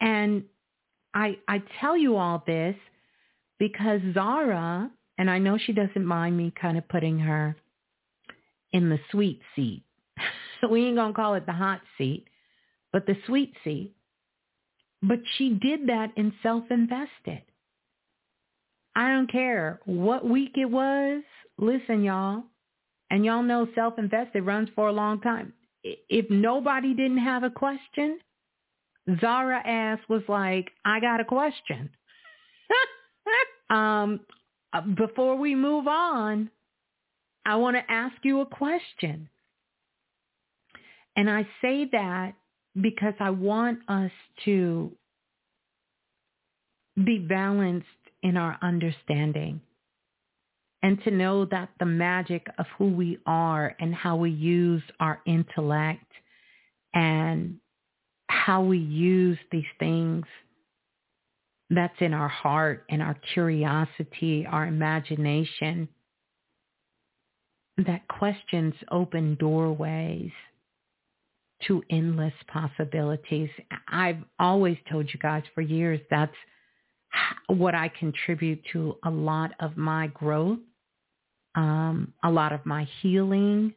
And 0.00 0.44
I, 1.14 1.38
I 1.48 1.62
tell 1.80 1.96
you 1.96 2.16
all 2.16 2.42
this 2.46 2.76
because 3.58 4.00
Zara, 4.12 4.90
and 5.18 5.30
I 5.30 5.38
know 5.38 5.58
she 5.58 5.72
doesn't 5.72 6.04
mind 6.04 6.36
me 6.36 6.52
kind 6.60 6.76
of 6.76 6.88
putting 6.88 7.18
her 7.18 7.56
in 8.72 8.90
the 8.90 8.98
sweet 9.10 9.40
seat. 9.54 9.82
So 10.60 10.68
we 10.70 10.86
ain't 10.86 10.96
going 10.96 11.12
to 11.12 11.16
call 11.16 11.34
it 11.34 11.46
the 11.46 11.52
hot 11.52 11.80
seat, 11.96 12.26
but 12.92 13.06
the 13.06 13.16
sweet 13.26 13.54
seat. 13.64 13.94
But 15.02 15.20
she 15.36 15.50
did 15.50 15.88
that 15.88 16.12
in 16.16 16.32
self-invested. 16.42 17.42
I 18.94 19.10
don't 19.10 19.30
care 19.30 19.80
what 19.84 20.28
week 20.28 20.52
it 20.56 20.70
was. 20.70 21.22
Listen, 21.58 22.02
y'all, 22.02 22.44
and 23.10 23.24
y'all 23.24 23.42
know 23.42 23.68
self-invested 23.74 24.44
runs 24.44 24.68
for 24.74 24.88
a 24.88 24.92
long 24.92 25.20
time. 25.20 25.52
If 25.82 26.30
nobody 26.30 26.94
didn't 26.94 27.18
have 27.18 27.44
a 27.44 27.50
question, 27.50 28.18
Zara 29.20 29.62
ass 29.64 29.98
was 30.08 30.22
like, 30.28 30.70
I 30.84 31.00
got 31.00 31.20
a 31.20 31.24
question. 31.24 31.90
um, 33.70 34.20
before 34.96 35.36
we 35.36 35.54
move 35.54 35.86
on, 35.86 36.50
I 37.44 37.56
want 37.56 37.76
to 37.76 37.92
ask 37.92 38.16
you 38.22 38.40
a 38.40 38.46
question. 38.46 39.28
And 41.14 41.30
I 41.30 41.46
say 41.62 41.88
that 41.92 42.34
because 42.80 43.14
I 43.20 43.30
want 43.30 43.78
us 43.88 44.10
to 44.44 44.92
be 47.02 47.18
balanced 47.18 47.86
in 48.22 48.36
our 48.36 48.58
understanding 48.60 49.60
and 50.82 51.02
to 51.04 51.10
know 51.10 51.44
that 51.46 51.70
the 51.78 51.86
magic 51.86 52.46
of 52.58 52.66
who 52.76 52.88
we 52.88 53.18
are 53.26 53.74
and 53.80 53.94
how 53.94 54.16
we 54.16 54.30
use 54.30 54.82
our 55.00 55.20
intellect 55.26 56.04
and 56.92 57.58
how 58.28 58.62
we 58.62 58.78
use 58.78 59.38
these 59.50 59.64
things 59.78 60.24
that's 61.70 61.94
in 62.00 62.14
our 62.14 62.28
heart 62.28 62.84
and 62.90 63.02
our 63.02 63.16
curiosity, 63.34 64.46
our 64.48 64.66
imagination 64.66 65.88
that 67.78 68.06
questions 68.08 68.74
open 68.90 69.34
doorways 69.36 70.30
to 71.66 71.82
endless 71.90 72.32
possibilities. 72.48 73.50
I've 73.88 74.22
always 74.38 74.76
told 74.90 75.08
you 75.12 75.18
guys 75.20 75.42
for 75.54 75.60
years 75.60 76.00
that's 76.10 76.34
what 77.48 77.74
I 77.74 77.88
contribute 77.98 78.60
to 78.72 78.96
a 79.04 79.10
lot 79.10 79.52
of 79.60 79.76
my 79.76 80.08
growth, 80.08 80.58
um, 81.54 82.12
a 82.22 82.30
lot 82.30 82.52
of 82.52 82.64
my 82.66 82.86
healing, 83.00 83.74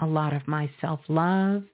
a 0.00 0.06
lot 0.06 0.32
of 0.32 0.46
my 0.46 0.70
self-love 0.80 1.64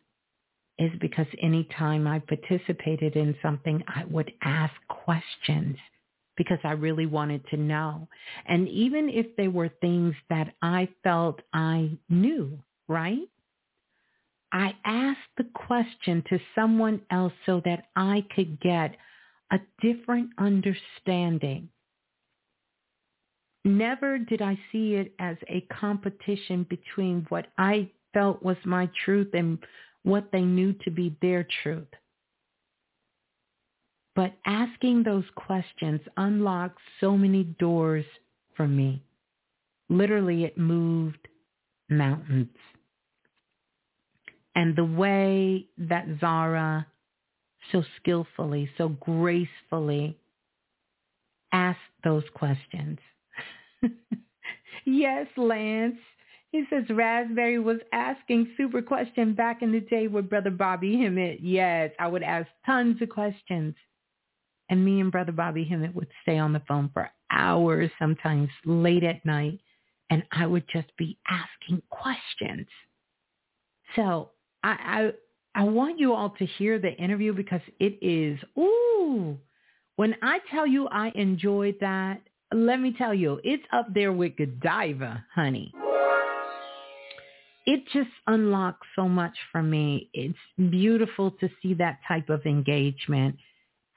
is 0.79 0.91
because 1.01 1.27
anytime 1.43 2.07
I 2.07 2.19
participated 2.21 3.17
in 3.17 3.35
something, 3.43 3.83
I 3.89 4.05
would 4.11 4.33
ask 4.43 4.75
questions 4.89 5.77
because 6.37 6.59
I 6.65 6.73
really 6.73 7.07
wanted 7.07 7.47
to 7.49 7.57
know. 7.57 8.09
And 8.47 8.69
even 8.69 9.09
if 9.09 9.35
they 9.37 9.49
were 9.49 9.71
things 9.81 10.15
that 10.29 10.55
I 10.61 10.89
felt 11.03 11.41
I 11.55 11.99
knew, 12.11 12.59
right? 12.89 13.29
I 14.53 14.75
asked 14.85 15.19
the 15.37 15.49
question 15.55 16.23
to 16.29 16.39
someone 16.55 17.01
else 17.11 17.33
so 17.47 17.61
that 17.65 17.87
I 17.97 18.25
could 18.35 18.61
get 18.61 18.97
a 19.51 19.59
different 19.81 20.31
understanding. 20.39 21.69
Never 23.65 24.19
did 24.19 24.43
I 24.43 24.59
see 24.71 24.95
it 24.95 25.13
as 25.19 25.37
a 25.49 25.63
competition 25.63 26.67
between 26.69 27.27
what 27.31 27.49
I 27.59 27.91
felt 28.15 28.43
was 28.43 28.57
my 28.65 28.89
truth 29.05 29.31
and 29.35 29.59
what 30.07 30.29
they 30.31 30.43
knew 30.43 30.73
to 30.85 30.91
be 30.91 31.17
their 31.21 31.45
truth. 31.65 31.89
But 34.15 34.33
asking 34.47 35.03
those 35.03 35.25
questions 35.35 36.01
unlocked 36.17 36.79
so 37.01 37.19
many 37.19 37.43
doors 37.43 38.05
for 38.55 38.69
me. 38.69 39.03
Literally, 39.89 40.45
it 40.45 40.57
moved 40.57 41.27
mountains. 41.91 42.57
And 44.55 44.77
the 44.77 44.85
way 44.85 45.67
that 45.77 46.07
Zara 46.21 46.87
so 47.73 47.83
skillfully, 48.01 48.71
so 48.79 48.91
gracefully 48.91 50.17
asked 51.53 51.81
those 52.05 52.25
questions. 52.33 52.99
yes, 54.85 55.27
Lance. 55.37 55.99
He 56.53 56.65
says 56.71 56.85
Raspberry 56.89 57.59
was 57.59 57.79
asking 57.93 58.53
super 58.57 58.81
question 58.81 59.35
back 59.35 59.63
in 59.63 59.73
the 59.73 59.81
day 59.81 60.07
with 60.07 60.31
Brother 60.31 60.51
Bobby 60.51 60.97
Hemmitt. 60.97 61.41
Yes, 61.43 61.91
I 61.99 62.07
would 62.07 62.23
ask 62.23 62.49
tons 62.65 63.03
of 63.03 63.09
questions. 63.09 63.75
And 64.69 64.85
me 64.85 65.01
and 65.01 65.13
Brother 65.13 65.33
Bobby 65.33 65.65
Hemmitt 65.65 65.95
would 65.95 66.09
stay 66.23 66.39
on 66.39 66.53
the 66.53 66.63
phone 66.67 66.91
for 66.93 67.11
hours, 67.31 67.91
sometimes 67.99 68.49
late 68.65 69.05
at 69.05 69.25
night, 69.25 69.61
and 70.11 70.23
I 70.33 70.47
would 70.47 70.65
just 70.73 70.89
be 70.97 71.19
asking 71.29 71.83
questions. 71.91 72.67
So 73.95 74.31
I, 74.63 75.13
I, 75.55 75.61
I 75.61 75.65
want 75.65 75.99
you 75.99 76.15
all 76.15 76.31
to 76.31 76.47
hear 76.47 76.79
the 76.79 76.93
interview 76.95 77.33
because 77.33 77.61
it 77.81 77.99
is, 78.03 78.39
ooh, 78.59 79.39
when 79.97 80.15
I 80.23 80.39
tell 80.51 80.67
you 80.67 80.89
I 80.89 81.13
enjoyed 81.15 81.77
that, 81.81 82.21
let 82.53 82.81
me 82.81 82.95
tell 82.97 83.15
you, 83.15 83.41
it's 83.45 83.65
up 83.73 83.93
there 83.93 84.13
with 84.13 84.37
Godiva, 84.37 85.25
honey. 85.35 85.73
It 87.67 87.83
just 87.93 88.11
unlocks 88.29 88.87
so 88.95 89.09
much 89.09 89.37
for 89.51 89.63
me. 89.63 90.09
It's 90.15 90.39
beautiful 90.71 91.33
to 91.33 91.49
see 91.61 91.75
that 91.75 91.99
type 92.07 92.31
of 92.31 92.47
engagement. 92.47 93.37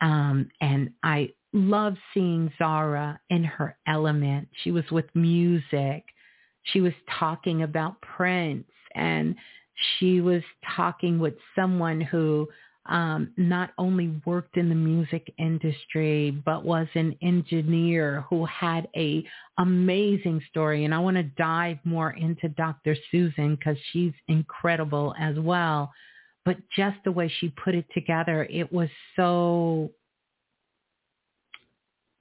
Um, 0.02 0.50
and 0.60 0.92
I 1.04 1.30
love 1.54 1.96
seeing 2.14 2.52
Zara 2.58 3.20
in 3.30 3.44
her 3.44 3.78
element. 3.88 4.48
She 4.64 4.72
was 4.72 4.86
with 4.92 5.06
music. 5.14 6.04
She 6.64 6.82
was 6.82 6.94
talking 7.20 7.64
about 7.64 8.02
Prince 8.02 8.66
and 8.96 9.36
she 9.98 10.22
was 10.22 10.44
talking 10.76 11.20
with 11.20 11.36
someone 11.56 12.02
who 12.02 12.48
um, 12.86 13.34
not 13.38 13.72
only 13.78 14.20
worked 14.26 14.58
in 14.58 14.70
the 14.70 14.76
music 14.76 15.32
industry, 15.38 16.32
but 16.46 16.66
was 16.66 16.88
an 16.96 17.16
engineer 17.22 18.26
who 18.30 18.46
had 18.46 18.88
a 18.96 19.24
amazing 19.58 20.42
story. 20.50 20.86
And 20.86 20.94
I 20.94 21.00
want 21.00 21.18
to 21.18 21.24
dive 21.24 21.78
more 21.84 22.12
into 22.12 22.50
Dr. 22.50 22.96
Susan 23.12 23.56
because 23.56 23.78
she's 23.92 24.14
incredible 24.28 25.14
as 25.20 25.38
well. 25.38 25.92
But 26.46 26.58
just 26.76 26.98
the 27.04 27.12
way 27.12 27.32
she 27.40 27.50
put 27.64 27.76
it 27.76 27.86
together, 27.94 28.48
it 28.50 28.72
was 28.72 28.90
so 29.16 29.92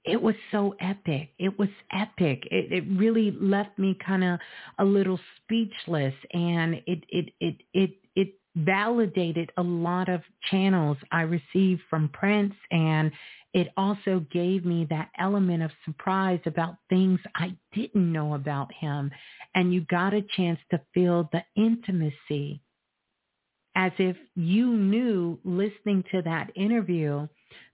it 0.05 0.21
was 0.21 0.35
so 0.51 0.75
epic. 0.79 1.29
It 1.37 1.57
was 1.59 1.69
epic. 1.91 2.47
It, 2.51 2.71
it 2.71 2.83
really 2.97 3.31
left 3.31 3.77
me 3.77 3.97
kind 4.05 4.23
of 4.23 4.39
a 4.79 4.85
little 4.85 5.19
speechless, 5.37 6.13
and 6.33 6.75
it 6.87 7.03
it 7.09 7.33
it 7.39 7.55
it 7.73 7.91
it 8.08 8.08
validated 8.55 9.51
a 9.57 9.63
lot 9.63 10.09
of 10.09 10.21
channels 10.49 10.97
I 11.11 11.21
received 11.21 11.81
from 11.89 12.09
Prince, 12.09 12.53
and 12.71 13.11
it 13.53 13.69
also 13.77 14.25
gave 14.31 14.65
me 14.65 14.85
that 14.89 15.09
element 15.17 15.63
of 15.63 15.71
surprise 15.85 16.39
about 16.45 16.75
things 16.89 17.19
I 17.35 17.55
didn't 17.73 18.11
know 18.11 18.35
about 18.35 18.71
him, 18.73 19.11
and 19.55 19.73
you 19.73 19.81
got 19.81 20.13
a 20.13 20.25
chance 20.35 20.59
to 20.71 20.81
feel 20.93 21.29
the 21.31 21.43
intimacy, 21.55 22.61
as 23.75 23.91
if 23.97 24.17
you 24.35 24.67
knew 24.67 25.39
listening 25.43 26.03
to 26.11 26.21
that 26.23 26.51
interview 26.55 27.27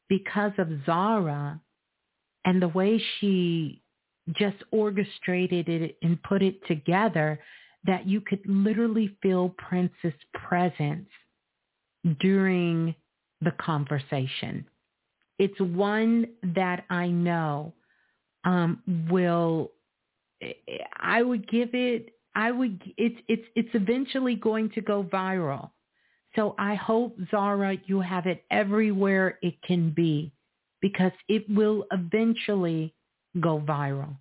because 0.08 0.54
of 0.58 0.70
Zara 0.86 1.60
and 2.46 2.62
the 2.62 2.68
way 2.68 3.02
she 3.20 3.82
just 4.34 4.58
orchestrated 4.72 5.68
it 5.70 5.98
and 6.02 6.22
put 6.24 6.42
it 6.42 6.66
together 6.68 7.40
that 7.86 8.08
you 8.08 8.22
could 8.22 8.42
literally 8.46 9.16
feel 9.22 9.50
Prince's 9.58 10.14
presence 10.34 11.10
during 12.20 12.96
the 13.42 13.52
conversation. 13.52 14.66
It's 15.38 15.60
one 15.60 16.28
that 16.56 16.86
I 16.90 17.08
know 17.08 17.74
um, 18.46 18.82
will, 19.10 19.72
I 20.98 21.22
would 21.22 21.50
give 21.50 21.74
it, 21.74 22.14
I 22.36 22.52
would, 22.52 22.82
it's, 22.98 23.20
it's, 23.28 23.46
it's 23.56 23.70
eventually 23.74 24.36
going 24.36 24.70
to 24.72 24.82
go 24.82 25.04
viral. 25.04 25.72
So 26.36 26.56
I 26.60 26.76
hope, 26.76 27.18
Zara, 27.32 27.78
you 27.86 28.02
have 28.02 28.28
it 28.28 28.44
everywhere 28.52 29.40
it 29.42 29.62
can 29.62 29.92
be 29.92 30.32
because 30.82 31.14
it 31.30 31.50
will 31.50 31.86
eventually 31.92 32.94
go 33.40 33.60
viral. 33.60 34.18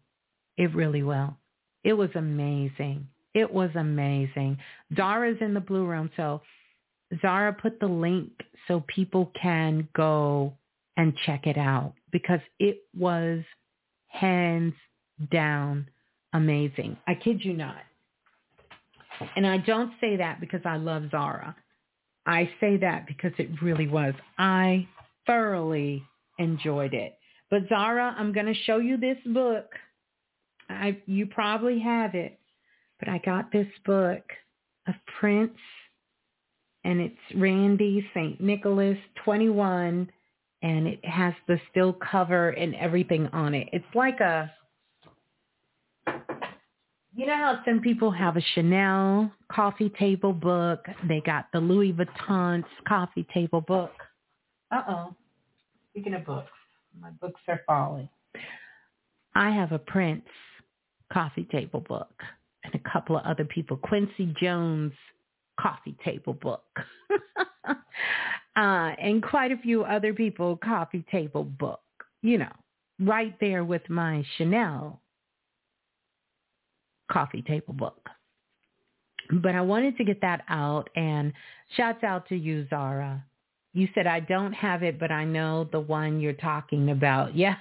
It 0.57 0.75
really 0.75 1.03
will. 1.03 1.37
It 1.83 1.93
was 1.93 2.11
amazing. 2.15 3.09
It 3.35 3.53
was 3.53 3.71
amazing. 3.75 4.59
Zara's 4.97 5.39
in 5.41 5.55
the 5.55 5.61
blue 5.61 5.87
room. 5.87 6.11
So 6.17 6.41
Zara 7.21 7.53
put 7.53 7.81
the 7.81 7.87
link 7.87 8.31
so 8.69 8.85
people 8.87 9.33
can 9.41 9.89
go 9.95 10.55
and 10.97 11.13
check 11.27 11.47
it 11.47 11.59
out 11.59 11.95
because 12.13 12.41
it 12.59 12.83
was 12.97 13.41
hands 14.09 14.75
down 15.31 15.89
amazing. 16.33 16.97
I 17.07 17.15
kid 17.15 17.45
you 17.45 17.53
not. 17.53 17.83
And 19.37 19.47
I 19.47 19.59
don't 19.59 19.93
say 20.01 20.17
that 20.17 20.41
because 20.41 20.63
I 20.65 20.77
love 20.77 21.11
Zara. 21.11 21.55
I 22.27 22.51
say 22.61 22.79
that 22.79 23.07
because 23.07 23.33
it 23.39 23.63
really 23.63 23.87
was. 23.87 24.15
I 24.39 24.89
thoroughly 25.27 26.03
enjoyed 26.39 26.95
it. 26.95 27.19
But 27.51 27.69
Zara, 27.69 28.15
I'm 28.19 28.33
going 28.33 28.47
to 28.47 28.55
show 28.55 28.79
you 28.79 28.97
this 28.97 29.19
book. 29.27 29.67
I 30.69 30.99
you 31.07 31.27
probably 31.27 31.79
have 31.81 32.15
it, 32.15 32.39
but 33.05 33.13
I 33.13 33.19
got 33.19 33.53
this 33.53 33.67
book 33.85 34.23
of 34.87 34.95
Prince, 35.19 35.57
and 36.85 37.01
it's 37.01 37.17
Randee 37.35 38.05
St. 38.15 38.41
Nicholas 38.41 38.99
21, 39.25 40.11
and 40.63 40.87
it 40.87 41.05
has 41.05 41.35
the 41.47 41.61
still 41.71 41.93
cover 41.93 42.51
and 42.51 42.75
everything 42.77 43.27
on 43.29 43.55
it. 43.55 43.69
It's 43.73 43.85
like 43.95 44.21
a 44.21 44.51
you 47.17 47.27
know 47.27 47.37
how 47.37 47.61
some 47.65 47.81
people 47.81 48.11
have 48.11 48.37
a 48.37 48.41
Chanel 48.55 49.31
coffee 49.53 49.91
table 50.01 50.33
book? 50.33 50.85
They 51.07 51.21
got 51.25 51.47
the 51.53 51.61
Louis 51.61 51.93
Vuitton's 51.93 52.65
coffee 52.89 53.25
table 53.33 53.61
book. 53.61 53.93
Uh-oh. 54.73 55.15
Speaking 55.91 56.15
of 56.15 56.27
books, 56.27 56.51
my 57.01 57.11
books 57.11 57.41
are 57.47 57.61
falling. 57.69 58.09
I 59.37 59.51
have 59.51 59.71
a 59.71 59.79
Prince 59.79 60.27
coffee 61.13 61.47
table 61.53 61.81
book 61.81 62.11
and 62.65 62.75
a 62.75 62.91
couple 62.91 63.17
of 63.17 63.25
other 63.25 63.45
people. 63.45 63.77
Quincy 63.77 64.35
Jones 64.41 64.93
coffee 65.61 65.97
table 66.05 66.33
book. 66.33 66.65
uh, 67.69 67.75
and 68.57 69.23
quite 69.23 69.53
a 69.53 69.57
few 69.59 69.85
other 69.85 70.13
people 70.13 70.57
coffee 70.57 71.05
table 71.11 71.45
book. 71.45 71.81
You 72.23 72.39
know, 72.39 72.53
right 72.99 73.35
there 73.41 73.65
with 73.65 73.89
my 73.89 74.25
Chanel 74.37 75.01
coffee 77.11 77.43
table 77.43 77.75
book. 77.75 78.09
But 79.31 79.55
I 79.55 79.61
wanted 79.61 79.97
to 79.99 80.05
get 80.05 80.21
that 80.21 80.43
out 80.49 80.91
and 80.97 81.33
shouts 81.77 82.05
out 82.05 82.29
to 82.29 82.37
you, 82.37 82.67
Zara. 82.69 83.25
You 83.73 83.89
said 83.95 84.07
I 84.07 84.21
don't 84.21 84.53
have 84.53 84.83
it, 84.83 84.99
but 85.01 85.11
I 85.11 85.25
know 85.25 85.69
the 85.71 85.81
one 85.81 86.21
you're 86.21 86.33
talking 86.33 86.91
about. 86.91 87.37
Yeah. 87.37 87.57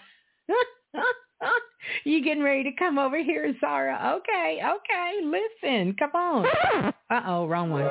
You 2.04 2.24
getting 2.24 2.44
ready 2.44 2.64
to 2.64 2.72
come 2.72 2.98
over 2.98 3.22
here, 3.22 3.56
Zara? 3.60 4.18
Okay, 4.18 4.62
okay. 4.64 5.20
Listen, 5.24 5.96
come 5.98 6.12
on. 6.14 6.46
Uh-oh, 7.10 7.48
wrong 7.48 7.70
one. 7.70 7.90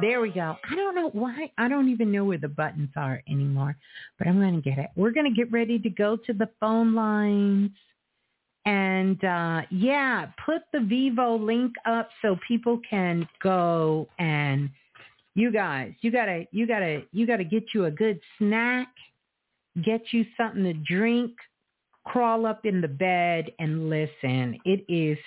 There 0.00 0.20
we 0.20 0.30
go. 0.30 0.56
I 0.70 0.74
don't 0.74 0.94
know 0.94 1.10
why. 1.10 1.50
I 1.58 1.68
don't 1.68 1.88
even 1.88 2.10
know 2.10 2.24
where 2.24 2.38
the 2.38 2.48
buttons 2.48 2.90
are 2.96 3.22
anymore, 3.28 3.76
but 4.18 4.26
I'm 4.26 4.40
going 4.40 4.60
to 4.60 4.62
get 4.62 4.78
it. 4.78 4.90
We're 4.96 5.10
going 5.10 5.32
to 5.32 5.36
get 5.36 5.52
ready 5.52 5.78
to 5.78 5.90
go 5.90 6.16
to 6.16 6.32
the 6.32 6.48
phone 6.60 6.94
lines. 6.94 7.70
And 8.64 9.22
uh, 9.24 9.62
yeah, 9.70 10.26
put 10.46 10.62
the 10.72 10.80
Vivo 10.80 11.36
link 11.36 11.72
up 11.84 12.08
so 12.22 12.38
people 12.46 12.80
can 12.88 13.28
go 13.42 14.08
and 14.18 14.70
you 15.34 15.50
guys, 15.50 15.92
you 16.02 16.12
gotta, 16.12 16.46
you 16.52 16.66
gotta, 16.66 17.02
you 17.12 17.26
gotta 17.26 17.44
get 17.44 17.64
you 17.74 17.86
a 17.86 17.90
good 17.90 18.20
snack, 18.38 18.88
get 19.82 20.02
you 20.12 20.26
something 20.36 20.62
to 20.62 20.74
drink, 20.74 21.32
crawl 22.04 22.46
up 22.46 22.66
in 22.66 22.80
the 22.80 22.88
bed 22.88 23.50
and 23.58 23.88
listen. 23.88 24.58
It 24.64 24.84
is 24.88 25.18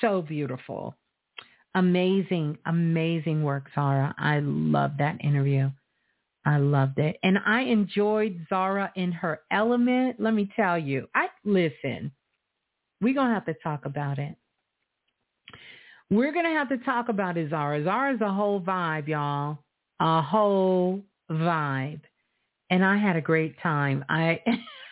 so 0.00 0.22
beautiful. 0.22 0.94
Amazing, 1.74 2.58
amazing 2.66 3.42
work, 3.42 3.66
Zara. 3.74 4.14
I 4.18 4.40
love 4.40 4.92
that 4.98 5.22
interview. 5.24 5.70
I 6.46 6.58
loved 6.58 6.98
it. 6.98 7.16
And 7.22 7.38
I 7.44 7.62
enjoyed 7.62 8.46
Zara 8.48 8.92
in 8.96 9.12
her 9.12 9.40
element. 9.50 10.20
Let 10.20 10.34
me 10.34 10.50
tell 10.54 10.78
you, 10.78 11.08
I 11.14 11.28
listen, 11.44 12.12
we're 13.00 13.14
going 13.14 13.28
to 13.28 13.34
have 13.34 13.46
to 13.46 13.54
talk 13.62 13.86
about 13.86 14.18
it. 14.18 14.36
We're 16.10 16.32
going 16.32 16.44
to 16.44 16.50
have 16.50 16.68
to 16.68 16.78
talk 16.78 17.08
about 17.08 17.38
it, 17.38 17.50
Zara. 17.50 17.82
Zara's 17.82 18.20
a 18.20 18.32
whole 18.32 18.60
vibe, 18.60 19.08
y'all. 19.08 19.58
A 20.00 20.20
whole 20.20 21.02
vibe. 21.30 22.02
And 22.70 22.84
I 22.84 22.98
had 22.98 23.16
a 23.16 23.20
great 23.20 23.58
time. 23.62 24.04
I 24.08 24.40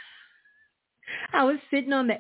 I 1.32 1.44
was 1.44 1.58
sitting 1.70 1.92
on 1.92 2.08
the 2.08 2.14